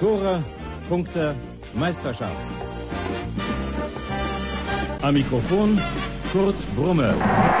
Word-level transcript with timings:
Tore, 0.00 0.44
Punkte, 0.88 1.34
Meisterschaft. 1.74 2.30
Am 5.02 5.14
Mikrofon 5.14 5.80
Kurt 6.32 6.54
Brumme. 6.76 7.14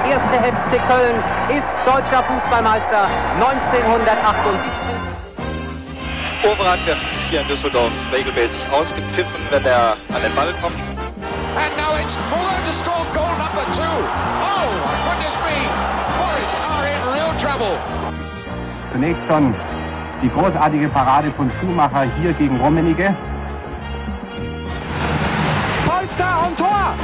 Erste 0.08 0.36
FC 0.36 0.78
Köln 0.86 1.16
ist 1.48 1.66
deutscher 1.84 2.22
Fußballmeister 2.22 3.08
1978. 3.40 4.88
Overath 6.44 6.86
wird 6.86 6.98
hier 7.28 7.40
in 7.40 7.48
Düsseldorf 7.48 7.90
regelmäßig 8.12 8.60
ausgepfiffen, 8.70 9.40
wenn 9.50 9.64
er 9.64 9.96
an 10.14 10.22
den 10.22 10.34
Ball 10.36 10.54
kommt. 10.62 10.76
And 11.56 11.76
now 11.76 11.98
it's 12.00 12.16
Muller 12.30 12.62
to 12.64 12.72
score 12.72 13.04
goal 13.12 13.34
number 13.34 13.66
two. 13.72 13.82
Oh, 13.82 14.70
goodness 15.10 15.36
me. 15.42 15.58
Forest 16.14 16.54
are 16.70 16.86
in 16.86 17.02
real 17.14 17.34
trouble. 17.36 17.74
Zunächst 18.92 19.26
schon 19.26 19.54
die 20.22 20.30
großartige 20.30 20.88
Parade 20.88 21.30
von 21.36 21.50
Schumacher 21.60 22.04
hier 22.20 22.32
gegen 22.32 22.56
Rummenigge. 22.60 23.14
Polster 25.86 26.46
und 26.46 26.58
Tor! 26.58 26.94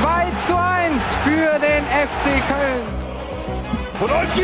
2 0.00 0.26
zu 0.46 0.56
1 0.56 1.04
für 1.24 1.58
den 1.58 1.84
FC 1.84 2.24
Köln. 2.48 2.84
Podolski, 3.98 4.42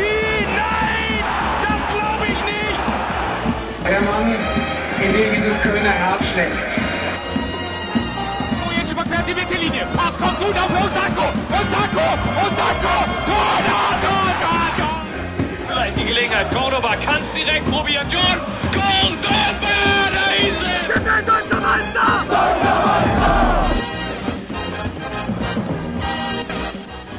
nein! 0.55 1.23
Das 1.63 1.81
glaube 1.89 2.25
ich 2.25 2.39
nicht! 2.45 2.81
Der 3.89 4.01
Mann, 4.01 4.35
in 5.01 5.13
dem 5.13 5.35
dieses 5.35 5.61
Kölner 5.61 5.89
Herz 5.89 6.23
schlägt. 6.31 6.81
Oh, 8.65 8.71
jetzt 8.77 8.91
überquert 8.91 9.27
die 9.27 9.33
Mittellinie. 9.33 9.87
Pass 9.95 10.17
kommt 10.17 10.39
gut 10.39 10.55
auf 10.55 10.69
Osako. 10.69 11.27
Osako, 11.49 12.07
Osako, 12.45 12.97
Tor, 13.25 13.47
Tor, 13.65 13.93
Tor, 14.01 14.01
Tor, 14.01 14.27
Tor. 14.31 14.36
Die 15.97 16.05
Gelegenheit. 16.05 16.51
Cordoba 16.53 16.95
kann 16.97 17.21
es 17.21 17.33
direkt 17.33 17.65
probieren. 17.71 18.07
John 18.09 18.39
Cordoba, 18.71 19.67
da 20.13 20.47
ist 20.47 20.61
er! 20.61 20.87
Wir 20.87 21.01
sind 21.01 21.27
deutscher 21.27 21.61
Meister! 21.61 22.23
Deutscher 22.29 22.75
Meister! 22.85 23.67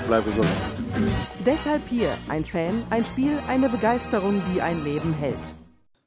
Bleib 0.07 0.25
gesund. 0.25 0.49
Deshalb 1.45 1.83
hier 1.89 2.13
ein 2.29 2.45
Fan, 2.45 2.83
ein 2.91 3.05
Spiel, 3.05 3.39
eine 3.49 3.69
Begeisterung, 3.69 4.43
die 4.53 4.63
ein 4.63 4.85
Leben 4.85 5.13
hält. 5.13 5.55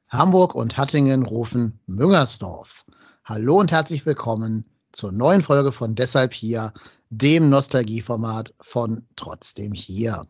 Hamburg 0.08 0.54
und 0.54 0.76
Hattingen 0.76 1.24
rufen 1.24 1.80
Müngersdorf. 1.86 2.84
Hallo 3.24 3.60
und 3.60 3.70
herzlich 3.70 4.04
willkommen 4.06 4.64
zur 4.92 5.12
neuen 5.12 5.42
Folge 5.42 5.72
von 5.72 5.94
Deshalb 5.94 6.34
hier, 6.34 6.72
dem 7.10 7.48
Nostalgieformat 7.50 8.54
von 8.60 9.06
Trotzdem 9.16 9.72
hier. 9.72 10.24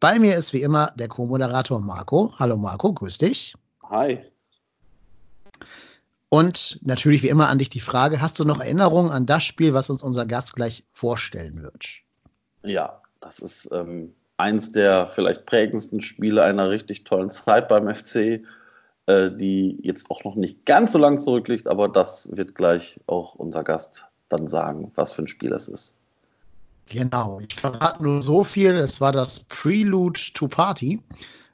Bei 0.00 0.18
mir 0.18 0.34
ist 0.34 0.54
wie 0.54 0.62
immer 0.62 0.92
der 0.96 1.08
Co-Moderator 1.08 1.78
Marco. 1.78 2.32
Hallo 2.38 2.56
Marco, 2.56 2.90
grüß 2.90 3.18
dich. 3.18 3.54
Hi. 3.90 4.18
Und 6.30 6.78
natürlich 6.80 7.22
wie 7.22 7.28
immer 7.28 7.50
an 7.50 7.58
dich 7.58 7.68
die 7.68 7.80
Frage, 7.80 8.22
hast 8.22 8.40
du 8.40 8.44
noch 8.44 8.60
Erinnerungen 8.60 9.10
an 9.10 9.26
das 9.26 9.44
Spiel, 9.44 9.74
was 9.74 9.90
uns 9.90 10.02
unser 10.02 10.24
Gast 10.24 10.56
gleich 10.56 10.84
vorstellen 10.92 11.62
wird? 11.62 11.86
Ja, 12.62 13.02
das 13.20 13.40
ist 13.40 13.68
ähm, 13.72 14.14
eins 14.38 14.72
der 14.72 15.06
vielleicht 15.08 15.44
prägendsten 15.44 16.00
Spiele 16.00 16.42
einer 16.44 16.70
richtig 16.70 17.04
tollen 17.04 17.30
Zeit 17.30 17.68
beim 17.68 17.94
FC, 17.94 18.42
äh, 19.04 19.30
die 19.30 19.78
jetzt 19.82 20.10
auch 20.10 20.24
noch 20.24 20.34
nicht 20.34 20.64
ganz 20.64 20.92
so 20.92 20.98
lang 20.98 21.18
zurückliegt, 21.18 21.68
aber 21.68 21.88
das 21.88 22.34
wird 22.34 22.54
gleich 22.54 22.98
auch 23.06 23.34
unser 23.34 23.64
Gast 23.64 24.06
dann 24.30 24.48
sagen, 24.48 24.92
was 24.94 25.12
für 25.12 25.22
ein 25.22 25.28
Spiel 25.28 25.52
es 25.52 25.68
ist. 25.68 25.99
Genau, 26.92 27.40
ich 27.40 27.54
verrate 27.54 28.02
nur 28.02 28.20
so 28.20 28.42
viel, 28.42 28.72
es 28.72 29.00
war 29.00 29.12
das 29.12 29.40
Prelude 29.44 30.20
to 30.34 30.48
Party. 30.48 30.98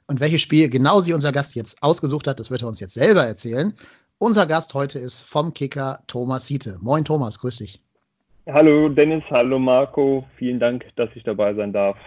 Und 0.07 0.19
welches 0.19 0.41
Spiel 0.41 0.69
genau 0.69 1.01
sie 1.01 1.13
unser 1.13 1.31
Gast 1.31 1.55
jetzt 1.55 1.81
ausgesucht 1.83 2.27
hat, 2.27 2.39
das 2.39 2.49
wird 2.49 2.63
er 2.63 2.67
uns 2.69 2.79
jetzt 2.79 2.95
selber 2.95 3.23
erzählen. 3.23 3.73
Unser 4.19 4.47
Gast 4.47 4.73
heute 4.73 4.97
ist 4.97 5.21
vom 5.21 5.53
Kicker 5.53 5.99
Thomas 6.07 6.47
Hiete. 6.47 6.77
Moin 6.81 7.05
Thomas, 7.05 7.39
grüß 7.39 7.57
dich. 7.57 7.81
Hallo 8.47 8.89
Dennis, 8.89 9.23
hallo 9.29 9.59
Marco, 9.59 10.25
vielen 10.37 10.59
Dank, 10.59 10.85
dass 10.95 11.09
ich 11.13 11.23
dabei 11.23 11.53
sein 11.53 11.73
darf. 11.73 11.97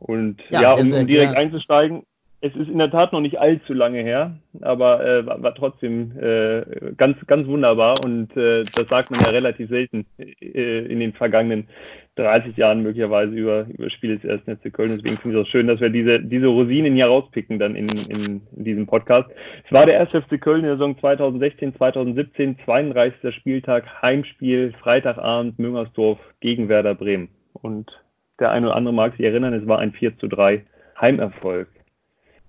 Und 0.00 0.42
Ja, 0.48 0.62
ja, 0.62 0.72
um, 0.72 1.06
direkt 1.06 1.08
gern. 1.08 1.36
einzusteigen, 1.36 2.02
es 2.40 2.54
ist 2.56 2.68
in 2.68 2.78
der 2.78 2.90
Tat 2.90 3.12
noch 3.12 3.20
nicht 3.20 3.38
allzu 3.38 3.72
lange 3.72 4.02
her, 4.02 4.36
aber 4.60 5.04
äh, 5.04 5.24
war, 5.24 5.42
war 5.42 5.54
trotzdem 5.54 6.12
äh, 6.18 6.92
ganz, 6.96 7.16
ganz 7.26 7.46
wunderbar 7.46 8.00
und 8.04 8.36
äh, 8.36 8.64
das 8.74 8.88
sagt 8.88 9.10
man 9.10 9.20
ja 9.20 9.28
relativ 9.28 9.70
selten 9.70 10.04
äh, 10.18 10.84
in 10.86 11.00
den 11.00 11.12
vergangenen 11.12 11.68
30 12.16 12.56
Jahren 12.56 12.82
möglicherweise 12.82 13.32
über, 13.34 13.66
über 13.66 13.90
Spiele 13.90 14.18
des 14.18 14.24
ersten 14.24 14.56
FC 14.56 14.72
Köln. 14.72 14.90
Deswegen 14.90 15.16
finde 15.16 15.40
ich 15.40 15.46
es 15.46 15.50
schön, 15.50 15.66
dass 15.66 15.80
wir 15.80 15.90
diese, 15.90 16.20
diese 16.20 16.46
Rosinen 16.46 16.94
hier 16.94 17.06
rauspicken 17.06 17.58
dann 17.58 17.74
in, 17.74 17.88
in, 17.88 18.42
in 18.56 18.64
diesem 18.64 18.86
Podcast. 18.86 19.28
Es 19.64 19.72
war 19.72 19.86
der 19.86 19.96
erste 19.96 20.22
FC 20.22 20.40
Köln 20.40 20.60
in 20.60 20.66
der 20.66 20.76
Saison 20.76 20.98
2016, 20.98 21.76
2017, 21.76 22.58
32. 22.64 23.34
Spieltag, 23.34 23.84
Heimspiel, 24.00 24.72
Freitagabend, 24.80 25.58
Müngersdorf 25.58 26.18
gegen 26.40 26.68
Werder 26.68 26.94
Bremen. 26.94 27.28
Und 27.54 27.90
der 28.38 28.50
eine 28.50 28.66
oder 28.66 28.76
andere 28.76 28.94
mag 28.94 29.16
sich 29.16 29.26
erinnern, 29.26 29.52
es 29.52 29.66
war 29.66 29.78
ein 29.78 29.92
4 29.92 30.18
zu 30.18 30.28
3 30.28 30.64
Heimerfolg. 31.00 31.68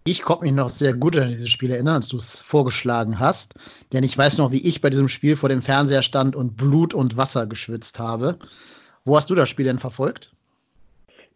Ich 0.07 0.21
konnte 0.21 0.43
mich 0.43 0.53
noch 0.53 0.69
sehr 0.69 0.93
gut 0.93 1.17
an 1.17 1.29
dieses 1.29 1.49
Spiel 1.49 1.71
erinnern, 1.71 1.95
als 1.95 2.09
du 2.09 2.17
es 2.17 2.39
vorgeschlagen 2.39 3.19
hast. 3.19 3.55
Denn 3.91 4.03
ich 4.03 4.15
weiß 4.15 4.37
noch, 4.37 4.51
wie 4.51 4.67
ich 4.67 4.79
bei 4.79 4.91
diesem 4.91 5.09
Spiel 5.09 5.35
vor 5.35 5.49
dem 5.49 5.63
Fernseher 5.63 6.03
stand 6.03 6.35
und 6.35 6.55
Blut 6.55 6.93
und 6.93 7.17
Wasser 7.17 7.47
geschwitzt 7.47 7.97
habe. 7.97 8.37
Wo 9.05 9.15
hast 9.15 9.29
du 9.29 9.35
das 9.35 9.49
Spiel 9.49 9.65
denn 9.65 9.77
verfolgt? 9.77 10.31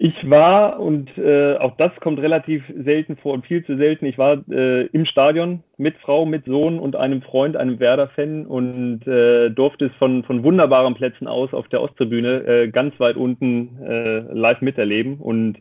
Ich 0.02 0.30
war, 0.30 0.80
und 0.80 1.10
äh, 1.18 1.58
auch 1.58 1.76
das 1.76 1.92
kommt 2.00 2.22
relativ 2.22 2.64
selten 2.74 3.18
vor 3.18 3.34
und 3.34 3.46
viel 3.46 3.66
zu 3.66 3.76
selten, 3.76 4.06
ich 4.06 4.18
war 4.18 4.42
äh, 4.50 4.86
im 4.88 5.06
Stadion 5.06 5.62
mit 5.76 5.98
Frau, 5.98 6.26
mit 6.26 6.46
Sohn 6.46 6.80
und 6.80 6.96
einem 6.96 7.22
Freund, 7.22 7.58
einem 7.58 7.82
Werder-Fan 7.82 8.46
und 8.46 9.06
äh, 9.06 9.50
durfte 9.50 9.88
es 9.88 9.92
von, 10.00 10.24
von 10.24 10.42
wunderbaren 10.46 10.96
Plätzen 10.96 11.28
aus 11.28 11.54
auf 11.54 11.68
der 11.68 11.82
Osttribüne 11.82 12.48
äh, 12.48 12.68
ganz 12.70 12.98
weit 13.02 13.18
unten 13.18 13.78
äh, 13.84 14.20
live 14.32 14.62
miterleben. 14.62 15.18
Und 15.18 15.58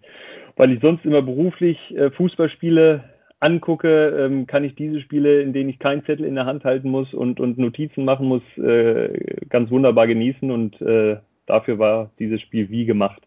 weil 0.57 0.71
ich 0.71 0.81
sonst 0.81 1.05
immer 1.05 1.21
beruflich 1.21 1.77
äh, 1.97 2.13
Fußballspiele 2.13 3.03
angucke, 3.41 4.21
ähm, 4.21 4.47
kann 4.47 4.63
ich 4.63 4.77
diese 4.77 5.01
Spiele, 5.01 5.43
in 5.43 5.53
denen 5.53 5.71
ich 5.71 5.81
keinen 5.81 6.05
Zettel 6.05 6.27
in 6.27 6.37
der 6.37 6.47
Hand 6.47 6.63
halten 6.63 6.91
muss 6.91 7.13
und, 7.13 7.41
und 7.41 7.59
Notizen 7.59 8.05
machen 8.05 8.27
muss, 8.27 8.43
ganz 9.49 9.71
wunderbar 9.71 10.07
genießen 10.07 10.51
und 10.51 10.77
dafür 11.49 11.79
war 11.79 12.11
dieses 12.19 12.41
Spiel 12.41 12.69
wie 12.71 12.85
gemacht. 12.85 13.23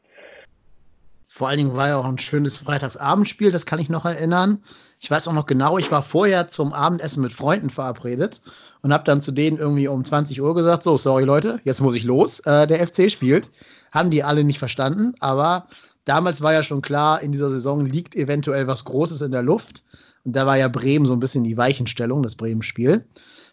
Vor 1.27 1.47
allen 1.47 1.57
Dingen 1.57 1.75
war 1.75 1.87
ja 1.87 1.97
auch 1.97 2.05
ein 2.05 2.19
schönes 2.19 2.57
Freitagsabendspiel, 2.57 3.51
das 3.51 3.65
kann 3.65 3.79
ich 3.79 3.89
noch 3.89 4.05
erinnern. 4.05 4.61
Ich 4.99 5.09
weiß 5.09 5.27
auch 5.27 5.33
noch 5.33 5.45
genau, 5.45 5.77
ich 5.77 5.89
war 5.89 6.03
vorher 6.03 6.49
zum 6.49 6.73
Abendessen 6.73 7.23
mit 7.23 7.31
Freunden 7.31 7.69
verabredet 7.69 8.41
und 8.81 8.93
habe 8.93 9.05
dann 9.05 9.21
zu 9.21 9.31
denen 9.31 9.57
irgendwie 9.57 9.87
um 9.87 10.03
20 10.03 10.41
Uhr 10.41 10.53
gesagt, 10.53 10.83
so, 10.83 10.97
sorry 10.97 11.23
Leute, 11.23 11.59
jetzt 11.63 11.81
muss 11.81 11.95
ich 11.95 12.03
los, 12.03 12.41
äh, 12.41 12.67
der 12.67 12.85
FC 12.85 13.09
spielt. 13.09 13.49
Haben 13.91 14.11
die 14.11 14.23
alle 14.23 14.43
nicht 14.43 14.59
verstanden, 14.59 15.15
aber 15.19 15.67
damals 16.05 16.41
war 16.41 16.53
ja 16.53 16.63
schon 16.63 16.81
klar, 16.81 17.21
in 17.21 17.31
dieser 17.31 17.49
Saison 17.49 17.85
liegt 17.85 18.15
eventuell 18.15 18.67
was 18.67 18.83
Großes 18.85 19.21
in 19.21 19.31
der 19.31 19.41
Luft. 19.41 19.83
Und 20.23 20.35
da 20.35 20.45
war 20.45 20.57
ja 20.57 20.67
Bremen 20.67 21.05
so 21.05 21.13
ein 21.13 21.19
bisschen 21.19 21.43
die 21.43 21.57
Weichenstellung, 21.57 22.23
das 22.23 22.35
Bremen-Spiel. 22.35 23.05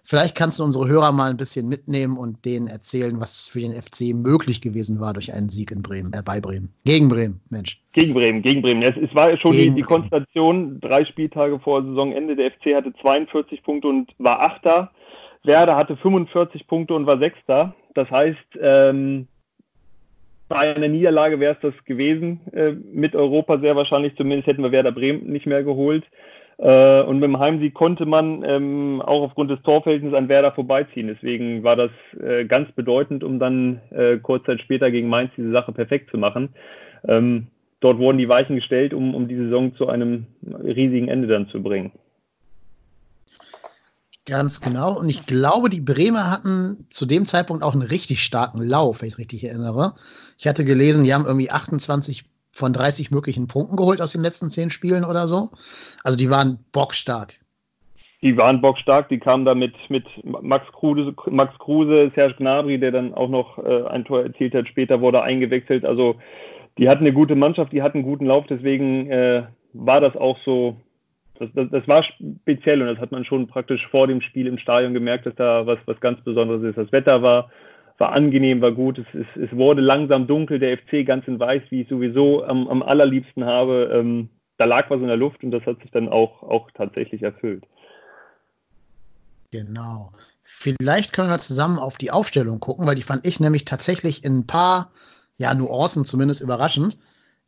Vielleicht 0.08 0.38
kannst 0.38 0.58
du 0.58 0.64
unsere 0.64 0.88
Hörer 0.88 1.12
mal 1.12 1.28
ein 1.28 1.36
bisschen 1.36 1.68
mitnehmen 1.68 2.16
und 2.16 2.42
denen 2.46 2.66
erzählen, 2.66 3.20
was 3.20 3.46
für 3.46 3.60
den 3.60 3.74
FC 3.74 4.14
möglich 4.14 4.62
gewesen 4.62 5.00
war 5.00 5.12
durch 5.12 5.34
einen 5.34 5.50
Sieg 5.50 5.70
in 5.70 5.82
Bremen, 5.82 6.14
äh, 6.14 6.22
bei 6.24 6.40
Bremen. 6.40 6.72
Gegen 6.86 7.10
Bremen, 7.10 7.42
Mensch. 7.50 7.78
Gegen 7.92 8.14
Bremen, 8.14 8.40
gegen 8.40 8.62
Bremen. 8.62 8.82
Es, 8.82 8.96
es 8.96 9.14
war 9.14 9.36
schon 9.36 9.52
Gegen 9.52 9.74
die, 9.74 9.82
die. 9.82 9.86
Konstellation, 9.86 10.80
drei 10.80 11.04
Spieltage 11.04 11.58
vor 11.58 11.82
Saisonende. 11.82 12.36
Der 12.36 12.52
FC 12.52 12.74
hatte 12.74 12.94
42 13.02 13.62
Punkte 13.62 13.88
und 13.88 14.10
war 14.16 14.40
Achter. 14.40 14.90
Werder 15.44 15.76
hatte 15.76 15.94
45 15.98 16.66
Punkte 16.66 16.94
und 16.94 17.04
war 17.04 17.18
Sechster. 17.18 17.74
Das 17.92 18.10
heißt, 18.10 18.58
ähm, 18.62 19.28
bei 20.48 20.74
einer 20.74 20.88
Niederlage 20.88 21.38
wäre 21.38 21.52
es 21.52 21.60
das 21.60 21.84
gewesen 21.84 22.40
äh, 22.54 22.70
mit 22.70 23.14
Europa 23.14 23.58
sehr 23.58 23.76
wahrscheinlich. 23.76 24.16
Zumindest 24.16 24.46
hätten 24.46 24.62
wir 24.62 24.72
Werder 24.72 24.92
Bremen 24.92 25.30
nicht 25.30 25.44
mehr 25.44 25.64
geholt. 25.64 26.04
Äh, 26.58 27.02
und 27.02 27.20
mit 27.20 27.28
dem 27.28 27.38
Heimsieg 27.38 27.74
konnte 27.74 28.04
man 28.04 28.42
ähm, 28.44 29.00
auch 29.00 29.22
aufgrund 29.22 29.50
des 29.50 29.62
Torverhältnisses 29.62 30.16
an 30.16 30.28
Werder 30.28 30.52
vorbeiziehen. 30.52 31.06
Deswegen 31.06 31.62
war 31.62 31.76
das 31.76 31.90
äh, 32.20 32.44
ganz 32.44 32.70
bedeutend, 32.72 33.22
um 33.22 33.38
dann 33.38 33.80
äh, 33.90 34.16
kurz 34.18 34.44
Zeit 34.44 34.60
später 34.60 34.90
gegen 34.90 35.08
Mainz 35.08 35.30
diese 35.36 35.52
Sache 35.52 35.72
perfekt 35.72 36.10
zu 36.10 36.18
machen. 36.18 36.50
Ähm, 37.06 37.46
dort 37.78 37.98
wurden 37.98 38.18
die 38.18 38.28
Weichen 38.28 38.56
gestellt, 38.56 38.92
um, 38.92 39.14
um 39.14 39.28
die 39.28 39.36
Saison 39.36 39.74
zu 39.76 39.88
einem 39.88 40.26
riesigen 40.42 41.08
Ende 41.08 41.28
dann 41.28 41.48
zu 41.48 41.62
bringen. 41.62 41.92
Ganz 44.26 44.60
genau. 44.60 44.98
Und 44.98 45.08
ich 45.08 45.24
glaube, 45.24 45.70
die 45.70 45.80
Bremer 45.80 46.30
hatten 46.30 46.86
zu 46.90 47.06
dem 47.06 47.24
Zeitpunkt 47.24 47.62
auch 47.62 47.72
einen 47.72 47.82
richtig 47.82 48.22
starken 48.22 48.60
Lauf, 48.60 49.00
wenn 49.00 49.08
ich 49.08 49.14
es 49.14 49.18
richtig 49.18 49.44
erinnere. 49.44 49.94
Ich 50.38 50.46
hatte 50.46 50.64
gelesen, 50.64 51.04
die 51.04 51.14
haben 51.14 51.24
irgendwie 51.24 51.50
28 51.50 52.24
von 52.58 52.72
30 52.72 53.10
möglichen 53.10 53.46
Punkten 53.46 53.76
geholt 53.76 54.02
aus 54.02 54.12
den 54.12 54.22
letzten 54.22 54.50
zehn 54.50 54.70
Spielen 54.70 55.04
oder 55.04 55.26
so. 55.26 55.50
Also 56.02 56.18
die 56.18 56.28
waren 56.28 56.58
bockstark. 56.72 57.34
Die 58.20 58.36
waren 58.36 58.60
bockstark, 58.60 59.08
die 59.08 59.18
kamen 59.18 59.44
da 59.44 59.54
mit, 59.54 59.74
mit 59.88 60.04
Max 60.24 60.66
Kruse, 60.72 61.14
Max 61.30 61.56
Kruse, 61.58 62.10
Serge 62.16 62.34
Gnabry, 62.34 62.78
der 62.78 62.90
dann 62.90 63.14
auch 63.14 63.28
noch 63.28 63.58
äh, 63.58 63.84
ein 63.86 64.04
Tor 64.04 64.24
erzielt 64.24 64.54
hat. 64.54 64.66
Später 64.66 65.00
wurde 65.00 65.22
eingewechselt. 65.22 65.84
Also 65.84 66.16
die 66.78 66.88
hatten 66.88 67.04
eine 67.04 67.12
gute 67.12 67.36
Mannschaft, 67.36 67.72
die 67.72 67.82
hatten 67.82 67.98
einen 67.98 68.06
guten 68.06 68.26
Lauf. 68.26 68.44
Deswegen 68.50 69.08
äh, 69.08 69.44
war 69.72 70.00
das 70.00 70.16
auch 70.16 70.36
so 70.44 70.76
das, 71.38 71.48
das, 71.54 71.70
das, 71.70 71.86
war 71.86 72.02
speziell 72.02 72.82
und 72.82 72.88
das 72.88 72.98
hat 72.98 73.12
man 73.12 73.24
schon 73.24 73.46
praktisch 73.46 73.86
vor 73.86 74.08
dem 74.08 74.20
Spiel 74.20 74.48
im 74.48 74.58
Stadion 74.58 74.94
gemerkt, 74.94 75.26
dass 75.26 75.36
da 75.36 75.64
was, 75.64 75.78
was 75.86 76.00
ganz 76.00 76.20
Besonderes 76.22 76.64
ist. 76.64 76.76
Das 76.76 76.90
Wetter 76.90 77.22
war, 77.22 77.50
war 77.98 78.12
angenehm, 78.12 78.60
war 78.60 78.72
gut. 78.72 78.98
Es, 78.98 79.06
es, 79.12 79.50
es 79.50 79.56
wurde 79.56 79.82
langsam 79.82 80.26
dunkel, 80.26 80.58
der 80.58 80.78
FC 80.78 81.04
ganz 81.04 81.26
in 81.26 81.38
weiß, 81.38 81.62
wie 81.70 81.82
ich 81.82 81.88
sowieso 81.88 82.44
am, 82.44 82.68
am 82.68 82.82
allerliebsten 82.82 83.44
habe. 83.44 83.90
Ähm, 83.92 84.30
da 84.56 84.64
lag 84.64 84.88
was 84.90 85.00
in 85.00 85.08
der 85.08 85.16
Luft 85.16 85.42
und 85.42 85.50
das 85.50 85.64
hat 85.66 85.80
sich 85.82 85.90
dann 85.90 86.08
auch, 86.08 86.42
auch 86.42 86.70
tatsächlich 86.72 87.22
erfüllt. 87.22 87.64
Genau. 89.50 90.12
Vielleicht 90.42 91.12
können 91.12 91.30
wir 91.30 91.38
zusammen 91.38 91.78
auf 91.78 91.98
die 91.98 92.10
Aufstellung 92.10 92.58
gucken, 92.60 92.86
weil 92.86 92.94
die 92.94 93.02
fand 93.02 93.26
ich 93.26 93.38
nämlich 93.38 93.64
tatsächlich 93.64 94.24
in 94.24 94.38
ein 94.38 94.46
paar 94.46 94.90
ja, 95.36 95.54
Nuancen 95.54 96.04
zumindest 96.04 96.40
überraschend. 96.40 96.98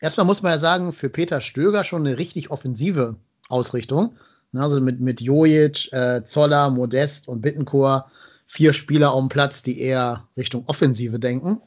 Erstmal 0.00 0.26
muss 0.26 0.43
man 0.43 0.52
ja 0.52 0.58
sagen, 0.58 0.93
für 0.93 1.08
Peter 1.08 1.41
Stöger 1.41 1.85
schon 1.85 2.06
eine 2.06 2.19
richtig 2.19 2.50
offensive 2.50 3.17
Ausrichtung. 3.49 4.17
Also 4.55 4.81
mit, 4.81 5.00
mit 5.00 5.20
Jojic, 5.20 5.93
äh, 5.93 6.25
Zoller, 6.25 6.70
Modest 6.70 7.29
und 7.29 7.41
Bittencourt 7.43 8.05
vier 8.50 8.73
Spieler 8.73 9.12
auf 9.12 9.20
dem 9.20 9.29
Platz, 9.29 9.62
die 9.62 9.81
eher 9.81 10.26
Richtung 10.37 10.64
Offensive 10.67 11.20
denken. 11.20 11.61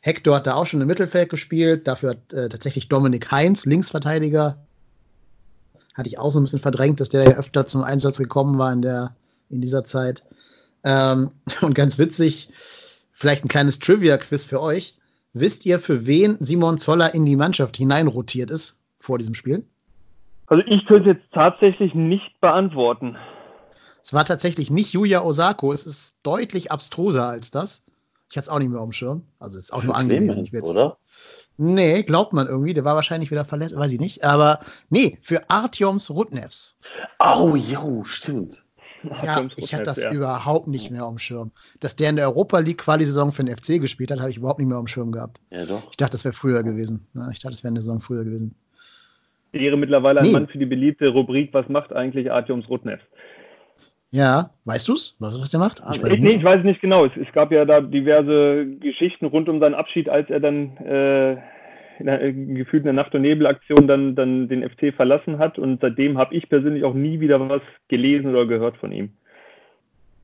Hector 0.00 0.36
hat 0.36 0.46
da 0.46 0.54
auch 0.56 0.66
schon 0.66 0.82
im 0.82 0.86
Mittelfeld 0.86 1.30
gespielt. 1.30 1.88
Dafür 1.88 2.10
hat 2.10 2.32
äh, 2.34 2.50
tatsächlich 2.50 2.90
Dominik 2.90 3.30
Heinz, 3.30 3.64
Linksverteidiger, 3.64 4.58
hatte 5.94 6.08
ich 6.08 6.18
auch 6.18 6.30
so 6.30 6.38
ein 6.38 6.42
bisschen 6.42 6.60
verdrängt, 6.60 7.00
dass 7.00 7.08
der 7.08 7.24
ja 7.24 7.38
öfter 7.38 7.66
zum 7.66 7.82
Einsatz 7.82 8.18
gekommen 8.18 8.58
war 8.58 8.70
in, 8.70 8.82
der, 8.82 9.16
in 9.48 9.62
dieser 9.62 9.84
Zeit. 9.84 10.26
Ähm, 10.84 11.30
und 11.62 11.74
ganz 11.74 11.98
witzig, 11.98 12.50
vielleicht 13.10 13.46
ein 13.46 13.48
kleines 13.48 13.78
Trivia-Quiz 13.78 14.44
für 14.44 14.60
euch. 14.60 14.98
Wisst 15.32 15.64
ihr, 15.64 15.80
für 15.80 16.06
wen 16.06 16.36
Simon 16.40 16.76
Zoller 16.76 17.14
in 17.14 17.24
die 17.24 17.36
Mannschaft 17.36 17.78
hineinrotiert 17.78 18.50
ist 18.50 18.82
vor 19.00 19.16
diesem 19.16 19.34
Spiel? 19.34 19.64
Also 20.46 20.62
ich 20.66 20.84
könnte 20.84 21.08
jetzt 21.08 21.32
tatsächlich 21.32 21.94
nicht 21.94 22.38
beantworten. 22.42 23.16
Es 24.08 24.14
war 24.14 24.24
tatsächlich 24.24 24.70
nicht 24.70 24.94
Yuya 24.94 25.20
Osako, 25.20 25.70
es 25.70 25.84
ist 25.84 26.16
deutlich 26.22 26.72
abstruser 26.72 27.28
als 27.28 27.50
das. 27.50 27.82
Ich 28.30 28.38
hatte 28.38 28.46
es 28.46 28.48
auch 28.48 28.58
nicht 28.58 28.70
mehr 28.70 28.80
auf 28.80 28.88
dem 28.88 28.94
Schirm. 28.94 29.22
Also 29.38 29.58
es 29.58 29.64
ist 29.64 29.70
auch 29.70 29.82
nur 29.82 29.94
angelesen. 29.94 30.48
Ich 30.50 30.62
oder? 30.62 30.96
Nee, 31.58 32.04
glaubt 32.04 32.32
man 32.32 32.46
irgendwie. 32.46 32.72
Der 32.72 32.86
war 32.86 32.94
wahrscheinlich 32.94 33.30
wieder 33.30 33.44
verletzt, 33.44 33.76
weiß 33.76 33.92
ich 33.92 34.00
nicht. 34.00 34.24
Aber 34.24 34.60
nee, 34.88 35.18
für 35.20 35.50
Artyoms 35.50 36.08
Rudnevs. 36.08 36.78
Oh, 37.18 37.54
jo, 37.54 38.02
stimmt. 38.02 38.64
Ja, 39.22 39.46
ich 39.56 39.74
hatte 39.74 39.82
das 39.82 40.02
ja. 40.02 40.10
überhaupt 40.10 40.68
nicht 40.68 40.90
mehr 40.90 41.04
auf 41.04 41.12
dem 41.12 41.18
Schirm. 41.18 41.52
Dass 41.80 41.94
der 41.94 42.08
in 42.08 42.16
der 42.16 42.28
Europa 42.28 42.60
League 42.60 42.78
Quali-Saison 42.78 43.30
für 43.30 43.44
den 43.44 43.54
FC 43.54 43.78
gespielt 43.78 44.10
hat, 44.10 44.20
habe 44.20 44.30
ich 44.30 44.38
überhaupt 44.38 44.58
nicht 44.58 44.68
mehr 44.68 44.78
auf 44.78 44.84
dem 44.84 44.88
Schirm 44.88 45.12
gehabt. 45.12 45.38
Ja, 45.50 45.66
doch. 45.66 45.82
Ich 45.90 45.98
dachte, 45.98 46.12
das 46.12 46.24
wäre 46.24 46.32
früher 46.32 46.62
gewesen. 46.62 47.06
ich 47.30 47.40
dachte, 47.40 47.50
das 47.50 47.62
wäre 47.62 47.72
eine 47.72 47.82
Saison 47.82 48.00
früher 48.00 48.24
gewesen. 48.24 48.54
Wäre 49.52 49.76
mittlerweile 49.76 50.20
ein 50.20 50.26
nee. 50.26 50.32
Mann 50.32 50.48
für 50.48 50.56
die 50.56 50.66
beliebte 50.66 51.08
Rubrik, 51.08 51.52
was 51.52 51.68
macht 51.68 51.92
eigentlich 51.92 52.30
Artyoms 52.30 52.70
Rudnevs? 52.70 53.02
Ja, 54.10 54.50
weißt 54.64 54.88
du 54.88 54.94
es, 54.94 55.14
was, 55.18 55.38
was 55.38 55.50
der 55.50 55.60
macht? 55.60 55.82
Ich 55.92 56.02
weiß, 56.02 56.18
nee, 56.18 56.30
ich 56.30 56.44
weiß 56.44 56.64
nicht 56.64 56.80
genau. 56.80 57.04
Es, 57.04 57.12
es, 57.16 57.30
gab 57.32 57.52
ja 57.52 57.64
da 57.64 57.80
diverse 57.80 58.66
Geschichten 58.80 59.26
rund 59.26 59.48
um 59.48 59.60
seinen 59.60 59.74
Abschied, 59.74 60.08
als 60.08 60.30
er 60.30 60.40
dann 60.40 60.76
äh, 60.78 61.32
in 62.00 62.08
einer, 62.08 62.32
gefühlt 62.32 62.82
in 62.82 62.84
der 62.84 62.92
Nacht- 62.94 63.14
und 63.14 63.22
Nebelaktion 63.22 63.86
dann, 63.86 64.14
dann 64.14 64.48
den 64.48 64.68
FC 64.68 64.94
verlassen 64.94 65.38
hat. 65.38 65.58
Und 65.58 65.80
seitdem 65.82 66.16
habe 66.16 66.34
ich 66.34 66.48
persönlich 66.48 66.84
auch 66.84 66.94
nie 66.94 67.20
wieder 67.20 67.48
was 67.48 67.62
gelesen 67.88 68.30
oder 68.30 68.46
gehört 68.46 68.78
von 68.78 68.92
ihm. 68.92 69.10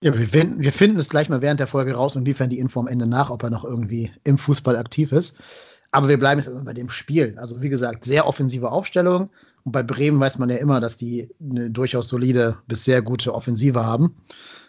Ja, 0.00 0.16
wir 0.19 0.28
finden, 0.28 0.62
wir 0.62 0.72
finden 0.72 0.98
es 0.98 1.10
gleich 1.10 1.28
mal 1.28 1.42
während 1.42 1.60
der 1.60 1.66
Folge 1.66 1.94
raus 1.94 2.16
und 2.16 2.26
liefern 2.26 2.50
die 2.50 2.58
Info 2.58 2.80
am 2.80 2.88
Ende 2.88 3.08
nach, 3.08 3.30
ob 3.30 3.42
er 3.42 3.50
noch 3.50 3.64
irgendwie 3.64 4.10
im 4.25 4.38
Fußball 4.38 4.76
aktiv 4.76 5.12
ist. 5.12 5.74
Aber 5.94 6.08
wir 6.08 6.19
bleiben 6.19 6.41
jetzt 6.41 6.64
bei 6.64 6.73
dem 6.73 6.91
Spiel. 6.91 7.37
Also, 7.37 7.62
wie 7.62 7.69
gesagt, 7.69 8.05
sehr 8.05 8.26
offensive 8.26 8.73
Aufstellung. 8.73 9.31
Und 9.62 9.70
bei 9.70 9.85
Bremen 9.85 10.19
weiß 10.19 10.41
man 10.41 10.50
ja 10.50 10.56
immer, 10.56 10.81
dass 10.81 10.96
die 10.96 11.31
eine 11.41 11.70
durchaus 11.70 12.08
solide 12.08 12.56
bis 12.67 12.85
sehr 12.85 13.00
gute 13.00 13.32
Offensive 13.32 13.87
haben. 13.87 14.17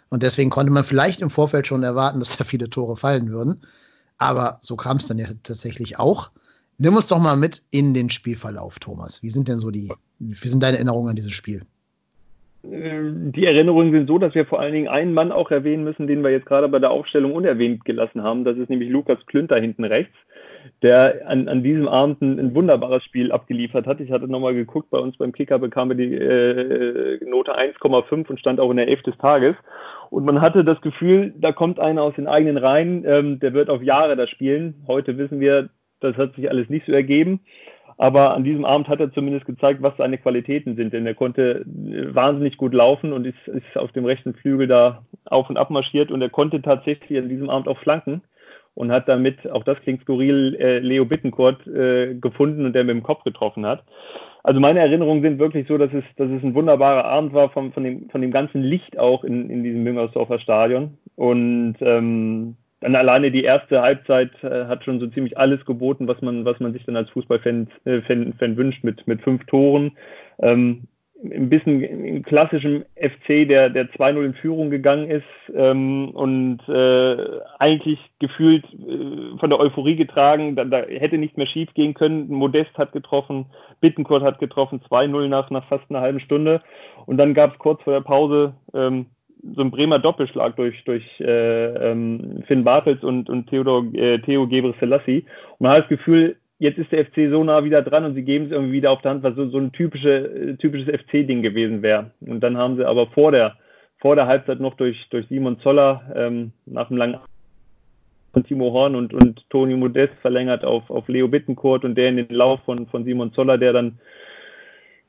Und 0.10 0.22
deswegen 0.22 0.52
konnte 0.52 0.72
man 0.72 0.84
vielleicht 0.84 1.22
im 1.22 1.32
Vorfeld 1.32 1.66
schon 1.66 1.82
erwarten, 1.82 2.20
dass 2.20 2.38
da 2.38 2.44
viele 2.44 2.70
Tore 2.70 2.96
fallen 2.96 3.32
würden. 3.32 3.60
Aber 4.20 4.60
so 4.62 4.76
kam 4.76 4.98
es 4.98 5.08
dann 5.08 5.18
ja 5.18 5.26
tatsächlich 5.42 5.98
auch. 5.98 6.30
Nimm 6.78 6.96
uns 6.96 7.08
doch 7.08 7.20
mal 7.20 7.36
mit 7.36 7.64
in 7.72 7.96
den 7.96 8.12
Spielverlauf, 8.12 8.78
Thomas. 8.78 9.24
Wie 9.24 9.32
sind 9.32 9.48
denn 9.48 9.58
so 9.58 9.72
die, 9.72 9.92
wie 10.20 10.48
sind 10.48 10.62
deine 10.62 10.78
Erinnerungen 10.78 11.10
an 11.10 11.16
dieses 11.16 11.34
Spiel? 11.34 11.64
Ähm, 12.72 13.32
die 13.32 13.48
Erinnerungen 13.48 13.92
sind 13.92 14.08
so, 14.08 14.20
dass 14.20 14.36
wir 14.36 14.46
vor 14.46 14.60
allen 14.60 14.74
Dingen 14.74 14.90
einen 14.90 15.16
Mann 15.16 15.32
auch 15.32 15.50
erwähnen 15.50 15.84
müssen, 15.84 16.06
den 16.06 16.24
wir 16.24 16.30
jetzt 16.30 16.46
gerade 16.46 16.68
bei 16.68 16.78
der 16.78 16.92
Aufstellung 16.92 17.34
unerwähnt 17.34 17.84
gelassen 17.84 18.22
haben. 18.22 18.44
Das 18.44 18.58
ist 18.58 18.70
nämlich 18.70 18.92
Lukas 18.92 19.18
Klünter 19.26 19.58
hinten 19.58 19.86
rechts, 19.86 20.16
der 20.82 21.28
an, 21.28 21.48
an 21.48 21.64
diesem 21.64 21.88
Abend 21.88 22.22
ein, 22.22 22.40
ein 22.40 22.56
wunderbares 22.56 23.04
Spiel 23.04 23.32
abgeliefert 23.32 23.88
hat. 23.88 24.00
Ich 24.00 24.12
hatte 24.12 24.28
nochmal 24.28 24.54
geguckt, 24.54 24.90
bei 24.90 25.00
uns 25.00 25.18
beim 25.18 25.32
Kicker 25.32 25.60
bekam 25.60 25.92
er 25.92 25.96
die 25.96 26.14
äh, 26.14 27.20
Note 27.26 27.58
1,5 27.58 28.30
und 28.30 28.40
stand 28.40 28.60
auch 28.60 28.72
in 28.72 28.78
der 28.78 28.88
Elf 28.88 29.02
des 29.04 29.18
Tages. 29.18 29.56
Und 30.10 30.26
man 30.26 30.42
hatte 30.42 30.64
das 30.64 30.80
Gefühl, 30.82 31.34
da 31.38 31.52
kommt 31.52 31.80
einer 31.80 32.04
aus 32.04 32.16
den 32.16 32.28
eigenen 32.28 32.58
Reihen, 32.58 33.04
ähm, 33.06 33.40
der 33.40 33.54
wird 33.54 33.70
auf 33.70 33.82
Jahre 33.82 34.16
da 34.16 34.28
spielen. 34.28 34.76
Heute 34.88 35.18
wissen 35.18 35.40
wir, 35.40 35.70
das 36.00 36.16
hat 36.18 36.36
sich 36.36 36.50
alles 36.50 36.70
nicht 36.70 36.86
so 36.86 36.92
ergeben. 36.92 37.42
Aber 37.98 38.34
an 38.34 38.44
diesem 38.44 38.66
Abend 38.66 38.90
hat 38.90 39.00
er 39.00 39.14
zumindest 39.14 39.46
gezeigt, 39.46 39.82
was 39.82 39.96
seine 39.98 40.18
Qualitäten 40.18 40.76
sind, 40.76 40.92
denn 40.94 41.06
er 41.06 41.16
konnte 41.16 41.62
äh, 41.62 42.14
wahnsinnig 42.14 42.58
gut 42.58 42.74
laufen 42.74 43.14
und 43.14 43.26
ist, 43.26 43.48
ist 43.48 43.78
auf 43.78 43.92
dem 43.94 44.06
rechten 44.06 44.34
Flügel 44.34 44.68
da 44.68 45.04
auf 45.26 45.50
und 45.50 45.58
ab 45.58 45.70
marschiert 45.70 46.12
und 46.12 46.22
er 46.22 46.30
konnte 46.30 46.62
tatsächlich 46.62 47.18
an 47.18 47.30
diesem 47.30 47.50
Abend 47.50 47.68
auch 47.68 47.80
flanken 47.80 48.22
und 48.76 48.92
hat 48.92 49.08
damit, 49.08 49.50
auch 49.50 49.64
das 49.64 49.80
klingt 49.82 50.02
skurril, 50.02 50.56
äh, 50.60 50.80
Leo 50.80 51.06
Bittencourt 51.06 51.66
äh, 51.68 52.14
gefunden 52.16 52.66
und 52.66 52.74
der 52.74 52.84
mit 52.84 52.96
dem 52.96 53.04
Kopf 53.04 53.24
getroffen 53.24 53.66
hat. 53.66 53.84
Also 54.44 54.60
meine 54.60 54.80
Erinnerungen 54.80 55.24
sind 55.24 55.40
wirklich 55.40 55.68
so, 55.68 55.78
dass 55.80 55.92
es, 55.92 56.04
dass 56.18 56.30
es 56.30 56.44
ein 56.44 56.54
wunderbarer 56.54 57.06
Abend 57.06 57.34
war 57.34 57.50
von, 57.50 57.74
von, 57.74 57.84
dem, 57.84 58.10
von 58.12 58.22
dem 58.22 58.30
ganzen 58.30 58.62
Licht 58.62 59.00
auch 59.00 59.24
in, 59.24 59.50
in 59.50 59.64
diesem 59.64 59.84
Müngersdorfer 59.84 60.38
Stadion. 60.40 61.00
Und 61.16 61.78
ähm, 61.80 62.56
dann 62.82 62.96
alleine 62.96 63.32
die 63.32 63.44
erste 63.44 63.82
Halbzeit 63.82 64.32
äh, 64.44 64.66
hat 64.66 64.84
schon 64.84 65.00
so 65.00 65.08
ziemlich 65.08 65.38
alles 65.38 65.66
geboten, 65.66 66.08
was 66.08 66.22
man, 66.22 66.46
was 66.46 66.60
man 66.60 66.74
sich 66.74 66.86
dann 66.86 66.96
als 66.96 67.10
Fußballfan 67.10 67.70
äh, 67.86 68.02
Fan, 68.02 68.34
Fan 68.38 68.56
wünscht, 68.58 68.84
mit, 68.84 69.08
mit 69.08 69.22
fünf 69.24 69.44
Toren. 69.46 69.94
Ähm, 70.38 70.84
ein 71.32 71.50
bisschen 71.50 71.82
im 71.84 72.24
klassischen 72.24 72.86
FC, 72.96 73.48
der, 73.48 73.70
der 73.70 73.90
2-0 73.92 74.26
in 74.26 74.34
Führung 74.34 74.70
gegangen 74.70 75.10
ist 75.10 75.24
ähm, 75.56 76.10
und 76.10 76.60
äh, 76.68 77.18
eigentlich 77.60 78.00
gefühlt 78.20 78.66
äh, 78.66 79.38
von 79.40 79.50
der 79.50 79.60
Euphorie 79.60 79.96
getragen, 79.96 80.56
da, 80.56 80.66
da, 80.66 80.84
hätte 80.84 81.18
nicht 81.18 81.38
mehr 81.38 81.48
schief 81.48 81.74
gehen 81.74 81.94
können. 81.94 82.28
Modest 82.30 82.78
hat 82.78 82.92
getroffen, 82.92 83.46
Bittencourt 83.82 84.24
hat 84.24 84.40
getroffen, 84.40 84.82
2-0 84.90 85.28
nach, 85.28 85.50
nach 85.50 85.68
fast 85.68 85.86
einer 85.90 86.02
halben 86.02 86.20
Stunde. 86.20 86.62
Und 87.06 87.18
dann 87.18 87.34
gab 87.34 87.54
es 87.54 87.60
kurz 87.60 87.82
vor 87.84 87.94
der 87.94 88.02
Pause 88.02 88.54
ähm, 88.74 89.08
so 89.56 89.62
ein 89.62 89.72
Bremer 89.72 90.00
Doppelschlag 90.00 90.56
durch, 90.56 90.84
durch 90.86 91.04
äh, 91.20 91.92
ähm, 91.92 92.44
Finn 92.48 92.64
Bartels 92.64 93.04
und, 93.04 93.30
und 93.30 93.48
Theodor, 93.50 93.86
äh, 93.94 94.20
Theo 94.20 94.48
Gebre 94.48 94.74
Selassie. 94.80 95.26
Und 95.58 95.62
man 95.62 95.72
hat 95.74 95.84
das 95.84 95.90
Gefühl, 95.90 96.38
jetzt 96.60 96.78
ist 96.78 96.92
der 96.92 97.06
FC 97.06 97.30
so 97.30 97.44
nah 97.44 97.64
wieder 97.64 97.82
dran 97.82 98.06
und 98.06 98.16
sie 98.16 98.24
geben 98.24 98.46
es 98.46 98.52
irgendwie 98.52 98.74
wieder 98.74 98.92
auf 98.92 99.02
der 99.02 99.12
Hand, 99.12 99.24
was 99.24 99.36
so, 99.36 99.50
so 99.50 99.58
ein 99.58 99.72
typische, 99.72 100.10
äh, 100.10 100.56
typisches 100.58 100.88
FC-Ding 100.88 101.42
gewesen 101.42 101.82
wäre. 101.82 102.12
Und 102.22 102.42
dann 102.42 102.58
haben 102.58 102.78
sie 102.78 102.88
aber 102.88 103.08
vor 103.08 103.32
der, 103.32 103.56
vor 104.00 104.16
der 104.16 104.28
Halbzeit 104.28 104.60
noch 104.60 104.76
durch, 104.76 105.08
durch 105.10 105.28
Simon 105.28 105.60
Zoller 105.60 106.02
ähm, 106.16 106.52
nach 106.66 106.90
einem 106.90 106.98
langen 106.98 107.20
Timo 108.48 108.72
Horn 108.74 108.96
und, 108.96 109.14
und 109.14 109.50
Toni 109.50 109.76
Modest 109.76 110.14
verlängert 110.22 110.66
auf, 110.66 110.90
auf 110.90 111.08
Leo 111.08 111.28
Bittencourt 111.28 111.86
und 111.86 111.96
der 111.96 112.10
in 112.10 112.18
den 112.18 112.30
Lauf 112.30 112.60
von, 112.66 112.86
von 112.88 113.06
Simon 113.06 113.32
Zoller, 113.34 113.58
der 113.58 113.72
dann 113.72 113.98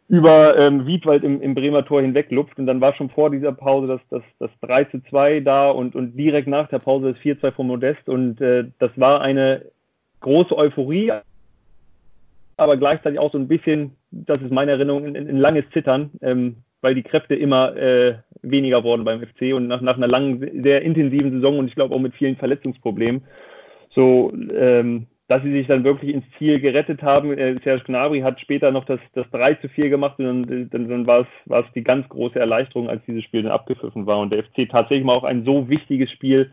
über 0.09 0.57
ähm, 0.57 0.87
Wiedwald 0.87 1.25
im, 1.25 1.41
im 1.43 1.55
Bremer 1.55 1.85
Tor 1.85 2.00
hinweg 2.00 2.31
lupft. 2.31 2.59
Und 2.59 2.67
dann 2.67 2.81
war 2.81 2.95
schon 2.95 3.11
vor 3.11 3.31
dieser 3.31 3.53
Pause 3.53 3.88
das, 3.88 4.00
das, 4.11 4.23
das 4.38 4.50
3 4.61 4.85
zu 4.85 5.03
2 5.11 5.41
da 5.41 5.71
und, 5.71 5.97
und 5.97 6.17
direkt 6.17 6.47
nach 6.47 6.69
der 6.69 6.79
Pause 6.79 7.12
das 7.12 7.19
4 7.23 7.41
2 7.41 7.50
von 7.53 7.67
Modest. 7.67 8.09
Und 8.09 8.41
äh, 8.41 8.67
das 8.79 8.93
war 8.95 9.21
eine 9.21 9.62
große 10.21 10.57
Euphorie, 10.57 11.12
aber 12.57 12.77
gleichzeitig 12.77 13.19
auch 13.19 13.33
so 13.33 13.39
ein 13.39 13.49
bisschen, 13.49 13.93
das 14.11 14.41
ist 14.41 14.51
meine 14.51 14.73
Erinnerung, 14.73 15.05
ein, 15.05 15.17
ein 15.17 15.39
langes 15.39 15.65
Zittern, 15.73 16.11
ähm, 16.23 16.57
weil 16.81 16.95
die 16.95 17.03
Kräfte 17.03 17.35
immer 17.35 17.77
äh, 17.77 18.17
weniger 18.43 18.85
wurden 18.85 19.05
beim 19.05 19.21
FC 19.21 19.55
und 19.55 19.67
nach, 19.67 19.81
nach 19.81 19.97
einer 19.97 20.09
langen, 20.09 20.63
sehr 20.63 20.83
intensiven 20.83 21.33
Saison 21.33 21.59
und 21.59 21.69
ich 21.69 21.75
glaube 21.75 21.95
auch 21.95 22.01
mit 22.01 22.15
vielen 22.15 22.37
Verletzungsproblemen. 22.37 23.23
So, 23.91 24.33
ähm, 24.55 25.07
dass 25.29 25.43
sie 25.43 25.53
sich 25.53 25.67
dann 25.67 25.85
wirklich 25.85 26.15
ins 26.15 26.25
Ziel 26.39 26.61
gerettet 26.61 27.03
haben. 27.03 27.37
Äh, 27.37 27.59
Serge 27.65 27.85
Gnabry 27.85 28.21
hat 28.21 28.41
später 28.41 28.71
noch 28.71 28.85
das, 28.85 29.01
das 29.15 29.29
3 29.33 29.55
zu 29.55 29.69
4 29.69 29.89
gemacht 29.89 30.19
und 30.19 30.47
dann, 30.47 30.71
dann, 30.71 30.89
dann 30.89 31.07
war, 31.07 31.21
es, 31.23 31.27
war 31.47 31.65
es 31.65 31.73
die 31.75 31.83
ganz 31.83 32.09
große 32.09 32.39
Erleichterung, 32.39 32.89
als 32.89 33.05
dieses 33.07 33.25
Spiel 33.25 33.43
dann 33.43 33.53
abgepfiffen 33.53 34.07
war 34.07 34.19
und 34.19 34.33
der 34.33 34.45
FC 34.45 34.69
tatsächlich 34.71 35.05
mal 35.05 35.15
auch 35.15 35.25
ein 35.25 35.45
so 35.45 35.69
wichtiges 35.69 36.11
Spiel 36.11 36.53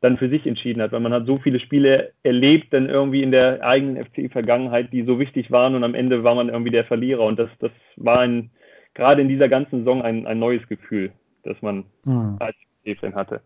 dann 0.00 0.16
für 0.16 0.28
sich 0.28 0.46
entschieden 0.46 0.80
hat, 0.80 0.92
weil 0.92 1.00
man 1.00 1.12
hat 1.12 1.26
so 1.26 1.38
viele 1.38 1.60
Spiele 1.60 2.12
erlebt, 2.22 2.72
dann 2.72 2.88
irgendwie 2.88 3.22
in 3.22 3.30
der 3.30 3.62
eigenen 3.62 4.02
FC-Vergangenheit, 4.02 4.92
die 4.92 5.04
so 5.04 5.18
wichtig 5.18 5.50
waren 5.50 5.74
und 5.74 5.84
am 5.84 5.94
Ende 5.94 6.24
war 6.24 6.34
man 6.34 6.48
irgendwie 6.48 6.70
der 6.70 6.84
Verlierer 6.84 7.24
und 7.24 7.38
das, 7.38 7.50
das 7.58 7.70
war 7.96 8.20
ein, 8.20 8.50
gerade 8.94 9.20
in 9.20 9.28
dieser 9.28 9.48
ganzen 9.48 9.80
Saison 9.80 10.02
ein, 10.02 10.26
ein 10.26 10.38
neues 10.38 10.66
Gefühl, 10.68 11.12
das 11.44 11.60
man 11.60 11.84
hm. 12.04 12.36
als 12.38 12.56
FC-Fan 12.82 13.14
hatte. 13.14 13.42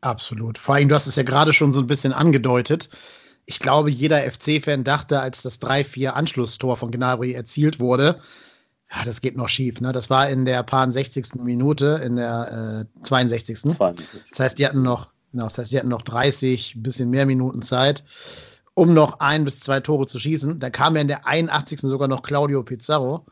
Absolut. 0.00 0.58
Vor 0.58 0.74
allem, 0.74 0.88
du 0.88 0.94
hast 0.94 1.06
es 1.06 1.16
ja 1.16 1.22
gerade 1.22 1.52
schon 1.52 1.72
so 1.72 1.80
ein 1.80 1.86
bisschen 1.86 2.12
angedeutet. 2.12 2.88
Ich 3.46 3.60
glaube, 3.60 3.90
jeder 3.90 4.18
FC-Fan 4.18 4.82
dachte, 4.82 5.20
als 5.20 5.42
das 5.42 5.60
3-4 5.60 6.10
Anschlusstor 6.10 6.76
von 6.76 6.90
Gnabry 6.90 7.32
erzielt 7.32 7.78
wurde, 7.78 8.18
Ja, 8.94 9.04
das 9.04 9.20
geht 9.20 9.36
noch 9.36 9.48
schief. 9.48 9.80
Ne? 9.80 9.92
Das 9.92 10.10
war 10.10 10.28
in 10.28 10.44
der 10.44 10.62
paar 10.62 10.90
60. 10.90 11.42
Minute, 11.42 12.00
in 12.04 12.16
der 12.16 12.84
äh, 13.00 13.04
62. 13.04 13.58
62. 13.76 14.30
Das 14.30 14.40
heißt, 14.40 14.58
die 14.58 14.66
hatten 14.66 14.82
noch, 14.82 15.08
genau, 15.32 15.44
das 15.44 15.58
heißt, 15.58 15.72
die 15.72 15.78
hatten 15.78 15.88
noch 15.88 16.02
30, 16.02 16.74
ein 16.76 16.82
bisschen 16.82 17.10
mehr 17.10 17.24
Minuten 17.24 17.62
Zeit, 17.62 18.04
um 18.74 18.92
noch 18.92 19.20
ein 19.20 19.44
bis 19.44 19.60
zwei 19.60 19.80
Tore 19.80 20.06
zu 20.06 20.18
schießen. 20.18 20.60
Da 20.60 20.70
kam 20.70 20.96
ja 20.96 21.02
in 21.02 21.08
der 21.08 21.26
81. 21.26 21.80
sogar 21.80 22.08
noch 22.08 22.22
Claudio 22.22 22.62
Pizarro 22.62 23.24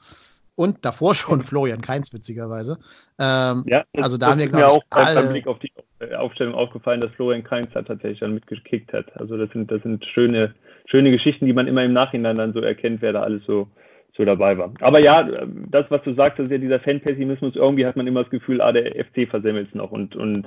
und 0.54 0.84
davor 0.84 1.14
schon 1.14 1.40
Florian 1.44 1.82
Kainz, 1.82 2.12
witzigerweise. 2.12 2.78
Ähm, 3.18 3.64
Ja, 3.66 3.84
das, 3.92 4.04
also 4.04 4.16
da 4.16 4.30
haben 4.30 4.38
wir, 4.38 4.46
mir 4.46 4.52
glaube 4.52 4.72
auch 4.72 4.82
ich, 4.82 4.90
beim, 4.90 5.16
alle. 5.18 5.28
Blick 5.28 5.46
auf 5.46 5.58
die 5.58 5.72
äh, 5.98 6.14
Aufstellung 6.14 6.54
aufgefallen, 6.54 7.02
dass 7.02 7.10
Florian 7.10 7.44
Kainz 7.44 7.70
da 7.74 7.82
tatsächlich 7.82 8.20
dann 8.20 8.32
mitgekickt 8.32 8.94
hat. 8.94 9.14
Also 9.18 9.36
das 9.36 9.50
sind, 9.52 9.70
das 9.70 9.82
sind 9.82 10.06
schöne, 10.06 10.54
schöne 10.86 11.10
Geschichten, 11.10 11.44
die 11.44 11.52
man 11.52 11.66
immer 11.66 11.84
im 11.84 11.92
Nachhinein 11.92 12.38
dann 12.38 12.54
so 12.54 12.60
erkennt, 12.60 13.02
wer 13.02 13.12
da 13.12 13.22
alles 13.22 13.42
so, 13.46 13.68
so 14.16 14.24
dabei 14.24 14.58
war. 14.58 14.72
Aber 14.80 14.98
ja, 14.98 15.28
das, 15.70 15.86
was 15.90 16.02
du 16.02 16.14
sagst, 16.14 16.38
ist 16.38 16.50
ja 16.50 16.58
dieser 16.58 16.80
Fanpessimismus, 16.80 17.56
irgendwie 17.56 17.86
hat 17.86 17.96
man 17.96 18.06
immer 18.06 18.22
das 18.22 18.30
Gefühl, 18.30 18.60
ah, 18.60 18.72
der 18.72 18.92
FC 19.04 19.28
versemmelt 19.28 19.68
es 19.68 19.74
noch. 19.74 19.90
Und, 19.90 20.16
und 20.16 20.46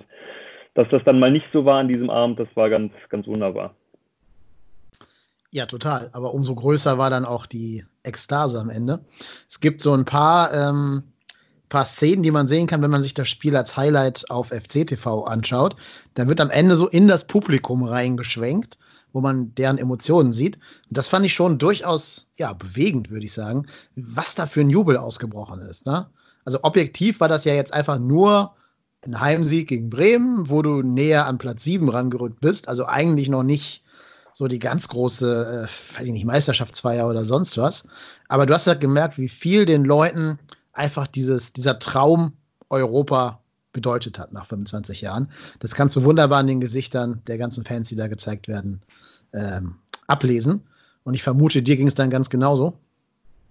dass 0.73 0.87
das 0.89 1.03
dann 1.05 1.19
mal 1.19 1.31
nicht 1.31 1.45
so 1.53 1.65
war 1.65 1.79
an 1.79 1.87
diesem 1.87 2.09
Abend, 2.09 2.39
das 2.39 2.47
war 2.55 2.69
ganz, 2.69 2.91
ganz 3.09 3.27
wunderbar. 3.27 3.75
Ja, 5.51 5.67
total. 5.67 6.09
Aber 6.13 6.33
umso 6.33 6.55
größer 6.55 6.97
war 6.97 7.11
dann 7.11 7.25
auch 7.25 7.45
die 7.45 7.85
Ekstase 8.01 8.59
am 8.59 8.71
Ende. 8.71 9.05
Es 9.47 9.59
gibt 9.59 9.81
so 9.81 9.93
ein 9.93 10.03
paar, 10.03 10.51
ähm, 10.51 11.03
paar 11.69 11.85
Szenen, 11.85 12.23
die 12.23 12.31
man 12.31 12.47
sehen 12.47 12.65
kann, 12.65 12.81
wenn 12.81 12.89
man 12.89 13.03
sich 13.03 13.13
das 13.13 13.29
Spiel 13.29 13.55
als 13.55 13.77
Highlight 13.77 14.25
auf 14.29 14.47
FCTV 14.49 15.25
anschaut. 15.25 15.75
Da 16.15 16.27
wird 16.27 16.41
am 16.41 16.49
Ende 16.49 16.75
so 16.75 16.87
in 16.87 17.07
das 17.07 17.25
Publikum 17.25 17.83
reingeschwenkt, 17.83 18.79
wo 19.13 19.21
man 19.21 19.55
deren 19.55 19.77
Emotionen 19.77 20.33
sieht. 20.33 20.57
Und 20.89 20.97
das 20.97 21.07
fand 21.07 21.25
ich 21.25 21.33
schon 21.33 21.57
durchaus 21.57 22.27
ja, 22.37 22.51
bewegend, 22.53 23.09
würde 23.09 23.25
ich 23.25 23.33
sagen, 23.33 23.67
was 23.95 24.35
da 24.35 24.47
für 24.47 24.61
ein 24.61 24.69
Jubel 24.69 24.97
ausgebrochen 24.97 25.61
ist. 25.61 25.85
Ne? 25.85 26.07
Also 26.43 26.59
objektiv 26.63 27.19
war 27.19 27.29
das 27.29 27.45
ja 27.45 27.53
jetzt 27.53 27.73
einfach 27.73 27.99
nur 27.99 28.53
ein 29.05 29.19
Heimsieg 29.19 29.69
gegen 29.69 29.89
Bremen, 29.89 30.49
wo 30.49 30.61
du 30.61 30.81
näher 30.81 31.27
an 31.27 31.37
Platz 31.37 31.63
7 31.63 31.87
rangerückt 31.89 32.41
bist. 32.41 32.67
Also 32.67 32.85
eigentlich 32.85 33.29
noch 33.29 33.43
nicht 33.43 33.83
so 34.33 34.47
die 34.47 34.59
ganz 34.59 34.87
große, 34.87 35.67
äh, 35.67 35.97
weiß 35.97 36.07
ich 36.07 36.13
nicht, 36.13 36.25
Meisterschaftsfeier 36.25 37.07
oder 37.07 37.23
sonst 37.23 37.57
was. 37.57 37.83
Aber 38.29 38.45
du 38.45 38.53
hast 38.53 38.65
halt 38.65 38.81
gemerkt, 38.81 39.17
wie 39.17 39.29
viel 39.29 39.65
den 39.65 39.83
Leuten 39.83 40.39
einfach 40.73 41.05
dieses, 41.05 41.53
dieser 41.53 41.77
Traum 41.77 42.33
Europa 42.69 43.42
bedeutet 43.73 44.19
hat 44.19 44.31
nach 44.31 44.45
25 44.45 45.01
Jahren. 45.01 45.27
Das 45.59 45.75
kannst 45.75 45.95
du 45.95 46.03
wunderbar 46.03 46.39
an 46.39 46.47
den 46.47 46.61
Gesichtern 46.61 47.21
der 47.27 47.37
ganzen 47.37 47.65
Fans, 47.65 47.89
die 47.89 47.95
da 47.95 48.07
gezeigt 48.07 48.47
werden, 48.47 48.81
ähm, 49.33 49.75
ablesen. 50.07 50.63
Und 51.03 51.15
ich 51.15 51.23
vermute, 51.23 51.61
dir 51.61 51.75
ging 51.75 51.87
es 51.87 51.95
dann 51.95 52.09
ganz 52.09 52.29
genauso. 52.29 52.73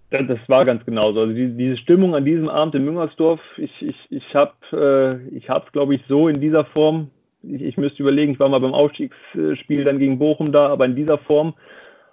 Das, 0.09 0.37
war 0.47 0.63
ganz 0.63 0.85
genauso. 0.85 1.21
Also 1.21 1.33
die, 1.33 1.57
diese 1.57 1.77
Stimmung 1.77 2.13
an 2.13 2.23
diesem 2.23 2.47
Abend 2.47 2.75
in 2.75 2.85
Müngersdorf, 2.85 3.39
ich, 3.57 3.71
ich, 3.81 3.95
ich 4.11 4.35
habe 4.35 4.53
äh, 4.71 5.35
es, 5.35 5.71
glaube 5.71 5.95
ich, 5.95 6.01
so 6.07 6.27
in 6.27 6.39
dieser 6.39 6.65
Form, 6.65 7.09
ich, 7.41 7.61
ich 7.61 7.77
müsste 7.77 8.03
überlegen, 8.03 8.33
ich 8.33 8.39
war 8.39 8.47
mal 8.47 8.59
beim 8.59 8.75
Aufstiegsspiel 8.75 9.83
dann 9.83 9.97
gegen 9.97 10.19
Bochum 10.19 10.51
da, 10.51 10.67
aber 10.67 10.85
in 10.85 10.95
dieser 10.95 11.17
Form 11.17 11.55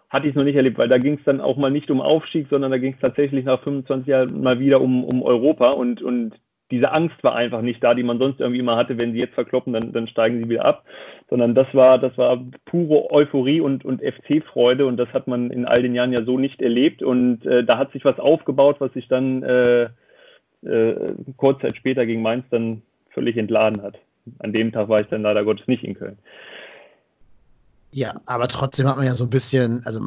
hatte 0.08 0.26
ich 0.26 0.30
es 0.30 0.36
noch 0.36 0.44
nicht 0.44 0.56
erlebt, 0.56 0.78
weil 0.78 0.88
da 0.88 0.96
ging 0.96 1.18
es 1.18 1.24
dann 1.24 1.42
auch 1.42 1.58
mal 1.58 1.70
nicht 1.70 1.90
um 1.90 2.00
Aufstieg, 2.00 2.46
sondern 2.48 2.70
da 2.70 2.78
ging 2.78 2.94
es 2.94 3.00
tatsächlich 3.00 3.44
nach 3.44 3.62
25 3.62 4.08
Jahren 4.08 4.42
mal 4.42 4.58
wieder 4.58 4.80
um, 4.80 5.04
um 5.04 5.22
Europa 5.22 5.70
und, 5.70 6.00
und 6.00 6.34
diese 6.70 6.92
Angst 6.92 7.22
war 7.22 7.34
einfach 7.34 7.62
nicht 7.62 7.82
da, 7.82 7.94
die 7.94 8.02
man 8.02 8.18
sonst 8.18 8.40
irgendwie 8.40 8.60
immer 8.60 8.76
hatte, 8.76 8.98
wenn 8.98 9.12
sie 9.12 9.18
jetzt 9.18 9.34
verkloppen, 9.34 9.72
dann, 9.72 9.92
dann 9.92 10.08
steigen 10.08 10.38
sie 10.38 10.48
wieder 10.48 10.64
ab, 10.64 10.84
sondern 11.28 11.54
das 11.54 11.66
war, 11.74 11.98
das 11.98 12.16
war 12.16 12.42
pure 12.66 13.10
Euphorie 13.10 13.60
und, 13.60 13.84
und 13.84 14.02
FC-Freude 14.02 14.86
und 14.86 14.96
das 14.96 15.08
hat 15.10 15.26
man 15.26 15.50
in 15.50 15.64
all 15.64 15.82
den 15.82 15.94
Jahren 15.94 16.12
ja 16.12 16.24
so 16.24 16.38
nicht 16.38 16.62
erlebt 16.62 17.02
und 17.02 17.44
äh, 17.46 17.64
da 17.64 17.78
hat 17.78 17.92
sich 17.92 18.04
was 18.04 18.18
aufgebaut, 18.18 18.76
was 18.78 18.92
sich 18.92 19.08
dann 19.08 19.42
äh, 19.42 19.88
äh, 20.62 21.14
kurz 21.36 21.60
Zeit 21.60 21.76
später 21.76 22.06
gegen 22.06 22.22
Mainz 22.22 22.44
dann 22.50 22.82
völlig 23.10 23.36
entladen 23.36 23.82
hat. 23.82 23.98
An 24.38 24.52
dem 24.52 24.72
Tag 24.72 24.88
war 24.88 25.00
ich 25.00 25.08
dann 25.08 25.22
leider 25.22 25.44
Gottes 25.44 25.66
nicht 25.66 25.82
in 25.82 25.94
Köln. 25.94 26.18
Ja, 27.92 28.20
aber 28.26 28.46
trotzdem 28.46 28.86
hat 28.86 28.96
man 28.96 29.06
ja 29.06 29.14
so 29.14 29.24
ein 29.24 29.30
bisschen, 29.30 29.82
also 29.84 30.00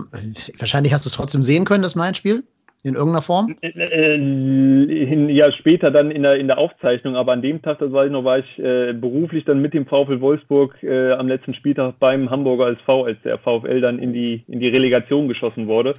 wahrscheinlich 0.57 0.93
hast 0.93 1.05
du 1.05 1.09
es 1.09 1.15
trotzdem 1.15 1.43
sehen 1.43 1.65
können, 1.65 1.83
das 1.83 1.95
Main-Spiel, 1.95 2.43
in 2.83 2.95
irgendeiner 2.95 3.21
Form. 3.21 3.55
Äh, 3.61 5.31
ja, 5.31 5.51
später 5.53 5.89
dann 5.89 6.11
in 6.11 6.23
der, 6.23 6.35
in 6.35 6.47
der 6.47 6.57
Aufzeichnung, 6.57 7.15
aber 7.15 7.31
an 7.31 7.41
dem 7.41 7.61
Tag, 7.61 7.79
das 7.79 7.91
weiß 7.91 8.07
ich 8.07 8.11
noch, 8.11 8.25
war 8.25 8.39
ich 8.39 8.59
äh, 8.59 8.93
beruflich 8.93 9.45
dann 9.45 9.61
mit 9.61 9.73
dem 9.73 9.85
VfL 9.85 10.19
Wolfsburg 10.19 10.83
äh, 10.83 11.13
am 11.13 11.27
letzten 11.27 11.53
Spieltag 11.53 11.95
beim 11.99 12.29
Hamburger 12.29 12.71
SV, 12.71 13.05
als 13.05 13.17
der 13.23 13.37
VfL 13.39 13.79
dann 13.79 13.99
in 13.99 14.11
die, 14.13 14.43
in 14.47 14.59
die 14.59 14.67
Relegation 14.67 15.27
geschossen 15.29 15.67
wurde. 15.67 15.95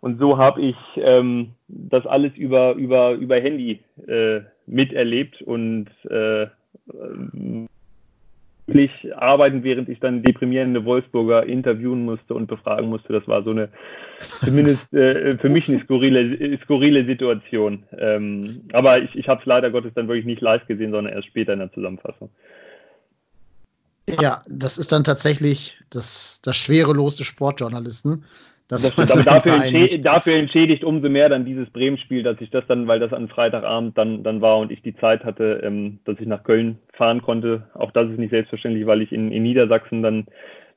Und 0.00 0.20
so 0.20 0.38
habe 0.38 0.60
ich 0.60 0.76
ähm, 0.96 1.50
das 1.66 2.06
alles 2.06 2.32
über, 2.36 2.74
über, 2.74 3.12
über 3.12 3.36
Handy 3.36 3.80
äh, 4.06 4.40
miterlebt 4.66 5.42
und 5.42 5.88
äh, 6.08 6.46
wirklich 8.68 9.16
arbeiten, 9.16 9.64
während 9.64 9.88
ich 9.88 9.98
dann 9.98 10.22
deprimierende 10.22 10.84
Wolfsburger 10.84 11.44
interviewen 11.46 12.04
musste 12.04 12.34
und 12.34 12.46
befragen 12.46 12.88
musste. 12.88 13.12
Das 13.12 13.26
war 13.26 13.42
so 13.42 13.50
eine, 13.50 13.70
zumindest 14.44 14.92
äh, 14.92 15.36
für 15.38 15.48
mich 15.48 15.68
eine 15.68 15.80
skurrile, 15.80 16.58
skurrile 16.62 17.04
Situation. 17.04 17.84
Ähm, 17.96 18.60
aber 18.72 19.00
ich, 19.00 19.16
ich 19.16 19.28
habe 19.28 19.40
es 19.40 19.46
leider 19.46 19.70
Gottes 19.70 19.92
dann 19.94 20.06
wirklich 20.06 20.26
nicht 20.26 20.42
live 20.42 20.66
gesehen, 20.66 20.92
sondern 20.92 21.14
erst 21.14 21.28
später 21.28 21.54
in 21.54 21.60
der 21.60 21.72
Zusammenfassung. 21.72 22.30
Ja, 24.20 24.42
das 24.48 24.78
ist 24.78 24.92
dann 24.92 25.04
tatsächlich 25.04 25.78
das, 25.90 26.40
das 26.42 26.56
schwere 26.56 26.92
Los 26.92 27.16
des 27.16 27.26
Sportjournalisten. 27.26 28.24
Das 28.68 28.82
das 28.82 29.10
aber 29.10 29.22
dafür, 29.22 29.54
entschädigt, 29.54 30.04
dafür 30.04 30.34
entschädigt 30.34 30.84
umso 30.84 31.08
mehr 31.08 31.30
dann 31.30 31.46
dieses 31.46 31.70
Bremen-Spiel, 31.70 32.22
dass 32.22 32.38
ich 32.40 32.50
das 32.50 32.64
dann, 32.68 32.86
weil 32.86 33.00
das 33.00 33.14
an 33.14 33.28
Freitagabend 33.28 33.96
dann, 33.96 34.22
dann 34.22 34.42
war 34.42 34.58
und 34.58 34.70
ich 34.70 34.82
die 34.82 34.94
Zeit 34.94 35.24
hatte, 35.24 35.62
ähm, 35.64 36.00
dass 36.04 36.20
ich 36.20 36.26
nach 36.26 36.44
Köln 36.44 36.78
fahren 36.92 37.22
konnte. 37.22 37.66
Auch 37.72 37.90
das 37.92 38.10
ist 38.10 38.18
nicht 38.18 38.30
selbstverständlich, 38.30 38.86
weil 38.86 39.00
ich 39.00 39.10
in, 39.10 39.32
in 39.32 39.42
Niedersachsen 39.42 40.02
dann 40.02 40.26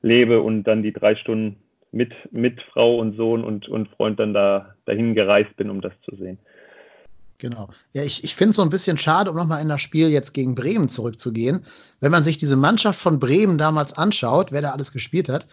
lebe 0.00 0.40
und 0.40 0.64
dann 0.64 0.82
die 0.82 0.94
drei 0.94 1.16
Stunden 1.16 1.56
mit, 1.92 2.12
mit 2.32 2.62
Frau 2.72 2.96
und 2.96 3.14
Sohn 3.14 3.44
und, 3.44 3.68
und 3.68 3.88
Freund 3.90 4.18
dann 4.18 4.32
da 4.32 4.74
dahin 4.86 5.14
gereist 5.14 5.54
bin, 5.56 5.68
um 5.68 5.82
das 5.82 5.92
zu 6.08 6.16
sehen. 6.16 6.38
Genau. 7.36 7.68
Ja, 7.92 8.04
ich, 8.04 8.24
ich 8.24 8.34
finde 8.34 8.50
es 8.50 8.56
so 8.56 8.62
ein 8.62 8.70
bisschen 8.70 8.96
schade, 8.96 9.30
um 9.30 9.36
nochmal 9.36 9.60
in 9.60 9.68
das 9.68 9.82
Spiel 9.82 10.08
jetzt 10.08 10.32
gegen 10.32 10.54
Bremen 10.54 10.88
zurückzugehen. 10.88 11.64
Wenn 12.00 12.12
man 12.12 12.24
sich 12.24 12.38
diese 12.38 12.56
Mannschaft 12.56 12.98
von 12.98 13.18
Bremen 13.18 13.58
damals 13.58 13.98
anschaut, 13.98 14.52
wer 14.52 14.62
da 14.62 14.70
alles 14.70 14.92
gespielt 14.92 15.28
hat, 15.28 15.46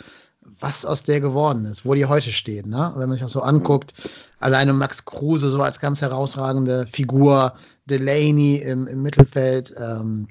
was 0.60 0.86
aus 0.86 1.04
der 1.04 1.22
geworden 1.22 1.66
ist, 1.66 1.86
wo 1.86 1.94
die 1.94 2.06
heute 2.06 2.32
stehen. 2.32 2.70
Ne? 2.70 2.92
Wenn 2.96 3.10
man 3.10 3.12
sich 3.12 3.22
das 3.22 3.32
so 3.32 3.42
anguckt, 3.42 3.94
alleine 4.40 4.74
Max 4.74 5.06
Kruse 5.06 5.50
so 5.50 5.62
als 5.62 5.80
ganz 5.80 6.02
herausragende 6.02 6.88
Figur, 6.88 7.54
Delaney 7.86 8.58
im, 8.58 8.88
im 8.88 9.02
Mittelfeld, 9.02 9.74
ähm, 9.78 10.28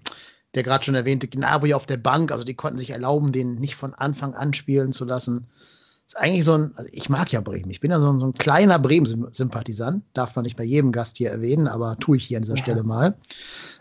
der 0.54 0.62
gerade 0.62 0.84
schon 0.84 0.94
erwähnte 0.94 1.28
Gnabry 1.28 1.74
auf 1.74 1.86
der 1.86 1.96
Bank, 1.96 2.32
also 2.32 2.44
die 2.44 2.54
konnten 2.54 2.78
sich 2.78 2.90
erlauben, 2.90 3.32
den 3.32 3.56
nicht 3.56 3.76
von 3.76 3.94
Anfang 3.94 4.34
an 4.34 4.54
spielen 4.54 4.92
zu 4.92 5.04
lassen. 5.04 5.46
Ist 6.06 6.16
eigentlich 6.16 6.44
so 6.44 6.54
ein, 6.54 6.72
also 6.74 6.88
ich 6.92 7.10
mag 7.10 7.30
ja 7.32 7.42
Bremen, 7.42 7.70
ich 7.70 7.80
bin 7.80 7.90
ja 7.90 8.00
so 8.00 8.10
ein, 8.10 8.18
so 8.18 8.26
ein 8.26 8.32
kleiner 8.32 8.78
Bremen-Sympathisant, 8.78 10.04
darf 10.14 10.34
man 10.36 10.44
nicht 10.44 10.56
bei 10.56 10.64
jedem 10.64 10.90
Gast 10.90 11.18
hier 11.18 11.30
erwähnen, 11.30 11.68
aber 11.68 11.98
tue 11.98 12.16
ich 12.16 12.24
hier 12.24 12.38
an 12.38 12.44
dieser 12.44 12.56
ja. 12.56 12.62
Stelle 12.62 12.82
mal. 12.82 13.14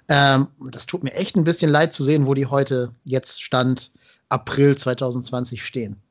Ähm, 0.09 0.47
das 0.71 0.87
tut 0.87 1.03
mir 1.03 1.13
echt 1.13 1.37
ein 1.37 1.45
bisschen 1.45 1.71
leid 1.71 1.93
zu 1.93 2.03
sehen, 2.03 2.25
wo 2.25 2.33
die 2.33 2.45
heute 2.45 2.91
jetzt 3.05 3.41
Stand 3.41 3.91
April 4.27 4.77
2020 4.77 5.63
stehen. 5.63 6.01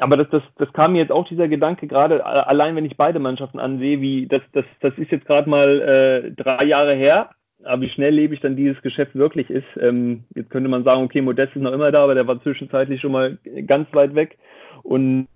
Aber 0.00 0.16
das, 0.16 0.28
das, 0.30 0.42
das 0.56 0.72
kam 0.72 0.92
mir 0.92 0.98
jetzt 0.98 1.12
auch 1.12 1.28
dieser 1.28 1.48
Gedanke, 1.48 1.86
gerade 1.86 2.24
allein 2.24 2.74
wenn 2.76 2.84
ich 2.84 2.96
beide 2.96 3.18
Mannschaften 3.18 3.58
ansehe, 3.58 4.00
wie 4.00 4.26
das, 4.26 4.42
das, 4.52 4.64
das 4.80 4.96
ist 4.96 5.10
jetzt 5.10 5.26
gerade 5.26 5.48
mal 5.48 5.80
äh, 5.80 6.30
drei 6.32 6.64
Jahre 6.64 6.94
her, 6.94 7.30
aber 7.64 7.82
wie 7.82 7.90
schnelllebig 7.90 8.40
dann 8.40 8.56
dieses 8.56 8.80
Geschäft 8.82 9.14
wirklich 9.14 9.50
ist. 9.50 9.66
Ähm, 9.78 10.24
jetzt 10.34 10.50
könnte 10.50 10.70
man 10.70 10.84
sagen, 10.84 11.02
okay, 11.02 11.20
Modest 11.20 11.54
ist 11.54 11.62
noch 11.62 11.72
immer 11.72 11.92
da, 11.92 12.02
aber 12.04 12.14
der 12.14 12.26
war 12.26 12.42
zwischenzeitlich 12.42 13.00
schon 13.00 13.12
mal 13.12 13.38
ganz 13.66 13.92
weit 13.92 14.14
weg. 14.14 14.38
Und 14.82 15.28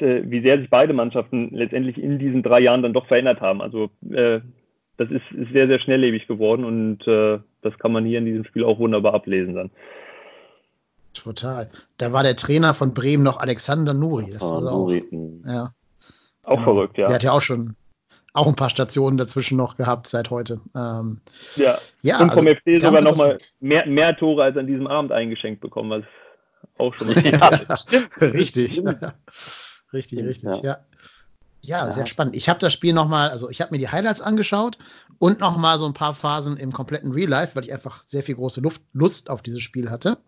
äh, 0.00 0.22
wie 0.24 0.40
sehr 0.42 0.58
sich 0.58 0.70
beide 0.70 0.92
Mannschaften 0.92 1.48
letztendlich 1.52 1.98
in 1.98 2.18
diesen 2.18 2.42
drei 2.42 2.60
Jahren 2.60 2.82
dann 2.82 2.92
doch 2.92 3.06
verändert 3.06 3.40
haben. 3.40 3.62
Also 3.62 3.90
äh, 4.10 4.40
das 4.98 5.10
ist, 5.10 5.32
ist, 5.32 5.52
sehr, 5.52 5.66
sehr 5.66 5.80
schnelllebig 5.80 6.26
geworden 6.28 6.64
und 6.64 7.06
äh, 7.08 7.38
das 7.62 7.78
kann 7.78 7.92
man 7.92 8.04
hier 8.04 8.18
in 8.18 8.26
diesem 8.26 8.44
Spiel 8.44 8.64
auch 8.64 8.78
wunderbar 8.78 9.14
ablesen 9.14 9.54
dann. 9.54 9.70
Total. 11.14 11.70
Da 11.98 12.12
war 12.12 12.22
der 12.22 12.36
Trainer 12.36 12.74
von 12.74 12.94
Bremen 12.94 13.22
noch 13.22 13.38
Alexander 13.38 13.92
Nuri. 13.94 14.26
Das 14.26 14.36
ist 14.36 14.42
auch, 14.42 14.60
Nuri. 14.60 15.04
ja. 15.46 15.72
Auch 16.44 16.54
Genau. 16.54 16.64
verrückt, 16.64 16.98
ja. 16.98 17.06
Der 17.06 17.14
hat 17.16 17.22
ja 17.22 17.32
auch 17.32 17.42
schon 17.42 17.76
auch 18.34 18.46
ein 18.46 18.56
paar 18.56 18.70
Stationen 18.70 19.18
dazwischen 19.18 19.56
noch 19.56 19.76
gehabt 19.76 20.06
seit 20.06 20.30
heute. 20.30 20.60
Ähm, 20.74 21.20
Ja, 21.56 21.76
ja 22.00 22.20
und 22.20 22.32
vom 22.32 22.46
also, 22.46 22.60
FC 22.60 22.80
sogar 22.80 23.02
nochmal 23.02 23.38
mehr, 23.60 23.86
mehr 23.86 24.16
Tore 24.16 24.44
als 24.44 24.56
an 24.56 24.66
diesem 24.66 24.86
Abend 24.86 25.12
eingeschenkt 25.12 25.60
bekommen, 25.60 25.90
was 25.90 26.04
auch 26.78 26.94
schon 26.94 27.08
Ja, 27.24 27.48
richtig. 28.20 28.82
richtig, 29.92 30.24
richtig, 30.24 30.42
Ja. 30.42 30.56
ja. 30.56 30.62
ja. 30.62 30.78
Ja. 31.64 31.92
sehr 31.92 32.06
spannend. 32.06 32.34
Ich 32.34 32.48
habe 32.48 32.58
das 32.58 32.72
Spiel 32.72 32.92
nochmal, 32.92 33.28
also 33.30 33.48
ich 33.48 33.60
habe 33.60 33.70
mir 33.70 33.78
die 33.78 33.88
Highlights 33.88 34.20
angeschaut 34.20 34.78
und 35.18 35.38
nochmal 35.38 35.78
so 35.78 35.86
ein 35.86 35.94
paar 35.94 36.14
Phasen 36.14 36.56
im 36.56 36.72
kompletten 36.72 37.12
Real 37.12 37.28
Life, 37.28 37.54
weil 37.54 37.64
ich 37.64 37.72
einfach 37.72 38.02
sehr 38.02 38.24
viel 38.24 38.34
große 38.34 38.60
Luft, 38.60 38.82
Lust 38.94 39.30
auf 39.30 39.42
dieses 39.42 39.62
Spiel 39.62 39.88
hatte. 39.88 40.18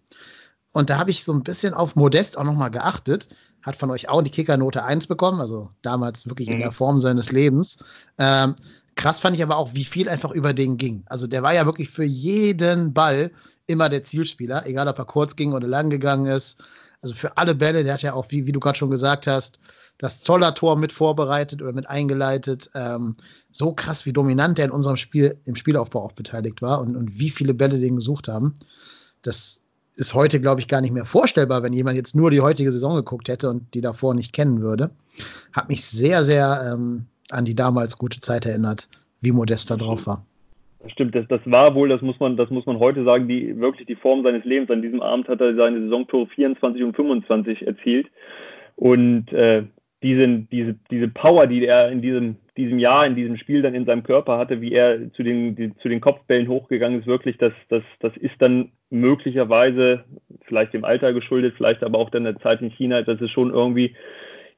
Und 0.75 0.91
da 0.91 0.99
habe 0.99 1.11
ich 1.11 1.25
so 1.25 1.33
ein 1.33 1.43
bisschen 1.45 1.73
auf 1.73 1.95
Modest 1.97 2.37
auch 2.37 2.45
nochmal 2.45 2.71
geachtet. 2.71 3.29
Hat 3.63 3.77
von 3.77 3.91
euch 3.91 4.09
auch 4.09 4.23
die 4.23 4.31
Kickernote 4.31 4.85
1 4.85 5.07
bekommen, 5.07 5.41
also 5.41 5.71
damals 5.83 6.29
wirklich 6.29 6.49
in 6.49 6.57
Mhm. 6.57 6.63
der 6.63 6.73
Form 6.73 7.01
seines 7.01 7.33
Lebens. 7.33 7.79
Ähm, 8.19 8.57
krass 8.97 9.21
fand 9.21 9.37
ich 9.37 9.43
aber 9.43 9.57
auch, 9.57 9.73
wie 9.73 9.85
viel 9.85 10.09
einfach 10.09 10.33
über 10.33 10.53
den 10.53 10.77
ging. 10.77 11.05
Also 11.07 11.27
der 11.27 11.43
war 11.43 11.55
ja 11.55 11.65
wirklich 11.65 11.89
für 11.91 12.05
jeden 12.05 12.93
Ball 12.93 13.31
immer 13.67 13.89
der 13.89 14.05
Zielspieler, 14.05 14.67
egal 14.67 14.89
ob 14.89 14.99
er 14.99 15.05
kurz 15.07 15.37
ging 15.37 15.53
oder 15.53 15.67
lang 15.69 15.89
gegangen 15.91 16.27
ist. 16.27 16.63
Also 17.01 17.15
für 17.15 17.37
alle 17.39 17.55
Bälle, 17.55 17.85
der 17.85 17.95
hat 17.95 18.03
ja 18.03 18.13
auch, 18.15 18.27
wie, 18.31 18.45
wie 18.47 18.53
du 18.53 18.61
gerade 18.61 18.79
schon 18.79 18.91
gesagt 18.91 19.27
hast, 19.27 19.59
das 19.99 20.23
Zoller-Tor 20.23 20.77
mit 20.77 20.91
vorbereitet 20.91 21.63
oder 21.63 21.73
mit 21.73 21.89
eingeleitet. 21.89 22.71
Ähm, 22.75 23.17
so 23.53 23.73
krass, 23.73 24.07
wie 24.07 24.13
dominant 24.13 24.59
der 24.59 24.65
in 24.67 24.71
unserem 24.73 24.97
Spiel, 24.97 25.39
im 25.45 25.55
Spielaufbau 25.55 26.03
auch 26.03 26.13
beteiligt 26.13 26.61
war 26.63 26.81
und, 26.81 26.97
und 26.97 27.19
wie 27.19 27.31
viele 27.31 27.55
Bälle 27.55 27.79
den 27.79 27.97
gesucht 27.97 28.27
haben. 28.27 28.55
Das 29.23 29.61
ist 29.97 30.15
heute, 30.15 30.41
glaube 30.41 30.61
ich, 30.61 30.69
gar 30.69 30.81
nicht 30.81 30.93
mehr 30.93 31.05
vorstellbar, 31.05 31.63
wenn 31.63 31.73
jemand 31.73 31.97
jetzt 31.97 32.17
nur 32.17 32.31
die 32.31 32.41
heutige 32.41 32.73
Saison 32.73 32.97
geguckt 32.97 33.29
hätte 33.29 33.49
und 33.49 33.75
die 33.75 33.81
davor 33.81 34.15
nicht 34.15 34.33
kennen 34.33 34.61
würde. 34.61 34.91
Hat 35.53 35.69
mich 35.69 35.85
sehr, 35.85 36.25
sehr 36.25 36.73
ähm, 36.73 37.07
an 37.31 37.45
die 37.45 37.55
damals 37.55 37.99
gute 37.99 38.21
Zeit 38.21 38.47
erinnert, 38.47 38.89
wie 39.21 39.33
Modest 39.33 39.71
da 39.71 39.77
drauf 39.77 40.07
war. 40.07 40.25
Das 40.83 40.93
stimmt, 40.93 41.15
das, 41.15 41.27
das 41.29 41.41
war 41.47 41.75
wohl, 41.75 41.89
das 41.89 42.03
muss 42.03 42.21
man, 42.21 42.37
das 42.37 42.51
muss 42.51 42.67
man 42.67 42.79
heute 42.79 43.05
sagen, 43.05 43.27
die 43.27 43.59
wirklich 43.59 43.87
die 43.87 43.95
Form 43.95 44.23
seines 44.23 44.45
Lebens. 44.45 44.71
An 44.71 44.83
diesem 44.83 45.01
Abend 45.01 45.29
hat 45.29 45.41
er 45.41 45.55
seine 45.55 45.81
Saisontore 45.81 46.27
24 46.27 46.83
und 46.83 46.95
25 46.95 47.67
erzielt. 47.67 48.09
Und 48.77 49.33
äh, 49.33 49.63
diese, 50.03 50.29
diese, 50.53 50.75
diese 50.91 51.09
Power, 51.09 51.47
die 51.47 51.65
er 51.65 51.91
in 51.91 52.03
diesem, 52.03 52.37
diesem 52.57 52.79
Jahr, 52.79 53.07
in 53.07 53.17
diesem 53.17 53.37
Spiel 53.37 53.63
dann 53.63 53.75
in 53.75 53.85
seinem 53.85 54.03
Körper 54.03 54.39
hatte, 54.39 54.61
wie 54.61 54.73
er 54.73 55.13
zu 55.13 55.23
den, 55.23 55.57
die, 55.57 55.77
zu 55.79 55.89
den 55.89 56.01
Kopfbällen 56.01 56.49
hochgegangen 56.49 57.01
ist, 57.01 57.07
wirklich, 57.07 57.37
das, 57.39 57.53
das, 57.69 57.83
das 58.01 58.17
ist 58.17 58.35
dann 58.39 58.71
möglicherweise 58.91 60.05
vielleicht 60.47 60.73
dem 60.73 60.85
Alter 60.85 61.13
geschuldet, 61.13 61.55
vielleicht 61.57 61.83
aber 61.83 61.99
auch 61.99 62.11
dann 62.11 62.25
der 62.25 62.39
Zeit 62.39 62.63
in 62.63 62.71
China, 62.71 63.03
das 63.03 63.21
ist 63.21 63.33
schon 63.33 63.53
irgendwie 63.53 63.95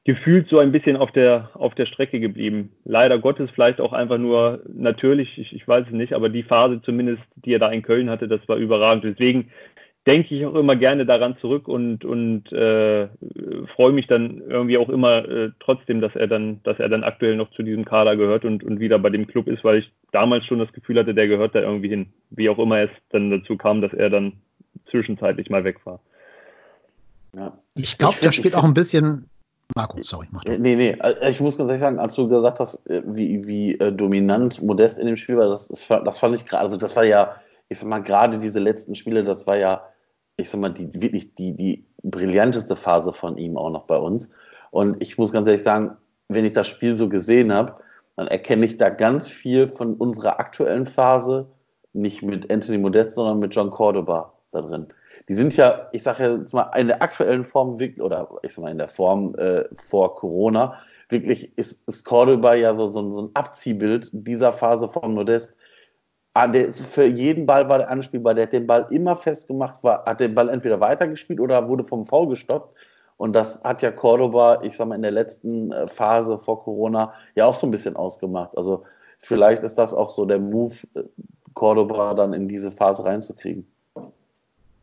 gefühlt 0.07 0.47
so 0.47 0.59
ein 0.59 0.71
bisschen 0.71 0.95
auf 0.95 1.11
der, 1.11 1.49
auf 1.53 1.75
der 1.75 1.85
Strecke 1.85 2.21
geblieben. 2.21 2.71
Leider 2.85 3.19
Gottes 3.19 3.49
vielleicht 3.53 3.81
auch 3.81 3.91
einfach 3.91 4.17
nur 4.17 4.61
natürlich, 4.73 5.37
ich, 5.37 5.53
ich 5.53 5.67
weiß 5.67 5.87
es 5.87 5.93
nicht, 5.93 6.13
aber 6.13 6.29
die 6.29 6.43
Phase 6.43 6.81
zumindest, 6.81 7.21
die 7.35 7.53
er 7.53 7.59
da 7.59 7.69
in 7.69 7.81
Köln 7.81 8.09
hatte, 8.09 8.29
das 8.29 8.39
war 8.47 8.55
überragend. 8.55 9.03
Deswegen 9.03 9.51
denke 10.07 10.33
ich 10.33 10.45
auch 10.45 10.55
immer 10.55 10.77
gerne 10.77 11.05
daran 11.05 11.37
zurück 11.41 11.67
und, 11.67 12.05
und 12.05 12.51
äh, 12.53 13.09
freue 13.75 13.91
mich 13.91 14.07
dann 14.07 14.41
irgendwie 14.47 14.77
auch 14.77 14.87
immer 14.87 15.27
äh, 15.27 15.51
trotzdem, 15.59 15.99
dass 15.99 16.15
er 16.15 16.27
dann, 16.27 16.63
dass 16.63 16.79
er 16.79 16.87
dann 16.87 17.03
aktuell 17.03 17.35
noch 17.35 17.51
zu 17.51 17.61
diesem 17.61 17.83
Kader 17.83 18.15
gehört 18.15 18.45
und, 18.45 18.63
und 18.63 18.79
wieder 18.79 18.97
bei 18.99 19.09
dem 19.09 19.27
Club 19.27 19.47
ist, 19.47 19.65
weil 19.65 19.79
ich 19.79 19.91
damals 20.13 20.45
schon 20.45 20.59
das 20.59 20.71
Gefühl 20.71 20.97
hatte, 20.97 21.13
der 21.13 21.27
gehört 21.27 21.55
da 21.55 21.59
irgendwie 21.59 21.89
hin. 21.89 22.07
Wie 22.29 22.49
auch 22.49 22.57
immer 22.57 22.79
es 22.79 22.89
dann 23.09 23.29
dazu 23.29 23.57
kam, 23.57 23.81
dass 23.81 23.93
er 23.93 24.09
dann 24.09 24.33
zwischenzeitlich 24.89 25.49
mal 25.49 25.65
weg 25.65 25.85
war. 25.85 25.99
Ja. 27.35 27.57
Ich 27.75 27.97
glaube, 27.97 28.15
da 28.21 28.31
spielt 28.31 28.55
auch 28.55 28.63
ein 28.63 28.73
bisschen 28.73 29.29
Marco, 29.75 30.01
sorry, 30.01 30.27
mach 30.31 30.45
doch. 30.45 30.57
Nee, 30.57 30.75
nee, 30.77 30.97
äh, 31.01 31.29
ich 31.29 31.41
muss 31.41 31.57
ganz 31.57 31.69
ehrlich 31.69 31.81
sagen, 31.81 31.99
als 31.99 32.15
du 32.15 32.29
gesagt 32.29 32.61
hast, 32.61 32.89
äh, 32.89 33.03
wie, 33.05 33.45
wie 33.45 33.77
äh, 33.77 33.91
dominant 33.91 34.63
Modest 34.63 34.97
in 34.97 35.07
dem 35.07 35.17
Spiel 35.17 35.35
war, 35.35 35.49
das, 35.49 35.67
das, 35.67 35.85
das 35.85 36.17
fand 36.17 36.35
ich 36.35 36.45
gerade, 36.45 36.63
also 36.63 36.77
das 36.77 36.95
war 36.95 37.03
ja, 37.03 37.35
ich 37.67 37.79
sag 37.79 37.89
mal, 37.89 38.01
gerade 38.01 38.39
diese 38.39 38.61
letzten 38.61 38.95
Spiele, 38.95 39.25
das 39.25 39.45
war 39.45 39.57
ja, 39.57 39.83
ich 40.37 40.49
sag 40.49 40.61
mal, 40.61 40.69
die, 40.69 40.89
wirklich 41.01 41.35
die, 41.35 41.53
die 41.53 41.85
brillanteste 42.03 42.75
Phase 42.75 43.11
von 43.11 43.37
ihm 43.37 43.57
auch 43.57 43.69
noch 43.69 43.83
bei 43.83 43.97
uns. 43.97 44.29
Und 44.71 45.01
ich 45.01 45.17
muss 45.17 45.31
ganz 45.31 45.47
ehrlich 45.47 45.63
sagen, 45.63 45.97
wenn 46.29 46.45
ich 46.45 46.53
das 46.53 46.67
Spiel 46.67 46.95
so 46.95 47.09
gesehen 47.09 47.53
habe, 47.53 47.75
dann 48.15 48.27
erkenne 48.27 48.65
ich 48.65 48.77
da 48.77 48.89
ganz 48.89 49.27
viel 49.27 49.67
von 49.67 49.95
unserer 49.95 50.39
aktuellen 50.39 50.85
Phase, 50.85 51.47
nicht 51.93 52.21
mit 52.21 52.51
Anthony 52.51 52.77
Modest, 52.77 53.15
sondern 53.15 53.39
mit 53.39 53.55
John 53.55 53.71
Cordoba 53.71 54.33
da 54.51 54.61
drin 54.61 54.87
die 55.27 55.33
sind 55.33 55.55
ja, 55.57 55.89
ich 55.91 56.03
sage 56.03 56.37
jetzt 56.41 56.53
mal, 56.53 56.71
in 56.77 56.87
der 56.87 57.01
aktuellen 57.01 57.43
Form, 57.43 57.77
oder 57.99 58.29
ich 58.43 58.53
sag 58.53 58.63
mal, 58.63 58.71
in 58.71 58.77
der 58.77 58.87
Form 58.87 59.35
äh, 59.35 59.65
vor 59.75 60.15
Corona, 60.15 60.75
wirklich 61.09 61.57
ist, 61.57 61.87
ist 61.87 62.05
Cordoba 62.05 62.53
ja 62.53 62.73
so, 62.75 62.89
so, 62.91 63.11
so 63.11 63.23
ein 63.23 63.29
Abziehbild 63.33 64.09
dieser 64.13 64.53
Phase 64.53 64.87
von 64.87 65.13
Modest. 65.13 65.55
Ah, 66.37 66.53
für 66.69 67.05
jeden 67.05 67.47
Ball 67.47 67.67
war 67.67 67.79
der 67.79 67.89
anspielbar, 67.89 68.35
der 68.35 68.43
hat 68.43 68.53
den 68.53 68.67
Ball 68.67 68.85
immer 68.91 69.15
festgemacht, 69.15 69.83
war, 69.83 70.05
hat 70.05 70.19
den 70.19 70.35
Ball 70.35 70.49
entweder 70.49 70.79
weitergespielt 70.79 71.39
oder 71.39 71.67
wurde 71.67 71.83
vom 71.83 72.05
V 72.05 72.27
gestoppt. 72.27 72.77
Und 73.17 73.35
das 73.35 73.63
hat 73.63 73.81
ja 73.81 73.89
Cordoba, 73.89 74.61
ich 74.61 74.77
sag 74.77 74.87
mal, 74.87 74.93
in 74.93 75.01
der 75.01 75.09
letzten 75.09 75.71
äh, 75.71 75.87
Phase 75.87 76.37
vor 76.37 76.63
Corona 76.63 77.11
ja 77.33 77.47
auch 77.47 77.55
so 77.55 77.65
ein 77.65 77.71
bisschen 77.71 77.95
ausgemacht. 77.95 78.55
Also 78.55 78.83
vielleicht 79.17 79.63
ist 79.63 79.79
das 79.79 79.95
auch 79.95 80.11
so 80.11 80.25
der 80.25 80.37
Move, 80.37 80.75
äh, 80.93 81.01
Cordoba 81.55 82.13
dann 82.13 82.33
in 82.33 82.47
diese 82.47 82.69
Phase 82.69 83.03
reinzukriegen. 83.03 83.65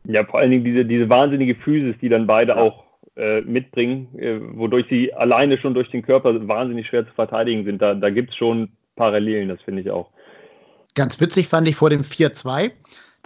Ja, 0.03 0.25
vor 0.25 0.41
allen 0.41 0.51
Dingen 0.51 0.65
diese, 0.65 0.83
diese 0.83 1.07
wahnsinnige 1.07 1.55
Physis, 1.55 1.95
die 2.01 2.09
dann 2.09 2.27
beide 2.27 2.51
ja. 2.51 2.57
auch 2.57 2.83
äh, 3.15 3.39
mitbringen, 3.39 4.09
äh, 4.17 4.41
wodurch 4.57 4.87
sie 4.89 5.13
alleine 5.13 5.57
schon 5.57 5.73
durch 5.73 5.89
den 5.89 6.01
Körper 6.01 6.45
wahnsinnig 6.49 6.87
schwer 6.87 7.07
zu 7.07 7.13
verteidigen 7.13 7.63
sind. 7.63 7.81
Da, 7.81 7.93
da 7.93 8.09
gibt 8.09 8.31
es 8.31 8.35
schon 8.35 8.73
Parallelen, 8.97 9.47
das 9.47 9.61
finde 9.61 9.83
ich 9.83 9.89
auch. 9.89 10.09
Ganz 10.95 11.19
witzig 11.19 11.49
fand 11.49 11.67
ich 11.67 11.75
vor 11.75 11.89
dem 11.89 12.03
4-2. 12.03 12.71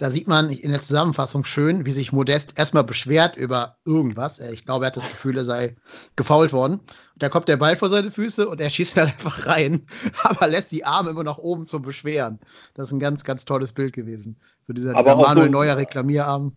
Da 0.00 0.08
sieht 0.08 0.28
man 0.28 0.48
in 0.48 0.70
der 0.70 0.80
Zusammenfassung 0.80 1.44
schön, 1.44 1.84
wie 1.84 1.92
sich 1.92 2.10
Modest 2.10 2.54
erstmal 2.56 2.84
beschwert 2.84 3.36
über 3.36 3.76
irgendwas. 3.84 4.38
Äh, 4.38 4.54
ich 4.54 4.64
glaube, 4.64 4.86
er 4.86 4.88
hat 4.88 4.96
das 4.96 5.10
Gefühl, 5.10 5.36
er 5.36 5.44
sei 5.44 5.76
gefault 6.16 6.54
worden. 6.54 6.78
Und 6.78 7.22
da 7.22 7.28
kommt 7.28 7.48
der 7.48 7.58
Ball 7.58 7.76
vor 7.76 7.90
seine 7.90 8.10
Füße 8.10 8.48
und 8.48 8.62
er 8.62 8.70
schießt 8.70 8.96
halt 8.96 9.10
einfach 9.18 9.46
rein, 9.46 9.86
aber 10.22 10.48
lässt 10.48 10.72
die 10.72 10.86
Arme 10.86 11.10
immer 11.10 11.22
nach 11.22 11.36
oben 11.36 11.66
zum 11.66 11.82
Beschweren. 11.82 12.40
Das 12.72 12.88
ist 12.88 12.92
ein 12.94 12.98
ganz, 12.98 13.24
ganz 13.24 13.44
tolles 13.44 13.74
Bild 13.74 13.92
gewesen. 13.92 14.40
So 14.62 14.72
dieser, 14.72 14.94
dieser 14.94 15.16
Manuel 15.16 15.48
so, 15.48 15.52
Neuer 15.52 15.76
Reklamierarm. 15.76 16.56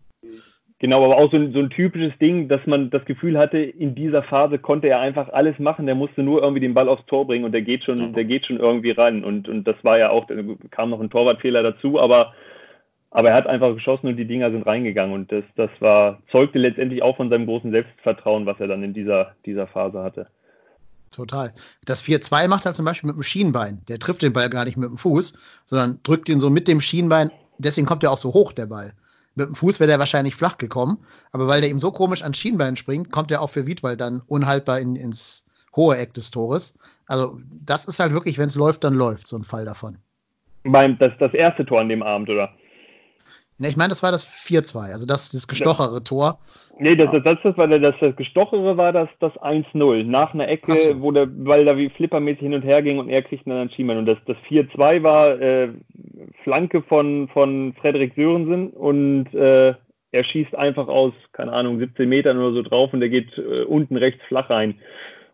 Genau, 0.80 1.04
aber 1.04 1.16
auch 1.16 1.30
so 1.30 1.36
ein, 1.36 1.52
so 1.52 1.60
ein 1.60 1.70
typisches 1.70 2.12
Ding, 2.18 2.48
dass 2.48 2.60
man 2.66 2.90
das 2.90 3.04
Gefühl 3.04 3.38
hatte, 3.38 3.58
in 3.58 3.94
dieser 3.94 4.22
Phase 4.24 4.58
konnte 4.58 4.88
er 4.88 5.00
einfach 5.00 5.28
alles 5.32 5.58
machen. 5.58 5.86
Der 5.86 5.94
musste 5.94 6.22
nur 6.22 6.42
irgendwie 6.42 6.60
den 6.60 6.74
Ball 6.74 6.88
aufs 6.88 7.06
Tor 7.06 7.26
bringen 7.26 7.44
und 7.44 7.52
der 7.52 7.62
geht 7.62 7.84
schon, 7.84 8.10
mhm. 8.10 8.12
der 8.12 8.24
geht 8.24 8.46
schon 8.46 8.58
irgendwie 8.58 8.90
ran. 8.90 9.24
Und, 9.24 9.48
und 9.48 9.64
das 9.64 9.76
war 9.82 9.98
ja 9.98 10.10
auch, 10.10 10.26
da 10.26 10.34
kam 10.70 10.90
noch 10.90 11.00
ein 11.00 11.10
Torwartfehler 11.10 11.62
dazu, 11.62 12.00
aber, 12.00 12.34
aber 13.12 13.30
er 13.30 13.36
hat 13.36 13.46
einfach 13.46 13.72
geschossen 13.72 14.08
und 14.08 14.16
die 14.16 14.26
Dinger 14.26 14.50
sind 14.50 14.66
reingegangen. 14.66 15.14
Und 15.14 15.30
das, 15.30 15.44
das 15.54 15.70
war, 15.78 16.20
zeugte 16.32 16.58
letztendlich 16.58 17.02
auch 17.02 17.16
von 17.16 17.30
seinem 17.30 17.46
großen 17.46 17.70
Selbstvertrauen, 17.70 18.44
was 18.44 18.58
er 18.58 18.66
dann 18.66 18.82
in 18.82 18.92
dieser, 18.92 19.36
dieser 19.46 19.68
Phase 19.68 20.02
hatte. 20.02 20.26
Total. 21.12 21.52
Das 21.86 22.02
4-2 22.02 22.48
macht 22.48 22.66
er 22.66 22.74
zum 22.74 22.84
Beispiel 22.84 23.06
mit 23.06 23.16
dem 23.16 23.22
Schienbein. 23.22 23.80
Der 23.86 24.00
trifft 24.00 24.22
den 24.22 24.32
Ball 24.32 24.50
gar 24.50 24.64
nicht 24.64 24.76
mit 24.76 24.90
dem 24.90 24.98
Fuß, 24.98 25.38
sondern 25.64 26.00
drückt 26.02 26.28
ihn 26.28 26.40
so 26.40 26.50
mit 26.50 26.66
dem 26.66 26.80
Schienbein. 26.80 27.30
Deswegen 27.58 27.86
kommt 27.86 28.02
er 28.02 28.10
auch 28.10 28.18
so 28.18 28.34
hoch, 28.34 28.52
der 28.52 28.66
Ball. 28.66 28.92
Mit 29.34 29.48
dem 29.48 29.54
Fuß 29.54 29.80
wäre 29.80 29.88
der 29.88 29.98
wahrscheinlich 29.98 30.36
flach 30.36 30.58
gekommen, 30.58 30.98
aber 31.32 31.48
weil 31.48 31.60
der 31.60 31.70
ihm 31.70 31.78
so 31.78 31.90
komisch 31.90 32.22
ans 32.22 32.38
Schienbein 32.38 32.76
springt, 32.76 33.10
kommt 33.10 33.30
er 33.30 33.42
auch 33.42 33.50
für 33.50 33.66
Wiedwald 33.66 34.00
dann 34.00 34.22
unhaltbar 34.26 34.80
in, 34.80 34.96
ins 34.96 35.44
hohe 35.74 35.96
Eck 35.96 36.14
des 36.14 36.30
Tores. 36.30 36.78
Also, 37.06 37.40
das 37.64 37.84
ist 37.86 37.98
halt 37.98 38.12
wirklich, 38.12 38.38
wenn 38.38 38.46
es 38.46 38.54
läuft, 38.54 38.84
dann 38.84 38.94
läuft, 38.94 39.26
so 39.26 39.36
ein 39.36 39.44
Fall 39.44 39.64
davon. 39.64 39.98
Beim, 40.62 40.96
das, 40.98 41.12
das 41.18 41.34
erste 41.34 41.66
Tor 41.66 41.80
an 41.80 41.88
dem 41.88 42.02
Abend, 42.02 42.30
oder? 42.30 42.50
Ne, 43.58 43.68
ich 43.68 43.76
meine, 43.76 43.90
das 43.90 44.02
war 44.02 44.10
das 44.10 44.26
4-2, 44.26 44.92
also 44.92 45.06
das, 45.06 45.30
das 45.30 45.46
gestochere 45.46 46.02
Tor. 46.02 46.40
Nee, 46.80 46.96
das, 46.96 47.10
das, 47.12 47.38
das, 47.40 47.56
war 47.56 47.68
das, 47.68 47.94
das 48.00 48.16
gestochere 48.16 48.76
war 48.76 48.92
das, 48.92 49.08
das 49.20 49.32
1-0. 49.34 50.02
Nach 50.02 50.34
einer 50.34 50.48
Ecke, 50.48 50.76
so. 50.76 51.00
wo 51.00 51.12
der, 51.12 51.28
weil 51.46 51.64
da 51.64 51.76
wie 51.76 51.88
flippermäßig 51.88 52.42
hin 52.42 52.54
und 52.54 52.62
her 52.62 52.82
ging 52.82 52.98
und 52.98 53.08
er 53.08 53.22
kriegt 53.22 53.46
dann 53.46 53.54
einen 53.54 53.70
Schiemann. 53.70 53.98
Und 53.98 54.06
das, 54.06 54.18
das 54.26 54.36
4-2 54.48 55.02
war 55.04 55.40
äh, 55.40 55.68
Flanke 56.42 56.82
von, 56.82 57.28
von 57.28 57.74
Frederik 57.80 58.14
Sörensen 58.16 58.70
und 58.70 59.32
äh, 59.34 59.74
er 60.10 60.24
schießt 60.24 60.56
einfach 60.56 60.88
aus, 60.88 61.12
keine 61.32 61.52
Ahnung, 61.52 61.78
17 61.78 62.08
Metern 62.08 62.38
oder 62.38 62.54
so 62.54 62.62
drauf 62.62 62.92
und 62.92 63.00
der 63.00 63.08
geht 63.08 63.38
äh, 63.38 63.62
unten 63.62 63.96
rechts 63.96 64.22
flach 64.26 64.50
rein. 64.50 64.80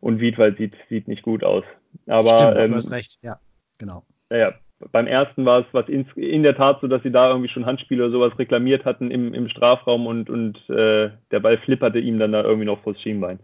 Und 0.00 0.20
Wiedwald 0.20 0.58
sieht, 0.58 0.74
sieht 0.90 1.08
nicht 1.08 1.22
gut 1.22 1.42
aus. 1.42 1.64
Aber, 2.06 2.36
Stimmt, 2.36 2.56
ähm, 2.58 2.70
du 2.70 2.76
hast 2.76 2.90
recht, 2.90 3.18
ja, 3.22 3.36
genau. 3.78 4.02
Ja, 4.30 4.54
beim 4.92 5.06
ersten 5.06 5.44
war 5.44 5.60
es 5.60 5.66
was 5.72 5.88
in, 5.88 6.06
in, 6.16 6.42
der 6.42 6.56
Tat 6.56 6.80
so, 6.80 6.88
dass 6.88 7.02
sie 7.02 7.10
da 7.10 7.28
irgendwie 7.28 7.50
schon 7.50 7.66
Handspiele 7.66 8.04
oder 8.04 8.12
sowas 8.12 8.38
reklamiert 8.38 8.84
hatten 8.84 9.10
im, 9.10 9.34
im 9.34 9.48
Strafraum 9.48 10.06
und, 10.06 10.30
und 10.30 10.56
äh, 10.70 11.10
der 11.30 11.40
Ball 11.40 11.58
flipperte 11.58 11.98
ihm 11.98 12.18
dann 12.18 12.32
da 12.32 12.42
irgendwie 12.42 12.66
noch 12.66 12.82
vors 12.82 13.00
Schienbein. 13.00 13.38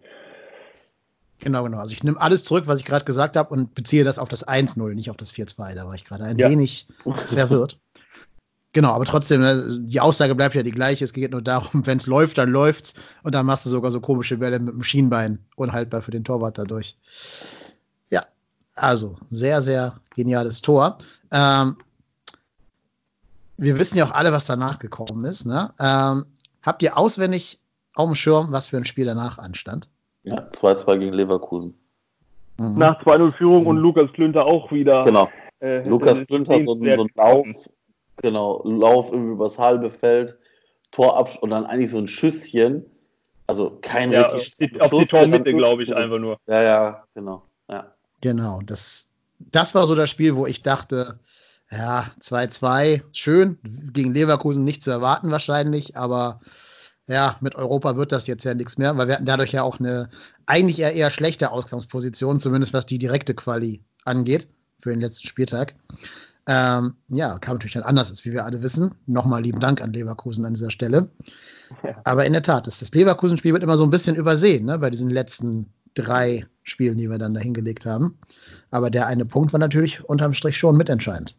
Genau, 1.41 1.65
genau. 1.65 1.79
Also 1.79 1.93
ich 1.93 2.03
nehme 2.03 2.21
alles 2.21 2.45
zurück, 2.45 2.65
was 2.67 2.81
ich 2.81 2.87
gerade 2.87 3.05
gesagt 3.05 3.37
habe 3.37 3.53
und 3.53 3.75
beziehe 3.75 4.05
das 4.05 4.19
auf 4.19 4.29
das 4.29 4.47
1-0, 4.47 4.95
nicht 4.95 5.11
auf 5.11 5.19
das 5.19 5.35
4-2. 5.35 5.75
Da 5.75 5.87
war 5.87 5.95
ich 5.95 6.07
gerade 6.07 6.25
ein 6.25 6.39
ja. 6.39 6.49
wenig 6.49 6.87
verwirrt. 7.05 7.79
Genau, 8.73 8.91
aber 8.91 9.05
trotzdem, 9.07 9.41
ne, 9.41 9.79
die 9.81 10.01
Aussage 10.01 10.35
bleibt 10.35 10.55
ja 10.55 10.63
die 10.63 10.71
gleiche. 10.71 11.05
Es 11.05 11.13
geht 11.13 11.31
nur 11.31 11.43
darum, 11.43 11.87
wenn 11.87 11.99
es 11.99 12.07
läuft, 12.07 12.39
dann 12.39 12.51
läuft's. 12.51 12.95
Und 13.23 13.35
dann 13.35 13.47
machst 13.47 13.67
du 13.67 13.71
sogar 13.71 13.91
so 13.91 14.01
komische 14.01 14.39
Bälle 14.39 14.59
mit 14.59 14.75
dem 14.75 14.83
Schienbein 14.83 15.39
unhaltbar 15.57 16.03
für 16.03 16.11
den 16.11 16.25
Torwart 16.25 16.59
dadurch. 16.59 16.97
Ja, 18.11 18.23
also 18.75 19.17
sehr, 19.31 19.63
sehr 19.63 19.95
geniales 20.15 20.63
Tor. 20.63 20.99
Ähm, 21.33 21.77
wir 23.57 23.79
wissen 23.79 23.99
ja 23.99 24.05
auch 24.05 24.13
alle, 24.13 24.33
was 24.33 24.47
danach 24.47 24.79
gekommen 24.79 25.25
ist. 25.25 25.47
Ne? 25.47 25.73
Ähm, 25.81 26.27
habt 26.63 26.83
ihr 26.83 26.97
auswendig 26.97 27.59
auf 27.95 28.07
dem 28.07 28.15
Schirm, 28.15 28.49
was 28.51 28.69
für 28.69 28.77
ein 28.77 28.85
Spiel 28.85 29.07
danach 29.07 29.39
anstand? 29.39 29.89
Ja, 30.25 30.49
2-2 30.51 30.99
gegen 30.99 31.13
Leverkusen. 31.13 31.75
Mhm. 32.59 32.79
Nach 32.79 33.01
2-0 33.03 33.33
Führung 33.33 33.67
und 33.67 33.77
Lukas 33.79 34.13
Klünter 34.13 34.45
auch 34.45 34.71
wieder. 34.73 35.05
Genau. 35.05 35.29
Äh, 35.61 35.89
Lukas 35.89 36.27
Klünter 36.27 36.59
so, 36.65 36.75
so 36.75 37.03
ein 37.05 37.11
Lauf, 37.15 37.47
genau, 38.17 38.63
Lauf 38.65 39.13
übers 39.13 39.59
halbe 39.59 39.91
Feld, 39.91 40.37
Torabsch 40.91 41.37
und 41.39 41.51
dann 41.51 41.65
eigentlich 41.65 41.91
so 41.91 41.99
ein 41.99 42.09
Schüsschen. 42.09 42.85
Also 43.47 43.79
kein 43.81 44.11
ja, 44.11 44.23
richtig 44.23 44.81
Auf 44.81 44.91
die, 44.91 44.97
auf 44.97 45.03
die 45.03 45.07
Tormitte, 45.07 45.55
glaube 45.55 45.85
ich, 45.85 45.95
einfach 45.95 46.19
nur. 46.19 46.39
Ja, 46.47 46.63
ja, 46.63 47.05
genau. 47.15 47.43
Ja. 47.71 47.93
Genau, 48.21 48.61
das 48.67 49.06
das 49.39 49.75
war 49.75 49.87
so 49.87 49.95
das 49.95 50.11
Spiel, 50.11 50.37
wo 50.37 50.47
ich 50.47 50.63
dachte, 50.63 51.21
ja, 51.71 52.07
2-2, 52.21 53.03
schön, 53.13 53.59
gegen 53.93 54.15
Leverkusen 54.15 54.65
nicht 54.65 54.83
zu 54.83 54.91
erwarten 54.91 55.31
wahrscheinlich, 55.31 55.97
aber 55.97 56.41
ja, 57.09 57.37
mit 57.41 57.55
Europa 57.55 57.97
wird 57.97 58.13
das 58.13 58.27
jetzt 58.27 58.45
ja 58.45 58.55
nichts 58.55 58.79
mehr, 58.79 58.97
weil 58.97 59.09
wir 59.09 59.15
hatten 59.15 59.27
dadurch 59.27 59.53
ja 59.53 59.63
auch 59.63 59.79
eine 59.79 60.09
eigentlich 60.47 60.79
eher, 60.79 60.95
eher 60.95 61.11
schlechte 61.11 61.51
Ausgangsposition, 61.51 62.41
zumindest 62.41 62.73
was 62.73 62.87
die 62.87 62.99
direkte 62.99 63.35
Quali 63.35 63.83
angeht 64.05 64.49
für 64.81 64.91
den 64.91 65.01
letzten 65.01 65.27
Spieltag. 65.27 65.75
Ähm, 66.49 66.95
ja, 67.09 67.39
kam 67.39 67.57
natürlich 67.57 67.75
dann 67.75 67.83
anders, 67.83 68.11
als 68.11 68.25
wie 68.25 68.33
wir 68.33 68.45
alle 68.45 68.63
wissen. 68.63 68.95
Nochmal 69.07 69.43
lieben 69.43 69.59
Dank 69.59 69.81
an 69.81 69.93
Leverkusen 69.93 70.45
an 70.45 70.55
dieser 70.55 70.71
Stelle. 70.71 71.11
Ja. 71.83 71.97
Aber 72.05 72.25
in 72.25 72.33
der 72.33 72.43
Tat, 72.43 72.69
das, 72.69 72.79
das 72.79 72.93
Leverkusen-Spiel 72.93 73.53
wird 73.53 73.65
immer 73.65 73.77
so 73.77 73.83
ein 73.83 73.91
bisschen 73.91 74.15
übersehen, 74.15 74.67
ne, 74.67 74.79
bei 74.79 74.91
diesen 74.91 75.11
letzten 75.11 75.73
drei 75.95 76.47
Spielen, 76.69 76.97
die 76.97 77.09
wir 77.09 77.19
dann 77.19 77.35
da 77.35 77.41
hingelegt 77.41 77.87
haben. 77.87 78.19
Aber 78.71 78.91
der 78.91 79.07
eine 79.07 79.25
Punkt 79.25 79.53
war 79.53 79.61
natürlich 79.61 80.05
unterm 80.05 80.35
Strich 80.35 80.57
schon 80.57 80.77
mitentscheidend. 80.77 81.37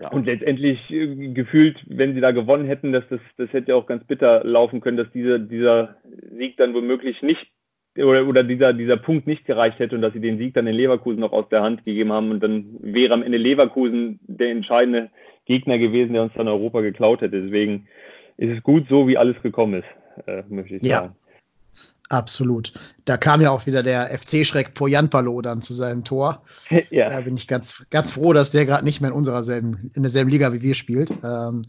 Ja. 0.00 0.08
Und 0.08 0.26
letztendlich 0.26 0.78
äh, 0.90 1.32
gefühlt, 1.32 1.78
wenn 1.86 2.14
sie 2.14 2.20
da 2.20 2.30
gewonnen 2.30 2.66
hätten, 2.66 2.92
dass 2.92 3.04
das, 3.08 3.20
das 3.38 3.52
hätte 3.52 3.74
auch 3.74 3.86
ganz 3.86 4.04
bitter 4.04 4.44
laufen 4.44 4.80
können, 4.80 4.98
dass 4.98 5.10
dieser, 5.12 5.38
dieser 5.38 5.96
Sieg 6.36 6.56
dann 6.58 6.74
womöglich 6.74 7.22
nicht 7.22 7.46
oder, 7.98 8.26
oder 8.26 8.44
dieser, 8.44 8.74
dieser 8.74 8.98
Punkt 8.98 9.26
nicht 9.26 9.46
gereicht 9.46 9.78
hätte 9.78 9.94
und 9.94 10.02
dass 10.02 10.12
sie 10.12 10.20
den 10.20 10.36
Sieg 10.36 10.52
dann 10.54 10.66
in 10.66 10.74
Leverkusen 10.74 11.20
noch 11.20 11.32
aus 11.32 11.48
der 11.48 11.62
Hand 11.62 11.84
gegeben 11.84 12.12
haben 12.12 12.30
und 12.30 12.42
dann 12.42 12.76
wäre 12.80 13.14
am 13.14 13.22
Ende 13.22 13.38
Leverkusen 13.38 14.20
der 14.26 14.50
entscheidende 14.50 15.10
Gegner 15.46 15.78
gewesen, 15.78 16.12
der 16.12 16.24
uns 16.24 16.32
dann 16.34 16.48
Europa 16.48 16.82
geklaut 16.82 17.22
hätte. 17.22 17.40
Deswegen 17.40 17.86
ist 18.36 18.54
es 18.54 18.62
gut 18.62 18.86
so, 18.90 19.08
wie 19.08 19.16
alles 19.16 19.40
gekommen 19.42 19.82
ist, 19.82 20.26
äh, 20.26 20.42
möchte 20.48 20.76
ich 20.76 20.86
sagen. 20.86 21.14
Absolut. 22.08 22.72
Da 23.04 23.16
kam 23.16 23.40
ja 23.40 23.50
auch 23.50 23.66
wieder 23.66 23.82
der 23.82 24.06
FC-Schreck 24.16 24.74
Poyanpalo 24.74 25.40
dann 25.42 25.62
zu 25.62 25.74
seinem 25.74 26.04
Tor. 26.04 26.42
ja. 26.90 27.10
Da 27.10 27.20
bin 27.20 27.36
ich 27.36 27.48
ganz, 27.48 27.84
ganz 27.90 28.12
froh, 28.12 28.32
dass 28.32 28.50
der 28.50 28.66
gerade 28.66 28.84
nicht 28.84 29.00
mehr 29.00 29.10
in 29.10 29.16
unserer 29.16 29.42
selben, 29.42 29.90
in 29.94 30.02
derselben 30.02 30.30
Liga 30.30 30.52
wie 30.52 30.62
wir 30.62 30.74
spielt. 30.74 31.10
Ähm, 31.24 31.66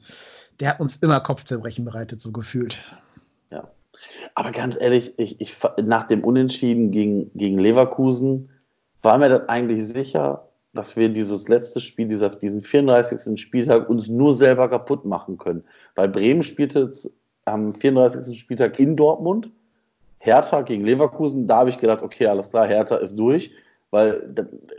der 0.60 0.69
hat 0.69 0.80
uns 0.80 0.97
immer 0.97 1.19
Kopfzerbrechen 1.19 1.86
bereitet, 1.86 2.21
so 2.21 2.32
gefühlt. 2.32 2.78
Ja. 3.52 3.67
Aber 4.36 4.52
ganz 4.52 4.80
ehrlich, 4.80 5.17
ich, 5.17 5.39
ich, 5.41 5.56
nach 5.84 6.06
dem 6.06 6.23
Unentschieden 6.23 6.91
gegen, 6.91 7.32
gegen 7.34 7.58
Leverkusen 7.58 8.50
war 9.02 9.17
mir 9.17 9.30
dann 9.30 9.50
eigentlich 9.50 9.86
sicher, 9.86 10.47
dass 10.73 10.95
wir 10.95 11.10
dieses 11.10 11.47
letzte 11.47 11.82
Spiel, 11.82 12.08
dieser, 12.08 12.30
diesen 12.30 12.62
34. 12.62 13.39
Spieltag 13.39 13.89
uns 13.89 14.08
nur 14.08 14.34
selber 14.34 14.69
kaputt 14.69 15.06
machen 15.06 15.38
können. 15.38 15.63
Weil 15.95 16.10
Bremen 16.10 16.43
spielte 16.43 16.82
jetzt 16.82 17.10
am 17.45 17.71
34. 17.71 18.38
Spieltag 18.38 18.80
in 18.80 18.95
Dortmund 18.95 19.50
Hertha 20.19 20.62
gegen 20.62 20.84
Leverkusen, 20.84 21.47
da 21.47 21.58
habe 21.58 21.69
ich 21.69 21.80
gedacht, 21.80 22.01
okay, 22.01 22.27
alles 22.27 22.49
klar, 22.49 22.67
Hertha 22.67 22.97
ist 22.97 23.15
durch, 23.17 23.51
weil 23.91 24.27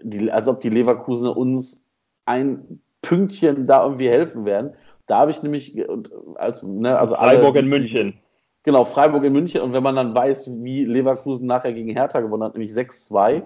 die, 0.03 0.31
als 0.31 0.49
ob 0.49 0.61
die 0.61 0.69
Leverkusener 0.69 1.37
uns 1.37 1.85
ein 2.27 2.81
Pünktchen 3.03 3.67
da 3.67 3.85
irgendwie 3.85 4.09
helfen 4.09 4.45
werden. 4.45 4.75
Da 5.07 5.21
habe 5.21 5.31
ich 5.31 5.43
nämlich, 5.43 5.83
als, 6.35 6.63
ne, 6.63 6.99
also 6.99 7.15
Freiburg 7.15 7.57
alle, 7.57 7.61
in 7.61 7.69
München. 7.69 8.15
Genau, 8.65 8.85
Freiburg 8.85 9.25
in 9.25 9.33
München. 9.33 9.63
Und 9.63 9.73
wenn 9.73 9.83
man 9.83 9.97
dann 9.97 10.15
weiß, 10.15 10.51
wie 10.63 10.85
Leverkusen 10.85 11.47
nachher 11.47 11.73
gegen 11.73 11.91
Hertha 11.91 12.21
gewonnen 12.21 12.43
hat, 12.43 12.55
nämlich 12.55 12.73
6-2, 12.73 13.45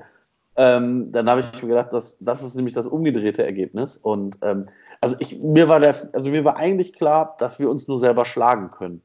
ähm, 0.57 1.13
dann 1.13 1.31
habe 1.31 1.41
ich 1.41 1.63
mir 1.63 1.69
gedacht, 1.69 1.93
das, 1.93 2.17
das 2.21 2.43
ist 2.43 2.57
nämlich 2.57 2.75
das 2.75 2.87
umgedrehte 2.87 3.45
Ergebnis. 3.45 3.97
Und 3.97 4.39
ähm, 4.43 4.69
also 5.01 5.17
ich, 5.21 5.39
mir 5.39 5.69
war 5.69 5.81
der, 5.81 5.95
also 6.13 6.31
mir 6.31 6.45
war 6.45 6.57
eigentlich 6.57 6.93
klar, 6.93 7.37
dass 7.39 7.59
wir 7.59 7.71
uns 7.71 7.89
nur 7.89 7.99
selber 7.99 8.25
schlagen 8.25 8.71
können. 8.71 9.03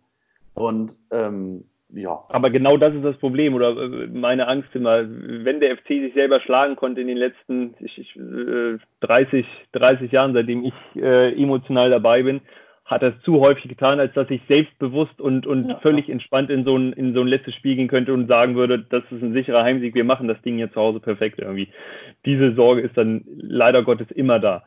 Und 0.56 1.00
ähm, 1.12 1.66
ja. 1.94 2.20
Aber 2.30 2.50
genau 2.50 2.76
das 2.76 2.94
ist 2.94 3.04
das 3.04 3.18
Problem 3.18 3.54
oder 3.54 3.70
äh, 3.70 4.08
meine 4.08 4.48
Angst 4.48 4.70
immer, 4.74 5.06
wenn 5.08 5.60
der 5.60 5.78
FC 5.78 5.88
sich 5.88 6.14
selber 6.14 6.42
schlagen 6.42 6.76
konnte 6.76 7.02
in 7.02 7.08
den 7.08 7.18
letzten 7.18 7.76
ich, 7.80 7.98
ich, 7.98 8.20
30, 9.00 9.46
äh, 9.46 9.78
30 9.78 10.12
Jahren, 10.12 10.34
seitdem 10.34 10.66
ich 10.66 10.74
äh, 10.96 11.32
emotional 11.42 11.90
dabei 11.90 12.24
bin, 12.24 12.42
hat 12.84 13.04
er 13.04 13.10
es 13.10 13.22
zu 13.24 13.40
häufig 13.40 13.70
getan, 13.70 14.00
als 14.00 14.14
dass 14.14 14.30
ich 14.30 14.42
selbstbewusst 14.48 15.20
und, 15.20 15.46
und 15.46 15.70
ja. 15.70 15.76
völlig 15.80 16.10
entspannt 16.10 16.50
in 16.50 16.64
so, 16.64 16.78
ein, 16.78 16.94
in 16.94 17.14
so 17.14 17.22
ein 17.22 17.28
letztes 17.28 17.54
Spiel 17.56 17.76
gehen 17.76 17.90
könnte 17.90 18.14
und 18.14 18.28
sagen 18.28 18.56
würde, 18.56 18.80
das 18.80 19.04
ist 19.12 19.22
ein 19.22 19.34
sicherer 19.34 19.64
Heimsieg, 19.64 19.94
wir 19.94 20.06
machen 20.06 20.28
das 20.30 20.42
Ding 20.42 20.56
hier 20.56 20.72
zu 20.72 20.80
Hause 20.80 21.00
perfekt 21.02 21.40
irgendwie. 21.40 21.70
Diese 22.26 22.54
Sorge 22.56 22.82
ist 22.82 22.98
dann 22.98 23.24
leider 23.28 23.84
Gottes 23.84 24.10
immer 24.12 24.40
da. 24.40 24.64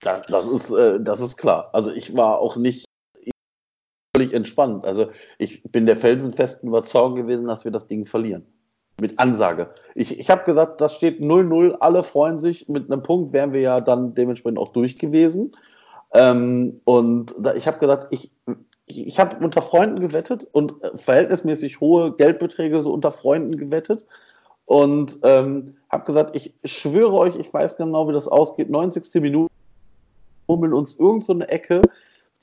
Das, 0.00 0.22
das, 0.26 0.46
ist, 0.46 0.70
äh, 0.70 0.98
das 1.00 1.20
ist 1.20 1.36
klar. 1.36 1.70
Also 1.72 1.92
ich 1.92 2.16
war 2.16 2.38
auch 2.38 2.56
nicht 2.56 2.86
völlig 4.14 4.32
entspannt. 4.32 4.84
Also 4.84 5.08
ich 5.38 5.62
bin 5.64 5.86
der 5.86 5.96
felsenfesten 5.96 6.68
Überzeugung 6.68 7.16
gewesen, 7.16 7.46
dass 7.46 7.64
wir 7.64 7.72
das 7.72 7.86
Ding 7.86 8.04
verlieren. 8.04 8.46
Mit 9.00 9.18
Ansage. 9.18 9.70
Ich, 9.96 10.20
ich 10.20 10.30
habe 10.30 10.44
gesagt, 10.44 10.80
das 10.80 10.94
steht 10.94 11.20
0-0, 11.20 11.78
alle 11.80 12.04
freuen 12.04 12.38
sich. 12.38 12.68
Mit 12.68 12.90
einem 12.90 13.02
Punkt 13.02 13.32
wären 13.32 13.52
wir 13.52 13.60
ja 13.60 13.80
dann 13.80 14.14
dementsprechend 14.14 14.58
auch 14.58 14.68
durch 14.68 14.98
gewesen. 14.98 15.56
Ähm, 16.12 16.80
und 16.84 17.34
da, 17.40 17.54
ich 17.54 17.66
habe 17.66 17.80
gesagt, 17.80 18.06
ich, 18.12 18.30
ich, 18.86 19.08
ich 19.08 19.18
habe 19.18 19.44
unter 19.44 19.62
Freunden 19.62 19.98
gewettet 19.98 20.46
und 20.52 20.74
äh, 20.84 20.96
verhältnismäßig 20.96 21.80
hohe 21.80 22.12
Geldbeträge 22.12 22.82
so 22.82 22.92
unter 22.92 23.10
Freunden 23.10 23.56
gewettet. 23.56 24.06
Und 24.64 25.18
ähm, 25.24 25.74
habe 25.90 26.04
gesagt, 26.04 26.36
ich 26.36 26.54
schwöre 26.64 27.14
euch, 27.14 27.34
ich 27.34 27.52
weiß 27.52 27.76
genau, 27.76 28.08
wie 28.08 28.12
das 28.12 28.28
ausgeht. 28.28 28.70
90. 28.70 29.12
Minute 29.20 29.52
murmeln 30.46 30.72
uns 30.72 30.94
irgend 30.94 31.24
so 31.24 31.32
eine 31.32 31.48
Ecke 31.48 31.82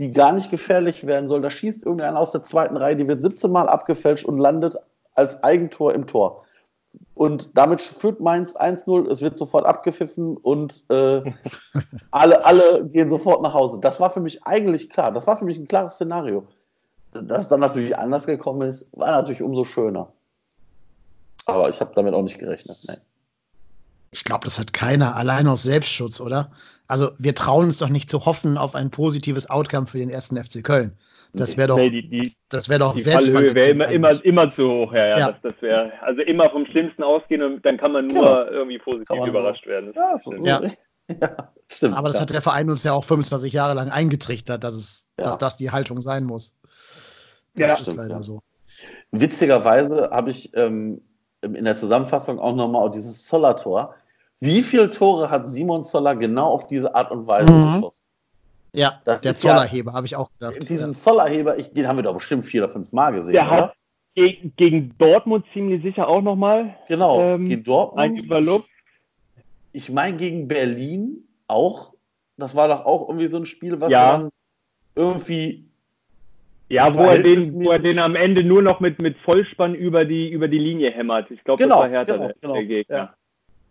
die 0.01 0.11
gar 0.11 0.31
nicht 0.31 0.49
gefährlich 0.49 1.05
werden 1.05 1.29
soll. 1.29 1.41
Da 1.41 1.51
schießt 1.51 1.85
irgendeiner 1.85 2.19
aus 2.19 2.31
der 2.31 2.41
zweiten 2.41 2.75
Reihe, 2.75 2.95
die 2.95 3.07
wird 3.07 3.21
17 3.21 3.51
Mal 3.51 3.69
abgefälscht 3.69 4.25
und 4.25 4.39
landet 4.39 4.75
als 5.13 5.43
Eigentor 5.43 5.93
im 5.93 6.07
Tor. 6.07 6.43
Und 7.13 7.55
damit 7.55 7.81
führt 7.81 8.19
Mainz 8.19 8.55
1-0, 8.55 9.09
es 9.11 9.21
wird 9.21 9.37
sofort 9.37 9.65
abgepfiffen 9.65 10.37
und 10.37 10.83
äh, 10.89 11.21
alle, 12.11 12.43
alle 12.43 12.89
gehen 12.89 13.11
sofort 13.11 13.43
nach 13.43 13.53
Hause. 13.53 13.79
Das 13.79 13.99
war 13.99 14.09
für 14.09 14.21
mich 14.21 14.43
eigentlich 14.43 14.89
klar. 14.89 15.11
Das 15.11 15.27
war 15.27 15.37
für 15.37 15.45
mich 15.45 15.59
ein 15.59 15.67
klares 15.67 15.93
Szenario. 15.93 16.47
Dass 17.11 17.43
es 17.43 17.49
dann 17.49 17.59
natürlich 17.59 17.95
anders 17.95 18.25
gekommen 18.25 18.67
ist, 18.67 18.89
war 18.97 19.11
natürlich 19.11 19.43
umso 19.43 19.65
schöner. 19.65 20.11
Aber 21.45 21.69
ich 21.69 21.79
habe 21.79 21.91
damit 21.93 22.15
auch 22.15 22.23
nicht 22.23 22.39
gerechnet. 22.39 22.75
Nee. 22.89 22.95
Ich 24.13 24.25
glaube, 24.25 24.43
das 24.45 24.59
hat 24.59 24.73
keiner, 24.73 25.15
allein 25.15 25.47
aus 25.47 25.63
Selbstschutz, 25.63 26.19
oder? 26.19 26.51
Also 26.87 27.11
wir 27.17 27.33
trauen 27.33 27.65
uns 27.65 27.77
doch 27.77 27.87
nicht 27.89 28.09
zu 28.09 28.25
hoffen 28.25 28.57
auf 28.57 28.75
ein 28.75 28.91
positives 28.91 29.49
Outcome 29.49 29.87
für 29.87 29.97
den 29.97 30.09
ersten 30.09 30.35
FC 30.35 30.63
Köln. 30.63 30.97
Das 31.33 31.55
wäre 31.55 31.69
doch, 31.69 31.77
die, 31.77 32.09
die, 32.09 32.35
das 32.49 32.67
wäre 32.67 32.79
doch 32.79 32.93
die 32.93 33.03
Fallhöhe 33.03 33.55
wäre 33.55 33.69
immer, 33.69 33.87
immer, 33.87 34.25
immer 34.25 34.53
zu 34.53 34.69
hoch. 34.69 34.93
Ja, 34.93 35.05
ja, 35.07 35.17
ja. 35.17 35.31
Das, 35.31 35.53
das 35.53 35.61
wäre 35.61 35.93
also 36.01 36.21
immer 36.23 36.49
vom 36.49 36.65
Schlimmsten 36.65 37.03
ausgehen 37.03 37.41
und 37.41 37.65
dann 37.65 37.77
kann 37.77 37.93
man 37.93 38.07
nur 38.07 38.21
genau. 38.21 38.45
irgendwie 38.47 38.79
positiv 38.79 39.25
überrascht 39.25 39.65
nur. 39.65 39.73
werden. 39.73 39.93
Ja, 39.95 40.19
so, 40.19 40.33
ja. 40.33 40.61
ja, 41.21 41.53
stimmt. 41.69 41.95
Aber 41.95 42.09
das 42.09 42.19
hat 42.19 42.31
der 42.31 42.41
Verein 42.41 42.69
uns 42.69 42.83
ja 42.83 42.91
auch 42.91 43.05
25 43.05 43.53
Jahre 43.53 43.75
lang 43.75 43.89
eingetrichtert, 43.89 44.61
dass 44.61 44.73
es, 44.73 45.07
dass 45.15 45.37
das 45.37 45.55
die 45.55 45.71
Haltung 45.71 46.01
sein 46.01 46.25
muss. 46.25 46.57
Das 47.55 47.67
ja, 47.67 47.73
ist 47.75 47.81
stimmt, 47.83 47.97
leider 47.97 48.23
so. 48.23 48.41
Witzigerweise 49.11 50.09
habe 50.11 50.31
ich 50.31 50.53
ähm, 50.55 51.01
in 51.41 51.63
der 51.63 51.77
Zusammenfassung 51.77 52.39
auch 52.39 52.55
nochmal 52.55 52.91
dieses 52.91 53.25
Zoller-Tor 53.25 53.95
wie 54.41 54.63
viele 54.63 54.89
Tore 54.89 55.29
hat 55.29 55.47
Simon 55.47 55.83
Zoller 55.83 56.15
genau 56.15 56.47
auf 56.47 56.67
diese 56.67 56.93
Art 56.93 57.11
und 57.11 57.27
Weise 57.27 57.53
mhm. 57.53 57.75
geschossen? 57.75 58.03
Ja, 58.73 59.01
das 59.05 59.21
der 59.21 59.37
Zollerheber, 59.37 59.91
ja, 59.91 59.97
habe 59.97 60.07
ich 60.07 60.15
auch 60.15 60.29
gedacht. 60.31 60.69
Diesen 60.69 60.93
ja. 60.93 60.97
Zollerheber, 60.97 61.57
ich, 61.57 61.73
den 61.73 61.87
haben 61.87 61.97
wir 61.97 62.03
doch 62.03 62.15
bestimmt 62.15 62.45
vier 62.45 62.63
oder 62.63 62.71
fünf 62.71 62.91
Mal 62.91 63.11
gesehen, 63.11 63.33
der 63.33 63.45
oder? 63.47 63.51
Hat 63.51 63.75
gegen, 64.15 64.53
gegen 64.55 64.97
Dortmund 64.97 65.45
ziemlich 65.53 65.83
sicher 65.83 66.07
auch 66.07 66.21
nochmal. 66.21 66.75
Genau, 66.87 67.21
ähm, 67.21 67.47
gegen 67.47 67.63
Dortmund. 67.63 67.99
Ein 67.99 68.15
Überlob. 68.17 68.65
Ich 69.73 69.89
meine, 69.89 70.17
gegen 70.17 70.47
Berlin 70.47 71.27
auch. 71.47 71.93
Das 72.37 72.55
war 72.55 72.67
doch 72.67 72.85
auch 72.85 73.07
irgendwie 73.07 73.27
so 73.27 73.37
ein 73.37 73.45
Spiel, 73.45 73.79
was 73.79 73.91
ja. 73.91 74.17
man 74.17 74.29
irgendwie 74.95 75.69
ja, 76.69 76.93
wo 76.95 77.03
er, 77.03 77.21
den, 77.21 77.53
wo 77.53 77.71
er 77.71 77.79
den 77.79 77.99
am 77.99 78.15
Ende 78.15 78.43
nur 78.43 78.61
noch 78.61 78.79
mit, 78.79 78.97
mit 78.99 79.17
Vollspann 79.19 79.75
über 79.75 80.05
die, 80.05 80.29
über 80.29 80.47
die 80.47 80.57
Linie 80.57 80.89
hämmert. 80.91 81.29
Ich 81.29 81.43
glaube, 81.43 81.61
genau, 81.61 81.75
das 81.75 81.83
war 81.83 81.89
härter 81.89 82.13
genau, 82.13 82.27
der, 82.27 82.35
genau. 82.39 82.53
der 82.53 82.65
Gegner. 82.65 82.97
Ja. 82.97 83.13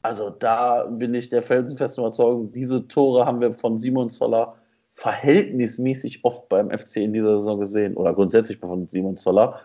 Also 0.03 0.31
da 0.31 0.85
bin 0.85 1.15
ich 1.15 1.29
der 1.29 1.43
felsenfesten 1.43 2.03
Überzeugung, 2.03 2.53
diese 2.53 2.89
Tore 2.89 3.27
haben 3.27 3.41
wir 3.41 3.53
von 3.53 3.79
Simon 3.79 4.09
Zoller 4.09 4.57
verhältnismäßig 4.93 6.25
oft 6.25 6.49
beim 6.49 6.71
FC 6.71 6.97
in 6.97 7.13
dieser 7.13 7.39
Saison 7.39 7.61
gesehen 7.61 7.97
oder 7.97 8.15
grundsätzlich 8.15 8.59
von 8.59 8.89
Simon 8.89 9.17
Zoller. 9.17 9.61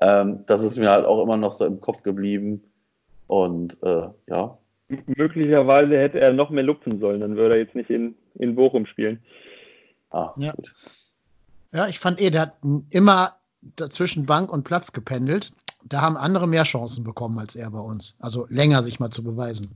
Ähm, 0.00 0.44
das 0.46 0.62
ist 0.62 0.76
mir 0.76 0.90
halt 0.90 1.06
auch 1.06 1.22
immer 1.22 1.36
noch 1.36 1.52
so 1.52 1.64
im 1.64 1.80
Kopf 1.80 2.02
geblieben. 2.02 2.62
Und 3.26 3.82
äh, 3.82 4.08
ja. 4.28 4.58
Möglicherweise 5.06 5.98
hätte 5.98 6.20
er 6.20 6.32
noch 6.32 6.50
mehr 6.50 6.62
lupfen 6.62 6.98
sollen, 6.98 7.20
dann 7.20 7.36
würde 7.36 7.54
er 7.54 7.60
jetzt 7.60 7.74
nicht 7.74 7.90
in, 7.90 8.14
in 8.38 8.54
Bochum 8.54 8.86
spielen. 8.86 9.22
Ah, 10.10 10.32
ja. 10.38 10.52
Gut. 10.52 10.74
Ja, 11.72 11.88
ich 11.88 11.98
fand 11.98 12.20
eh, 12.20 12.30
der 12.30 12.40
hat 12.42 12.56
immer 12.90 13.36
zwischen 13.90 14.24
Bank 14.24 14.50
und 14.50 14.64
Platz 14.64 14.92
gependelt 14.92 15.52
da 15.88 16.02
haben 16.02 16.16
andere 16.16 16.46
mehr 16.46 16.64
Chancen 16.64 17.04
bekommen 17.04 17.38
als 17.38 17.56
er 17.56 17.70
bei 17.70 17.80
uns. 17.80 18.16
Also 18.20 18.46
länger 18.50 18.82
sich 18.82 19.00
mal 19.00 19.10
zu 19.10 19.22
beweisen. 19.22 19.70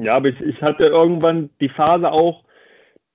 Ja, 0.00 0.16
aber 0.16 0.28
ich, 0.28 0.40
ich 0.40 0.60
hatte 0.62 0.84
irgendwann 0.84 1.50
die 1.60 1.68
Phase 1.68 2.10
auch, 2.10 2.44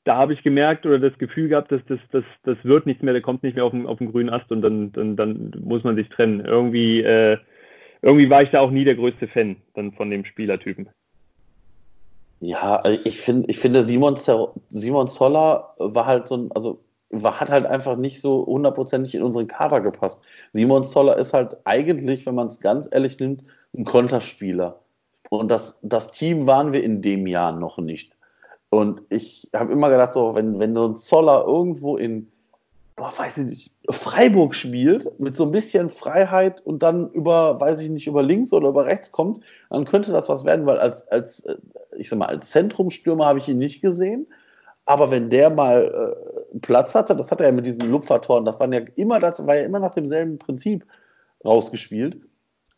da 0.05 0.17
habe 0.17 0.33
ich 0.33 0.43
gemerkt 0.43 0.85
oder 0.85 0.99
das 0.99 1.17
Gefühl 1.17 1.47
gehabt, 1.47 1.71
dass 1.71 1.81
das, 1.87 1.99
das, 2.11 2.23
das 2.43 2.57
wird 2.63 2.85
nichts 2.85 3.03
mehr, 3.03 3.13
der 3.13 3.21
kommt 3.21 3.43
nicht 3.43 3.55
mehr 3.55 3.63
auf 3.63 3.71
den, 3.71 3.85
auf 3.85 3.99
den 3.99 4.11
grünen 4.11 4.29
Ast 4.29 4.51
und 4.51 4.61
dann, 4.61 4.91
dann, 4.91 5.15
dann 5.15 5.53
muss 5.63 5.83
man 5.83 5.95
sich 5.95 6.09
trennen. 6.09 6.43
Irgendwie, 6.45 7.01
äh, 7.01 7.37
irgendwie 8.01 8.29
war 8.29 8.43
ich 8.43 8.49
da 8.49 8.59
auch 8.59 8.71
nie 8.71 8.83
der 8.83 8.95
größte 8.95 9.27
Fan 9.27 9.55
dann 9.75 9.93
von 9.93 10.09
dem 10.09 10.25
Spielertypen. 10.25 10.89
Ja, 12.41 12.83
ich, 13.05 13.21
find, 13.21 13.47
ich 13.47 13.57
finde, 13.57 13.83
Simon, 13.83 14.17
Simon 14.67 15.07
Zoller 15.07 15.73
war 15.77 16.05
halt 16.05 16.27
so 16.27 16.35
ein, 16.35 16.51
also 16.51 16.83
hat 17.21 17.49
halt 17.49 17.65
einfach 17.65 17.95
nicht 17.95 18.21
so 18.21 18.45
hundertprozentig 18.45 19.15
in 19.15 19.23
unseren 19.23 19.47
Kader 19.47 19.81
gepasst. 19.81 20.21
Simon 20.51 20.83
Zoller 20.83 21.17
ist 21.17 21.33
halt 21.33 21.57
eigentlich, 21.65 22.25
wenn 22.25 22.35
man 22.35 22.47
es 22.47 22.59
ganz 22.59 22.87
ehrlich 22.91 23.19
nimmt, 23.19 23.43
ein 23.75 23.85
Konterspieler. 23.85 24.79
Und 25.29 25.49
das, 25.49 25.79
das 25.83 26.11
Team 26.11 26.47
waren 26.47 26.73
wir 26.73 26.83
in 26.83 27.01
dem 27.01 27.27
Jahr 27.27 27.51
noch 27.51 27.77
nicht. 27.77 28.13
Und 28.69 29.01
ich 29.09 29.49
habe 29.53 29.71
immer 29.71 29.89
gedacht, 29.89 30.13
so, 30.13 30.35
wenn, 30.35 30.59
wenn 30.59 30.75
so 30.75 30.87
ein 30.87 30.95
Zoller 30.95 31.45
irgendwo 31.45 31.97
in, 31.97 32.31
boah, 32.95 33.13
weiß 33.15 33.37
ich 33.37 33.45
nicht, 33.45 33.71
Freiburg 33.89 34.55
spielt, 34.55 35.19
mit 35.19 35.35
so 35.35 35.43
ein 35.43 35.51
bisschen 35.51 35.89
Freiheit 35.89 36.61
und 36.65 36.81
dann 36.81 37.11
über, 37.11 37.59
weiß 37.59 37.81
ich 37.81 37.89
nicht, 37.89 38.07
über 38.07 38.23
links 38.23 38.51
oder 38.51 38.69
über 38.69 38.85
rechts 38.85 39.11
kommt, 39.11 39.41
dann 39.69 39.85
könnte 39.85 40.11
das 40.11 40.29
was 40.29 40.45
werden, 40.45 40.65
weil 40.65 40.79
als, 40.79 41.07
als 41.09 41.41
äh, 41.41 41.55
ich 41.97 42.09
sag 42.09 42.17
mal, 42.17 42.27
als 42.27 42.49
Zentrumstürmer 42.49 43.25
habe 43.25 43.39
ich 43.39 43.47
ihn 43.47 43.59
nicht 43.59 43.81
gesehen. 43.81 44.27
Aber 44.85 45.11
wenn 45.11 45.29
der 45.29 45.49
mal 45.49 46.15
äh, 46.53 46.59
Platz 46.59 46.93
hatte, 46.93 47.15
das 47.15 47.31
hat 47.31 47.39
er 47.39 47.47
ja 47.47 47.53
mit 47.53 47.65
diesen 47.65 47.89
Lupfertoren, 47.89 48.45
das, 48.45 48.59
waren 48.59 48.73
ja 48.73 48.81
immer, 48.95 49.19
das 49.19 49.45
war 49.45 49.55
ja 49.55 49.63
immer 49.63 49.79
nach 49.79 49.91
demselben 49.91 50.37
Prinzip 50.37 50.85
rausgespielt. 51.45 52.17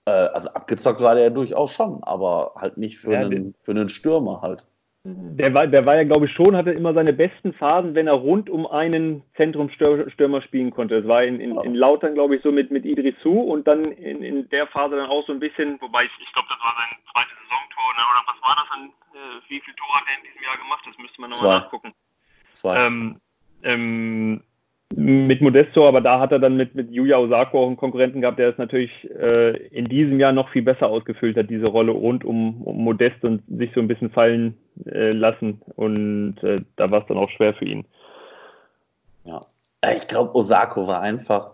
Äh, 0.05 0.11
also 0.11 0.49
abgezockt 0.49 1.01
war 1.01 1.15
der 1.15 1.25
ja 1.25 1.29
durchaus 1.31 1.73
schon, 1.73 2.03
aber 2.03 2.53
halt 2.57 2.77
nicht 2.77 2.99
für, 2.99 3.13
Ja, 3.13 3.19
einen, 3.21 3.55
für 3.61 3.71
einen 3.71 3.89
Stürmer 3.89 4.41
halt. 4.41 4.67
Der 5.07 5.53
war, 5.53 5.67
der 5.67 5.85
war 5.85 5.97
ja, 5.97 6.03
glaube 6.03 6.25
ich, 6.25 6.31
schon, 6.31 6.55
hatte 6.55 6.71
immer 6.71 6.95
seine 6.95 7.13
besten 7.13 7.53
Phasen, 7.53 7.93
wenn 7.93 8.07
er 8.07 8.15
rund 8.15 8.49
um 8.49 8.65
einen 8.65 9.21
Zentrumstürmer 9.35 10.41
spielen 10.41 10.71
konnte. 10.71 10.95
Es 10.95 11.07
war 11.07 11.23
in, 11.23 11.39
in, 11.39 11.55
in 11.59 11.75
Lautern, 11.75 12.15
glaube 12.15 12.35
ich, 12.35 12.41
so 12.41 12.51
mit, 12.51 12.71
mit 12.71 12.85
Idrisu 12.85 13.39
und 13.39 13.67
dann 13.67 13.85
in, 13.85 14.23
in 14.23 14.49
der 14.49 14.65
Phase 14.65 14.95
dann 14.95 15.07
auch 15.07 15.23
so 15.27 15.33
ein 15.33 15.39
bisschen, 15.39 15.79
wobei 15.79 16.05
ich, 16.05 16.11
ich 16.19 16.33
glaube, 16.33 16.47
das 16.49 16.57
war 16.57 16.73
sein 16.75 16.97
zweites 17.13 17.37
Saisontor, 17.37 17.93
ne? 17.93 18.03
oder 18.09 18.21
was 18.25 18.41
war 18.41 18.55
das 18.57 18.65
dann? 18.73 19.04
Äh, 19.15 19.49
wie 19.49 19.61
viele 19.61 19.75
Tore 19.77 19.93
hat 19.93 20.03
er 20.11 20.17
in 20.17 20.23
diesem 20.29 20.43
Jahr 20.43 20.57
gemacht? 20.57 20.83
Das 20.85 20.97
müsste 20.97 21.21
man 21.21 21.29
nochmal 21.29 21.59
nachgucken. 21.59 21.93
Zwei. 22.53 22.85
Ähm, 22.85 23.21
ähm, 23.63 24.43
mit 24.93 25.41
Modesto, 25.41 25.87
aber 25.87 26.01
da 26.01 26.19
hat 26.19 26.31
er 26.31 26.39
dann 26.39 26.57
mit, 26.57 26.75
mit 26.75 26.91
Yuya 26.91 27.17
Osako 27.17 27.63
auch 27.63 27.67
einen 27.67 27.77
Konkurrenten 27.77 28.21
gehabt, 28.21 28.39
der 28.39 28.49
es 28.49 28.57
natürlich 28.57 28.91
äh, 29.09 29.57
in 29.67 29.85
diesem 29.85 30.19
Jahr 30.19 30.31
noch 30.31 30.49
viel 30.49 30.61
besser 30.61 30.87
ausgefüllt 30.87 31.37
hat, 31.37 31.49
diese 31.49 31.67
Rolle 31.67 31.91
rund 31.91 32.23
um, 32.23 32.61
um 32.61 32.83
Modest 32.83 33.23
und 33.23 33.41
sich 33.47 33.71
so 33.73 33.79
ein 33.79 33.87
bisschen 33.87 34.11
fallen 34.11 34.57
äh, 34.85 35.11
lassen. 35.11 35.61
Und 35.75 36.37
äh, 36.43 36.61
da 36.75 36.91
war 36.91 37.01
es 37.01 37.07
dann 37.07 37.17
auch 37.17 37.29
schwer 37.31 37.53
für 37.53 37.65
ihn. 37.65 37.85
Ja. 39.23 39.39
Ich 39.95 40.07
glaube, 40.07 40.35
Osako 40.35 40.87
war 40.87 41.01
einfach 41.01 41.53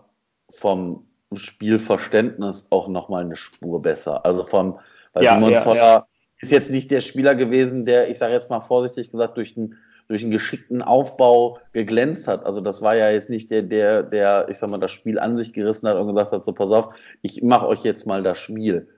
vom 0.50 1.06
Spielverständnis 1.32 2.68
auch 2.70 2.88
nochmal 2.88 3.24
eine 3.24 3.36
Spur 3.36 3.80
besser. 3.80 4.24
Also 4.26 4.44
vom, 4.44 4.78
weil 5.14 5.24
Ja, 5.24 5.34
Simon 5.34 5.52
ja, 5.52 5.62
Zoller 5.62 5.76
ja. 5.76 6.06
Ist 6.42 6.50
jetzt 6.50 6.70
nicht 6.70 6.90
der 6.90 7.00
Spieler 7.00 7.34
gewesen, 7.34 7.86
der, 7.86 8.10
ich 8.10 8.18
sage 8.18 8.34
jetzt 8.34 8.50
mal 8.50 8.60
vorsichtig 8.60 9.10
gesagt, 9.12 9.36
durch 9.36 9.56
einen, 9.56 9.78
durch 10.08 10.22
einen 10.22 10.32
geschickten 10.32 10.82
Aufbau 10.82 11.58
geglänzt 11.72 12.26
hat. 12.26 12.44
Also 12.44 12.60
das 12.60 12.82
war 12.82 12.96
ja 12.96 13.10
jetzt 13.10 13.30
nicht 13.30 13.50
der, 13.50 13.62
der, 13.62 14.02
der, 14.02 14.48
ich 14.48 14.58
sag 14.58 14.68
mal, 14.68 14.80
das 14.80 14.90
Spiel 14.90 15.18
an 15.18 15.38
sich 15.38 15.52
gerissen 15.52 15.88
hat 15.88 15.96
und 15.96 16.08
gesagt 16.08 16.32
hat, 16.32 16.44
so 16.44 16.52
pass 16.52 16.70
auf, 16.72 16.94
ich 17.22 17.42
mache 17.42 17.68
euch 17.68 17.84
jetzt 17.84 18.06
mal 18.06 18.22
das 18.22 18.38
Spiel. 18.38 18.88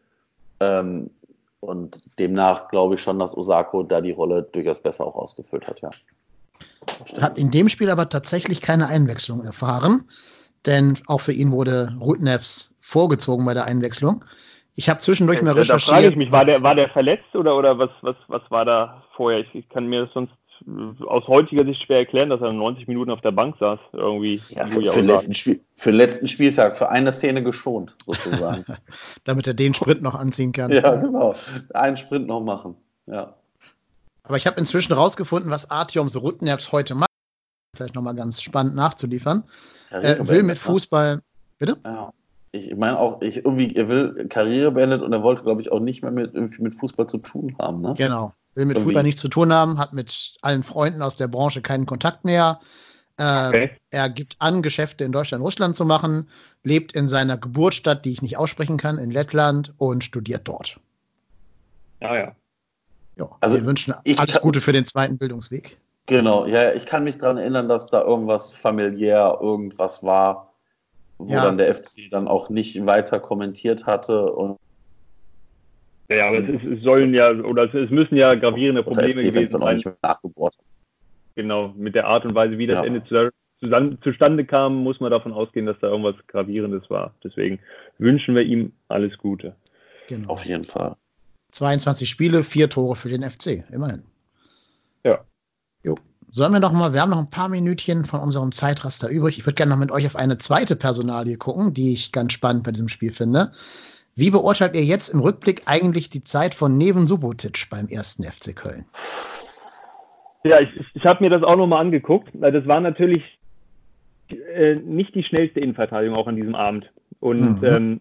Ähm, 0.61 1.11
und 1.61 2.19
demnach 2.19 2.69
glaube 2.69 2.95
ich 2.95 3.03
schon, 3.03 3.19
dass 3.19 3.37
Osako 3.37 3.83
da 3.83 4.01
die 4.01 4.13
Rolle 4.13 4.43
durchaus 4.43 4.81
besser 4.81 5.07
auch 5.07 5.15
ausgefüllt 5.15 5.67
hat, 5.69 5.81
ja. 5.81 5.91
Hat 7.21 7.39
in 7.39 7.51
dem 7.51 7.69
Spiel 7.69 7.91
aber 7.91 8.09
tatsächlich 8.09 8.61
keine 8.61 8.87
Einwechslung 8.87 9.43
erfahren, 9.45 10.05
denn 10.67 10.99
auch 11.07 11.21
für 11.21 11.33
ihn 11.33 11.51
wurde 11.53 11.93
Rudnevs 12.01 12.75
vorgezogen 12.81 13.45
bei 13.45 13.55
der 13.55 13.65
Einwechslung. 13.65 14.25
Ich 14.77 14.89
habe 14.89 15.01
zwischendurch 15.01 15.41
mal 15.43 15.51
Äh, 15.51 15.55
da 15.55 15.61
recherchiert. 15.61 15.89
frage 15.89 16.09
ich 16.09 16.17
mich, 16.17 16.33
war 16.33 16.45
der, 16.45 16.63
war 16.63 16.75
der 16.75 16.89
verletzt 16.89 17.35
oder, 17.35 17.57
oder 17.57 17.79
was, 17.79 17.91
was, 18.03 18.17
was 18.29 18.43
war 18.51 18.65
da 18.65 19.05
vorher? 19.17 19.41
Ich, 19.41 19.55
ich 19.55 19.69
kann 19.69 19.87
mir 19.87 20.05
das 20.05 20.13
sonst 20.13 20.33
äh, 20.67 21.05
aus 21.05 21.27
heutiger 21.29 21.65
Sicht 21.65 21.83
schwer 21.83 21.99
erklären, 21.99 22.31
dass 22.31 22.41
er 22.41 22.53
90 22.53 22.89
Minuten 22.89 23.11
auf 23.11 23.21
der 23.21 23.31
Bank 23.33 23.57
saß. 23.61 23.79
Irgendwie. 23.93 24.43
Ja, 24.49 24.67
für, 24.67 24.85
für, 24.85 25.01
letzten 25.01 25.35
Spiel, 25.35 25.61
für 25.77 25.91
den 25.91 25.97
letzten 25.99 26.27
Spieltag, 26.29 26.77
für 26.77 26.89
eine 26.89 27.13
Szene 27.13 27.43
geschont, 27.43 27.97
sozusagen. 28.05 28.65
damit 29.25 29.47
er 29.47 29.55
den 29.55 29.75
Sprint 29.75 30.03
noch 30.03 30.15
anziehen 30.17 30.53
kann. 30.53 30.73
ja, 30.73 30.95
genau. 30.97 31.35
Einen 31.75 31.97
Sprint 31.97 32.27
noch 32.27 32.41
machen. 32.41 32.77
Ja. 33.07 33.35
Aber 34.25 34.37
ich 34.37 34.47
habe 34.47 34.59
inzwischen 34.59 34.93
rausgefunden, 34.93 35.51
was 35.51 35.71
Artyoms 35.71 36.17
Rudnevs 36.21 36.73
heute 36.73 36.95
macht. 36.95 37.09
Vielleicht 37.77 37.95
nochmal 37.95 38.15
ganz 38.15 38.41
spannend 38.41 38.75
nachzuliefern. 38.75 39.45
Karriere 39.91 40.19
Er 40.19 40.29
will 40.29 40.43
mit 40.43 40.57
ne? 40.57 40.61
Fußball. 40.61 41.21
Bitte? 41.59 41.77
Ja. 41.85 42.13
Ich 42.55 42.77
meine 42.77 43.01
auch, 43.01 43.21
ich, 43.21 43.39
irgendwie, 43.39 43.75
er 43.75 43.89
will 43.89 44.29
Karriere 44.29 44.71
beendet 44.71 45.03
und 45.03 45.13
er 45.13 45.25
wollte, 45.25 45.43
glaube 45.43 45.61
ich, 45.61 45.73
auch 45.73 45.81
nicht 45.81 46.03
mehr 46.03 46.13
mit, 46.13 46.35
irgendwie 46.35 46.63
mit 46.63 46.75
Fußball 46.75 47.09
zu 47.09 47.19
tun 47.19 47.57
haben. 47.59 47.81
Ne? 47.81 47.95
Genau. 47.97 48.33
Will 48.55 48.67
mit 48.67 48.77
Irgendwie. 48.77 48.91
Fußball 48.91 49.03
nichts 49.03 49.21
zu 49.21 49.29
tun 49.29 49.53
haben, 49.53 49.79
hat 49.79 49.93
mit 49.93 50.37
allen 50.41 50.63
Freunden 50.63 51.03
aus 51.03 51.17
der 51.17 51.27
Branche 51.27 51.63
keinen 51.63 51.85
Kontakt 51.85 52.25
mehr. 52.25 52.61
Äh, 53.19 53.49
Okay. 53.49 53.71
Er 53.91 54.09
gibt 54.09 54.37
an, 54.39 54.63
Geschäfte 54.63 55.03
in 55.03 55.11
Deutschland, 55.11 55.43
Russland 55.43 55.75
zu 55.75 55.85
machen, 55.85 56.29
lebt 56.63 56.93
in 56.93 57.09
seiner 57.09 57.37
Geburtsstadt, 57.37 58.05
die 58.05 58.13
ich 58.13 58.23
nicht 58.23 58.37
aussprechen 58.37 58.77
kann, 58.77 58.99
in 58.99 59.11
Lettland 59.11 59.75
und 59.79 60.05
studiert 60.05 60.47
dort. 60.47 60.77
Ja, 62.01 62.17
ja. 62.17 62.37
Ja, 63.17 63.29
Also, 63.41 63.57
wir 63.57 63.67
wünschen 63.67 63.95
ich 64.05 64.19
alles 64.19 64.41
Gute 64.41 64.61
für 64.61 64.73
den 64.73 64.85
zweiten 64.85 65.19
Bildungsweg. 65.19 65.77
Genau, 66.07 66.47
ja, 66.47 66.73
ich 66.73 66.87
kann 66.87 67.03
mich 67.03 67.19
daran 67.19 67.39
erinnern, 67.39 67.69
dass 67.69 67.87
da 67.87 68.03
irgendwas 68.03 68.55
familiär, 68.55 69.39
irgendwas 69.41 70.03
war, 70.05 70.54
wo 71.19 71.33
Ja. 71.33 71.45
dann 71.45 71.59
der 71.59 71.75
FC 71.75 72.11
dann 72.11 72.29
auch 72.29 72.51
nicht 72.51 72.85
weiter 72.87 73.21
kommentiert 73.21 73.87
hatte 73.87 74.33
und 74.33 74.59
Ja, 76.09 76.29
aber 76.29 76.39
es, 76.39 76.49
ist, 76.49 76.65
es 76.65 76.83
sollen 76.83 77.15
ja, 77.15 77.31
oder 77.31 77.73
es, 77.73 77.91
müssen 77.91 78.17
ja 78.17 78.35
gravierende 78.35 78.83
Probleme 78.83 79.13
FC-Fans 79.13 79.35
gewesen 79.35 79.83
sein. 79.83 80.53
Genau, 81.35 81.69
mit 81.77 81.95
der 81.95 82.07
Art 82.07 82.25
und 82.25 82.35
Weise, 82.35 82.59
wie 82.59 82.67
das 82.67 82.77
Ja. 82.77 82.85
Ende 82.85 83.05
zu, 83.05 83.31
zusammen, 83.61 83.99
zustande 84.03 84.45
kam, 84.45 84.77
muss 84.77 85.01
man 85.01 85.11
davon 85.11 85.33
ausgehen, 85.33 85.67
dass 85.67 85.79
da 85.81 85.89
irgendwas 85.89 86.15
Gravierendes 86.27 86.89
war. 86.91 87.15
Deswegen 87.25 87.59
wünschen 87.99 88.35
wir 88.35 88.43
ihm 88.43 88.73
alles 88.89 89.17
Gute. 89.19 89.57
Genau. 90.09 90.29
Auf 90.29 90.45
jeden 90.45 90.65
Fall. 90.65 90.97
22 91.53 92.09
Spiele, 92.09 92.43
vier 92.43 92.69
Tore 92.69 92.97
für 92.97 93.09
den 93.09 93.23
FC, 93.23 93.65
immerhin. 93.73 94.03
Ja. 95.05 95.25
Jo. 95.83 95.97
Sollen 96.37 96.53
wir 96.53 96.59
noch 96.59 96.73
mal, 96.73 96.93
wir 96.93 97.01
haben 97.01 97.11
noch 97.11 97.21
ein 97.21 97.31
paar 97.31 97.49
Minütchen 97.49 98.05
von 98.05 98.19
unserem 98.19 98.51
Zeitraster 98.51 99.09
übrig. 99.09 99.39
Ich 99.39 99.47
würde 99.47 99.55
gerne 99.55 99.71
noch 99.71 99.79
mit 99.79 99.93
euch 99.93 100.05
auf 100.05 100.17
eine 100.17 100.37
zweite 100.37 100.75
Personalie 100.75 101.37
gucken, 101.37 101.73
die 101.73 101.93
ich 101.93 102.11
ganz 102.11 102.33
spannend 102.33 102.65
bei 102.65 102.73
diesem 102.73 102.89
Spiel 102.89 103.13
finde. 103.13 103.53
Wie 104.17 104.33
beurteilt 104.33 104.75
ihr 104.75 104.83
jetzt 104.83 105.11
im 105.11 105.21
Rückblick 105.21 105.63
eigentlich 105.67 106.11
die 106.11 106.25
Zeit 106.25 106.57
von 106.57 106.77
Neven 106.77 107.07
Subotic 107.07 107.71
beim 107.71 107.87
ersten 107.87 108.25
FC 108.25 108.57
Köln? 108.57 108.85
Ja, 110.43 110.59
ich, 110.59 110.71
ich, 110.95 111.05
habe 111.05 111.23
mir 111.23 111.31
das 111.31 111.45
auch 111.45 111.55
nochmal 111.55 111.81
angeguckt. 111.81 112.31
weil 112.35 112.51
Das 112.51 112.67
war 112.67 112.81
natürlich 112.81 113.23
äh, 114.29 114.75
nicht 114.75 115.15
die 115.15 115.23
schnellste 115.23 115.61
Innenverteidigung 115.61 116.17
auch 116.17 116.27
an 116.27 116.35
diesem 116.35 116.57
Abend. 116.57 116.91
Und 117.21 117.61
Mhm. 117.61 117.65
ähm, 117.65 118.01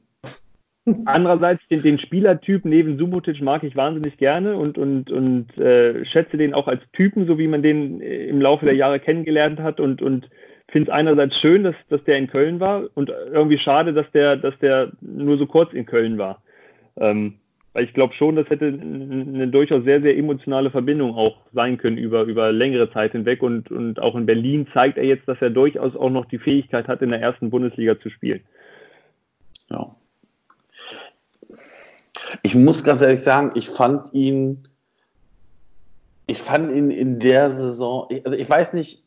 andererseits 1.05 1.61
den, 1.69 1.81
den 1.81 1.99
Spielertyp 1.99 2.65
neben 2.65 2.97
Subotic 2.97 3.41
mag 3.41 3.63
ich 3.63 3.75
wahnsinnig 3.75 4.17
gerne 4.17 4.55
und, 4.57 4.77
und, 4.77 5.09
und 5.11 5.57
äh, 5.57 6.05
schätze 6.05 6.37
den 6.37 6.53
auch 6.53 6.67
als 6.67 6.81
Typen, 6.91 7.25
so 7.27 7.37
wie 7.37 7.47
man 7.47 7.63
den 7.63 8.01
äh, 8.01 8.27
im 8.27 8.41
Laufe 8.41 8.65
der 8.65 8.75
Jahre 8.75 8.99
kennengelernt 8.99 9.59
hat 9.59 9.79
und, 9.79 10.01
und 10.01 10.29
finde 10.67 10.89
es 10.89 10.95
einerseits 10.95 11.37
schön, 11.39 11.63
dass, 11.63 11.75
dass 11.89 12.03
der 12.03 12.17
in 12.17 12.27
Köln 12.27 12.59
war 12.59 12.83
und 12.95 13.09
irgendwie 13.31 13.59
schade, 13.59 13.93
dass 13.93 14.09
der, 14.11 14.35
dass 14.35 14.57
der 14.59 14.91
nur 15.01 15.37
so 15.37 15.45
kurz 15.45 15.71
in 15.73 15.85
Köln 15.85 16.17
war. 16.17 16.41
Ähm, 16.97 17.35
weil 17.73 17.85
ich 17.85 17.93
glaube 17.93 18.13
schon, 18.13 18.35
das 18.35 18.49
hätte 18.49 18.67
eine 18.67 19.47
durchaus 19.47 19.83
sehr, 19.83 20.01
sehr 20.01 20.15
emotionale 20.15 20.69
Verbindung 20.69 21.15
auch 21.15 21.37
sein 21.53 21.77
können 21.77 21.97
über, 21.97 22.23
über 22.23 22.51
längere 22.51 22.91
Zeit 22.91 23.13
hinweg. 23.13 23.41
Und, 23.41 23.71
und 23.71 23.99
auch 23.99 24.15
in 24.15 24.27
Berlin 24.27 24.67
zeigt 24.73 24.97
er 24.97 25.05
jetzt, 25.05 25.27
dass 25.27 25.41
er 25.41 25.49
durchaus 25.49 25.95
auch 25.95 26.11
noch 26.11 26.25
die 26.25 26.37
Fähigkeit 26.37 26.87
hat, 26.87 27.01
in 27.01 27.09
der 27.09 27.21
ersten 27.21 27.49
Bundesliga 27.49 27.99
zu 27.99 28.11
spielen. 28.11 28.41
Ja. 29.69 29.95
Ich 32.41 32.55
muss 32.55 32.83
ganz 32.83 33.01
ehrlich 33.01 33.21
sagen, 33.21 33.51
ich 33.55 33.69
fand 33.69 34.13
ihn, 34.13 34.67
ich 36.25 36.41
fand 36.41 36.71
ihn 36.71 36.89
in 36.89 37.19
der 37.19 37.51
Saison, 37.51 38.07
also 38.23 38.37
ich 38.37 38.49
weiß 38.49 38.73
nicht, 38.73 39.03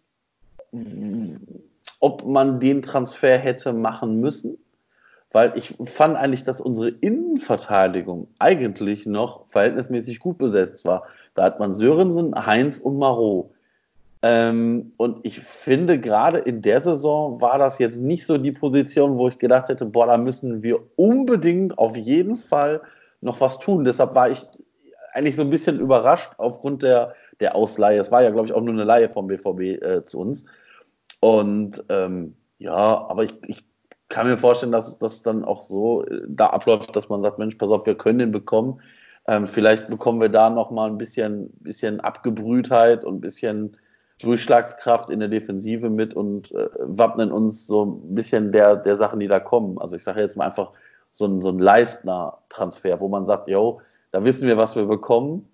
ob 2.00 2.24
man 2.24 2.60
den 2.60 2.82
Transfer 2.82 3.36
hätte 3.38 3.72
machen 3.72 4.20
müssen, 4.20 4.58
weil 5.32 5.52
ich 5.56 5.74
fand 5.84 6.16
eigentlich, 6.16 6.44
dass 6.44 6.60
unsere 6.60 6.88
Innenverteidigung 6.88 8.28
eigentlich 8.38 9.06
noch 9.06 9.48
verhältnismäßig 9.48 10.20
gut 10.20 10.38
besetzt 10.38 10.84
war. 10.84 11.04
Da 11.34 11.44
hat 11.44 11.58
man 11.58 11.74
Sörensen, 11.74 12.46
Heinz 12.46 12.78
und 12.78 12.98
Marot. 12.98 13.50
Ähm, 14.22 14.92
und 14.96 15.18
ich 15.24 15.40
finde, 15.40 16.00
gerade 16.00 16.38
in 16.38 16.62
der 16.62 16.80
Saison 16.80 17.40
war 17.40 17.58
das 17.58 17.78
jetzt 17.78 18.00
nicht 18.00 18.24
so 18.24 18.38
die 18.38 18.52
Position, 18.52 19.18
wo 19.18 19.28
ich 19.28 19.38
gedacht 19.38 19.68
hätte, 19.68 19.84
boah, 19.84 20.06
da 20.06 20.16
müssen 20.16 20.62
wir 20.62 20.80
unbedingt 20.96 21.78
auf 21.78 21.96
jeden 21.96 22.36
Fall 22.36 22.80
noch 23.26 23.40
was 23.40 23.58
tun. 23.58 23.84
Deshalb 23.84 24.14
war 24.14 24.30
ich 24.30 24.46
eigentlich 25.12 25.36
so 25.36 25.42
ein 25.42 25.50
bisschen 25.50 25.78
überrascht 25.78 26.32
aufgrund 26.38 26.82
der, 26.82 27.14
der 27.40 27.54
Ausleihe. 27.54 27.98
Es 27.98 28.10
war 28.10 28.22
ja, 28.22 28.30
glaube 28.30 28.46
ich, 28.46 28.54
auch 28.54 28.62
nur 28.62 28.72
eine 28.72 28.84
Leihe 28.84 29.08
vom 29.10 29.26
BVB 29.26 29.60
äh, 29.60 30.04
zu 30.04 30.18
uns. 30.18 30.46
Und 31.20 31.84
ähm, 31.90 32.36
ja, 32.58 32.74
aber 33.08 33.24
ich, 33.24 33.34
ich 33.46 33.64
kann 34.08 34.26
mir 34.26 34.36
vorstellen, 34.36 34.72
dass 34.72 34.98
das 34.98 35.22
dann 35.22 35.44
auch 35.44 35.60
so 35.60 36.04
äh, 36.06 36.22
da 36.28 36.46
abläuft, 36.46 36.94
dass 36.94 37.08
man 37.08 37.22
sagt, 37.22 37.38
Mensch, 37.38 37.56
pass 37.56 37.68
auf, 37.68 37.86
wir 37.86 37.96
können 37.96 38.20
den 38.20 38.32
bekommen. 38.32 38.80
Ähm, 39.26 39.46
vielleicht 39.46 39.88
bekommen 39.88 40.20
wir 40.20 40.28
da 40.28 40.50
nochmal 40.50 40.88
ein 40.88 40.98
bisschen, 40.98 41.50
bisschen 41.60 42.00
Abgebrühtheit 42.00 43.04
und 43.04 43.16
ein 43.16 43.20
bisschen 43.20 43.76
Durchschlagskraft 44.20 45.10
in 45.10 45.18
der 45.20 45.28
Defensive 45.28 45.90
mit 45.90 46.14
und 46.14 46.52
äh, 46.52 46.68
wappnen 46.78 47.32
uns 47.32 47.66
so 47.66 47.84
ein 47.84 48.14
bisschen 48.14 48.52
der, 48.52 48.76
der 48.76 48.96
Sachen, 48.96 49.20
die 49.20 49.28
da 49.28 49.40
kommen. 49.40 49.78
Also 49.78 49.96
ich 49.96 50.04
sage 50.04 50.20
jetzt 50.20 50.36
mal 50.36 50.46
einfach 50.46 50.72
so 51.16 51.24
ein, 51.24 51.40
so 51.40 51.48
ein 51.48 51.58
Leistner-Transfer, 51.58 53.00
wo 53.00 53.08
man 53.08 53.24
sagt, 53.24 53.48
yo, 53.48 53.80
da 54.12 54.22
wissen 54.22 54.46
wir, 54.46 54.58
was 54.58 54.76
wir 54.76 54.84
bekommen, 54.84 55.48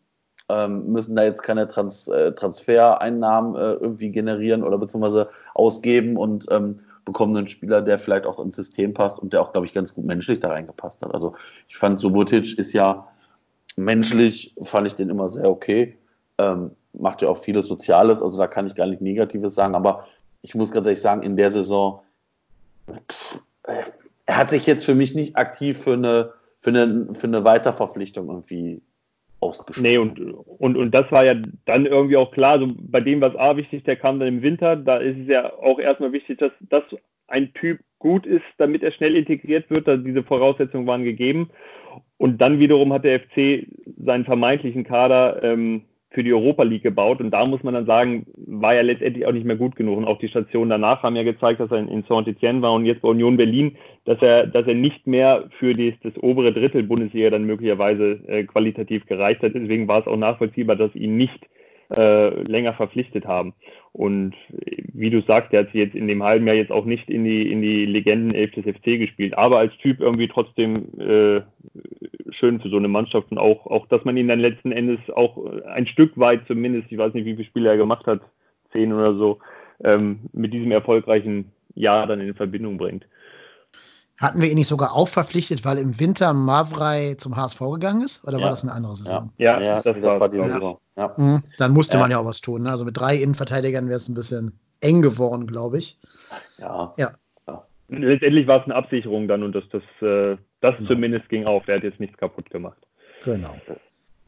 ähm, 0.48 0.86
müssen 0.86 1.14
da 1.14 1.22
jetzt 1.22 1.44
keine 1.44 1.68
Trans 1.68 2.08
äh, 2.08 2.32
Transfereinnahmen 2.32 3.54
äh, 3.54 3.74
irgendwie 3.74 4.10
generieren 4.10 4.64
oder 4.64 4.76
beziehungsweise 4.76 5.30
ausgeben 5.54 6.16
und 6.16 6.46
ähm, 6.50 6.80
bekommen 7.04 7.36
einen 7.36 7.46
Spieler, 7.46 7.80
der 7.80 8.00
vielleicht 8.00 8.26
auch 8.26 8.40
ins 8.40 8.56
System 8.56 8.92
passt 8.92 9.20
und 9.20 9.32
der 9.32 9.40
auch, 9.40 9.52
glaube 9.52 9.66
ich, 9.66 9.72
ganz 9.72 9.94
gut 9.94 10.04
menschlich 10.04 10.40
da 10.40 10.48
reingepasst 10.48 11.00
hat. 11.04 11.14
Also 11.14 11.34
ich 11.68 11.76
fand, 11.76 11.96
Subotic 11.96 12.58
ist 12.58 12.72
ja 12.72 13.06
menschlich, 13.76 14.56
fand 14.62 14.88
ich 14.88 14.96
den 14.96 15.10
immer 15.10 15.28
sehr 15.28 15.48
okay. 15.48 15.96
Ähm, 16.38 16.72
macht 16.92 17.22
ja 17.22 17.28
auch 17.28 17.38
vieles 17.38 17.66
Soziales, 17.66 18.20
also 18.20 18.36
da 18.36 18.48
kann 18.48 18.66
ich 18.66 18.74
gar 18.74 18.86
nicht 18.86 19.00
Negatives 19.00 19.54
sagen, 19.54 19.76
aber 19.76 20.06
ich 20.42 20.56
muss 20.56 20.72
ganz 20.72 20.86
ehrlich 20.86 21.00
sagen, 21.00 21.22
in 21.22 21.36
der 21.36 21.52
Saison, 21.52 22.00
pff, 23.08 23.40
äh, 23.64 23.84
er 24.26 24.36
hat 24.36 24.50
sich 24.50 24.66
jetzt 24.66 24.84
für 24.84 24.94
mich 24.94 25.14
nicht 25.14 25.36
aktiv 25.36 25.78
für 25.78 25.94
eine, 25.94 26.32
für 26.60 26.70
eine, 26.70 27.08
für 27.14 27.26
eine 27.26 27.44
Weiterverpflichtung 27.44 28.28
irgendwie 28.28 28.82
ausgesprochen. 29.40 29.82
Nee, 29.82 29.98
und, 29.98 30.20
und, 30.20 30.76
und 30.76 30.90
das 30.92 31.10
war 31.10 31.24
ja 31.24 31.34
dann 31.64 31.86
irgendwie 31.86 32.16
auch 32.16 32.30
klar, 32.30 32.58
so 32.58 32.72
bei 32.78 33.00
dem, 33.00 33.20
was 33.20 33.34
A 33.36 33.56
wichtig, 33.56 33.84
der 33.84 33.96
kam 33.96 34.20
dann 34.20 34.28
im 34.28 34.42
Winter, 34.42 34.76
da 34.76 34.98
ist 34.98 35.18
es 35.18 35.28
ja 35.28 35.52
auch 35.52 35.78
erstmal 35.78 36.12
wichtig, 36.12 36.38
dass, 36.38 36.52
dass 36.60 36.84
ein 37.26 37.52
Typ 37.54 37.80
gut 37.98 38.26
ist, 38.26 38.44
damit 38.58 38.82
er 38.82 38.92
schnell 38.92 39.16
integriert 39.16 39.70
wird, 39.70 39.88
da 39.88 39.96
diese 39.96 40.22
Voraussetzungen 40.22 40.86
waren 40.86 41.04
gegeben. 41.04 41.50
Und 42.16 42.40
dann 42.40 42.58
wiederum 42.58 42.92
hat 42.92 43.04
der 43.04 43.20
FC 43.20 43.66
seinen 43.98 44.24
vermeintlichen 44.24 44.84
Kader 44.84 45.42
ähm, 45.42 45.82
für 46.12 46.22
die 46.22 46.32
Europa 46.32 46.62
League 46.62 46.82
gebaut. 46.82 47.20
Und 47.20 47.30
da 47.30 47.44
muss 47.46 47.62
man 47.62 47.74
dann 47.74 47.86
sagen, 47.86 48.26
war 48.36 48.74
ja 48.74 48.82
letztendlich 48.82 49.26
auch 49.26 49.32
nicht 49.32 49.46
mehr 49.46 49.56
gut 49.56 49.76
genug. 49.76 49.98
Und 49.98 50.04
auch 50.04 50.18
die 50.18 50.28
Stationen 50.28 50.70
danach 50.70 51.02
haben 51.02 51.16
ja 51.16 51.22
gezeigt, 51.22 51.60
dass 51.60 51.70
er 51.70 51.78
in 51.78 52.04
Saint-Etienne 52.08 52.62
war 52.62 52.72
und 52.74 52.84
jetzt 52.84 53.02
bei 53.02 53.08
Union 53.08 53.36
Berlin, 53.36 53.76
dass 54.04 54.20
er, 54.20 54.46
dass 54.46 54.66
er 54.66 54.74
nicht 54.74 55.06
mehr 55.06 55.44
für 55.58 55.74
das, 55.74 55.94
das 56.02 56.22
obere 56.22 56.52
Drittel 56.52 56.82
Bundesliga 56.82 57.30
dann 57.30 57.44
möglicherweise 57.44 58.20
äh, 58.26 58.44
qualitativ 58.44 59.06
gereicht 59.06 59.42
hat. 59.42 59.54
Deswegen 59.54 59.88
war 59.88 60.00
es 60.00 60.06
auch 60.06 60.16
nachvollziehbar, 60.16 60.76
dass 60.76 60.94
ihn 60.94 61.16
nicht 61.16 61.46
äh, 61.94 62.42
länger 62.42 62.74
verpflichtet 62.74 63.26
haben. 63.26 63.54
Und 63.92 64.34
wie 64.48 65.10
du 65.10 65.20
sagst, 65.22 65.52
der 65.52 65.60
hat 65.60 65.72
sich 65.72 65.82
jetzt 65.82 65.94
in 65.94 66.08
dem 66.08 66.22
halben 66.22 66.46
Jahr 66.46 66.56
jetzt 66.56 66.72
auch 66.72 66.86
nicht 66.86 67.10
in 67.10 67.24
die, 67.24 67.50
in 67.50 67.60
die 67.60 67.84
Legenden-Elf 67.84 68.52
des 68.52 68.64
FC 68.64 68.98
gespielt, 68.98 69.36
aber 69.36 69.58
als 69.58 69.76
Typ 69.78 70.00
irgendwie 70.00 70.28
trotzdem 70.28 70.88
äh, 70.98 71.42
schön 72.30 72.60
für 72.60 72.70
so 72.70 72.78
eine 72.78 72.88
Mannschaft 72.88 73.30
und 73.30 73.38
auch, 73.38 73.66
auch, 73.66 73.86
dass 73.88 74.04
man 74.04 74.16
ihn 74.16 74.28
dann 74.28 74.40
letzten 74.40 74.72
Endes 74.72 74.98
auch 75.14 75.38
ein 75.66 75.86
Stück 75.86 76.18
weit 76.18 76.46
zumindest, 76.46 76.90
ich 76.90 76.98
weiß 76.98 77.12
nicht, 77.14 77.26
wie 77.26 77.34
viele 77.34 77.48
Spiele 77.48 77.68
er 77.68 77.76
gemacht 77.76 78.06
hat, 78.06 78.20
zehn 78.72 78.92
oder 78.92 79.14
so, 79.14 79.38
ähm, 79.84 80.20
mit 80.32 80.54
diesem 80.54 80.72
erfolgreichen 80.72 81.52
Jahr 81.74 82.06
dann 82.06 82.20
in 82.20 82.34
Verbindung 82.34 82.78
bringt. 82.78 83.06
Hatten 84.18 84.40
wir 84.40 84.50
ihn 84.50 84.56
nicht 84.56 84.68
sogar 84.68 84.92
auch 84.92 85.08
verpflichtet, 85.08 85.64
weil 85.64 85.78
im 85.78 85.98
Winter 85.98 86.32
Mavrei 86.32 87.14
zum 87.18 87.36
HSV 87.36 87.58
gegangen 87.58 88.02
ist? 88.02 88.24
Oder 88.24 88.38
ja. 88.38 88.44
war 88.44 88.50
das 88.50 88.62
eine 88.62 88.72
andere 88.72 88.94
Saison? 88.94 89.32
Ja, 89.38 89.58
ja, 89.58 89.64
ja 89.64 89.82
das, 89.82 90.00
das, 90.00 90.20
war 90.20 90.28
die 90.28 90.38
ja. 90.38 90.44
Saison. 90.44 90.78
Mhm. 91.16 91.42
Dann 91.58 91.72
musste 91.72 91.98
man 91.98 92.10
ja 92.10 92.18
auch 92.18 92.24
was 92.24 92.40
tun. 92.40 92.62
Ne? 92.62 92.70
Also 92.70 92.84
mit 92.84 92.96
drei 92.96 93.16
Innenverteidigern 93.16 93.88
wäre 93.88 93.96
es 93.96 94.08
ein 94.08 94.14
bisschen 94.14 94.58
eng 94.80 95.02
geworden, 95.02 95.46
glaube 95.46 95.78
ich. 95.78 95.98
Ja. 96.58 96.94
ja. 96.98 97.12
Letztendlich 97.88 98.46
war 98.46 98.60
es 98.60 98.64
eine 98.64 98.74
Absicherung 98.74 99.28
dann 99.28 99.42
und 99.42 99.54
das, 99.54 99.64
das, 99.70 99.82
äh, 100.00 100.36
das 100.60 100.76
genau. 100.76 100.88
zumindest 100.88 101.28
ging 101.28 101.44
auf. 101.44 101.64
Der 101.66 101.76
hat 101.76 101.82
jetzt 101.82 102.00
nichts 102.00 102.16
kaputt 102.16 102.48
gemacht. 102.50 102.78
Genau. 103.24 103.54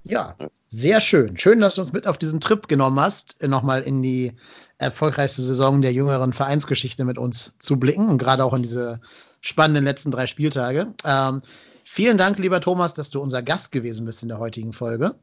Ja, 0.02 0.34
sehr 0.66 1.00
schön. 1.00 1.36
Schön, 1.36 1.60
dass 1.60 1.76
du 1.76 1.80
uns 1.80 1.92
mit 1.92 2.06
auf 2.06 2.18
diesen 2.18 2.40
Trip 2.40 2.68
genommen 2.68 3.00
hast, 3.00 3.42
nochmal 3.42 3.82
in 3.82 4.02
die 4.02 4.32
erfolgreichste 4.76 5.40
Saison 5.40 5.80
der 5.80 5.92
jüngeren 5.92 6.34
Vereinsgeschichte 6.34 7.04
mit 7.06 7.16
uns 7.16 7.56
zu 7.58 7.78
blicken 7.78 8.08
und 8.08 8.18
gerade 8.18 8.44
auch 8.44 8.52
in 8.52 8.62
diese 8.62 9.00
spannenden 9.44 9.84
letzten 9.84 10.10
drei 10.10 10.26
Spieltage. 10.26 10.94
Ähm, 11.04 11.42
vielen 11.84 12.16
Dank, 12.16 12.38
lieber 12.38 12.60
Thomas, 12.60 12.94
dass 12.94 13.10
du 13.10 13.20
unser 13.20 13.42
Gast 13.42 13.72
gewesen 13.72 14.06
bist 14.06 14.22
in 14.22 14.30
der 14.30 14.38
heutigen 14.38 14.72
Folge. 14.72 15.14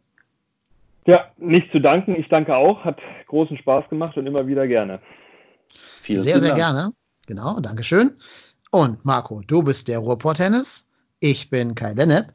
Ja, 1.07 1.25
nicht 1.37 1.71
zu 1.71 1.81
danken. 1.81 2.15
Ich 2.15 2.29
danke 2.29 2.55
auch. 2.55 2.85
Hat 2.85 2.99
großen 3.27 3.57
Spaß 3.57 3.89
gemacht 3.89 4.15
und 4.17 4.27
immer 4.27 4.45
wieder 4.45 4.67
gerne. 4.67 4.99
Vielen, 6.01 6.19
sehr, 6.19 6.35
vielen 6.35 6.45
sehr 6.45 6.53
gerne. 6.53 6.93
Genau, 7.25 7.59
Dankeschön. 7.59 8.11
Und 8.69 9.03
Marco, 9.03 9.41
du 9.47 9.63
bist 9.63 9.87
der 9.87 9.97
Ruhrport-Tennis. 9.97 10.87
Ich 11.19 11.49
bin 11.49 11.73
Kai 11.73 11.93
Lennep. 11.93 12.31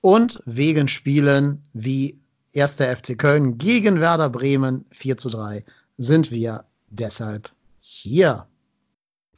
Und 0.00 0.42
wegen 0.44 0.88
Spielen 0.88 1.62
wie 1.72 2.18
1. 2.56 2.76
FC 2.76 3.16
Köln 3.16 3.58
gegen 3.58 4.00
Werder 4.00 4.28
Bremen 4.28 4.84
4 4.90 5.18
zu 5.18 5.30
3 5.30 5.64
sind 5.96 6.32
wir 6.32 6.64
deshalb 6.90 7.50
hier. 7.80 8.47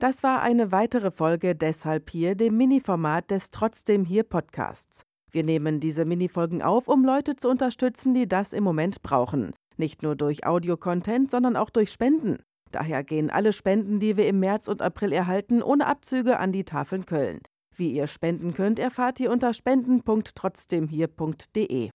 Das 0.01 0.23
war 0.23 0.41
eine 0.41 0.73
weitere 0.73 1.11
Folge 1.11 1.55
Deshalb 1.55 2.09
hier, 2.09 2.35
dem 2.35 2.57
Mini-Format 2.57 3.31
des 3.31 3.51
Trotzdem 3.51 4.07
hier 4.07 4.23
Podcasts. 4.23 5.03
Wir 5.31 5.45
nehmen 5.45 5.79
diese 5.79 6.07
Minifolgen 6.07 6.63
auf, 6.63 6.89
um 6.89 7.05
Leute 7.05 7.37
zu 7.37 7.51
unterstützen, 7.51 8.15
die 8.15 8.27
das 8.27 8.55
im 8.55 8.65
Moment 8.65 9.03
brauchen. 9.03 9.53
Nicht 9.77 10.03
nur 10.03 10.17
durch 10.17 10.47
Audio-Content, 10.47 11.31
sondern 11.31 11.55
auch 11.55 11.69
durch 11.69 11.91
Spenden. 11.91 12.39
Daher 12.71 13.05
gehen 13.05 13.29
alle 13.29 13.53
Spenden, 13.53 14.01
die 14.01 14.17
wir 14.17 14.27
im 14.27 14.41
März 14.41 14.69
und 14.69 14.81
April 14.81 15.13
erhalten, 15.13 15.63
ohne 15.63 15.87
Abzüge 15.87 16.39
an 16.39 16.51
die 16.51 16.65
Tafeln 16.65 17.05
Köln. 17.05 17.41
Wie 17.77 17.93
ihr 17.93 18.07
spenden 18.07 18.55
könnt, 18.55 18.79
erfahrt 18.79 19.21
ihr 19.21 19.31
unter 19.31 19.53
spenden.trotzdemhier.de. 19.53 21.89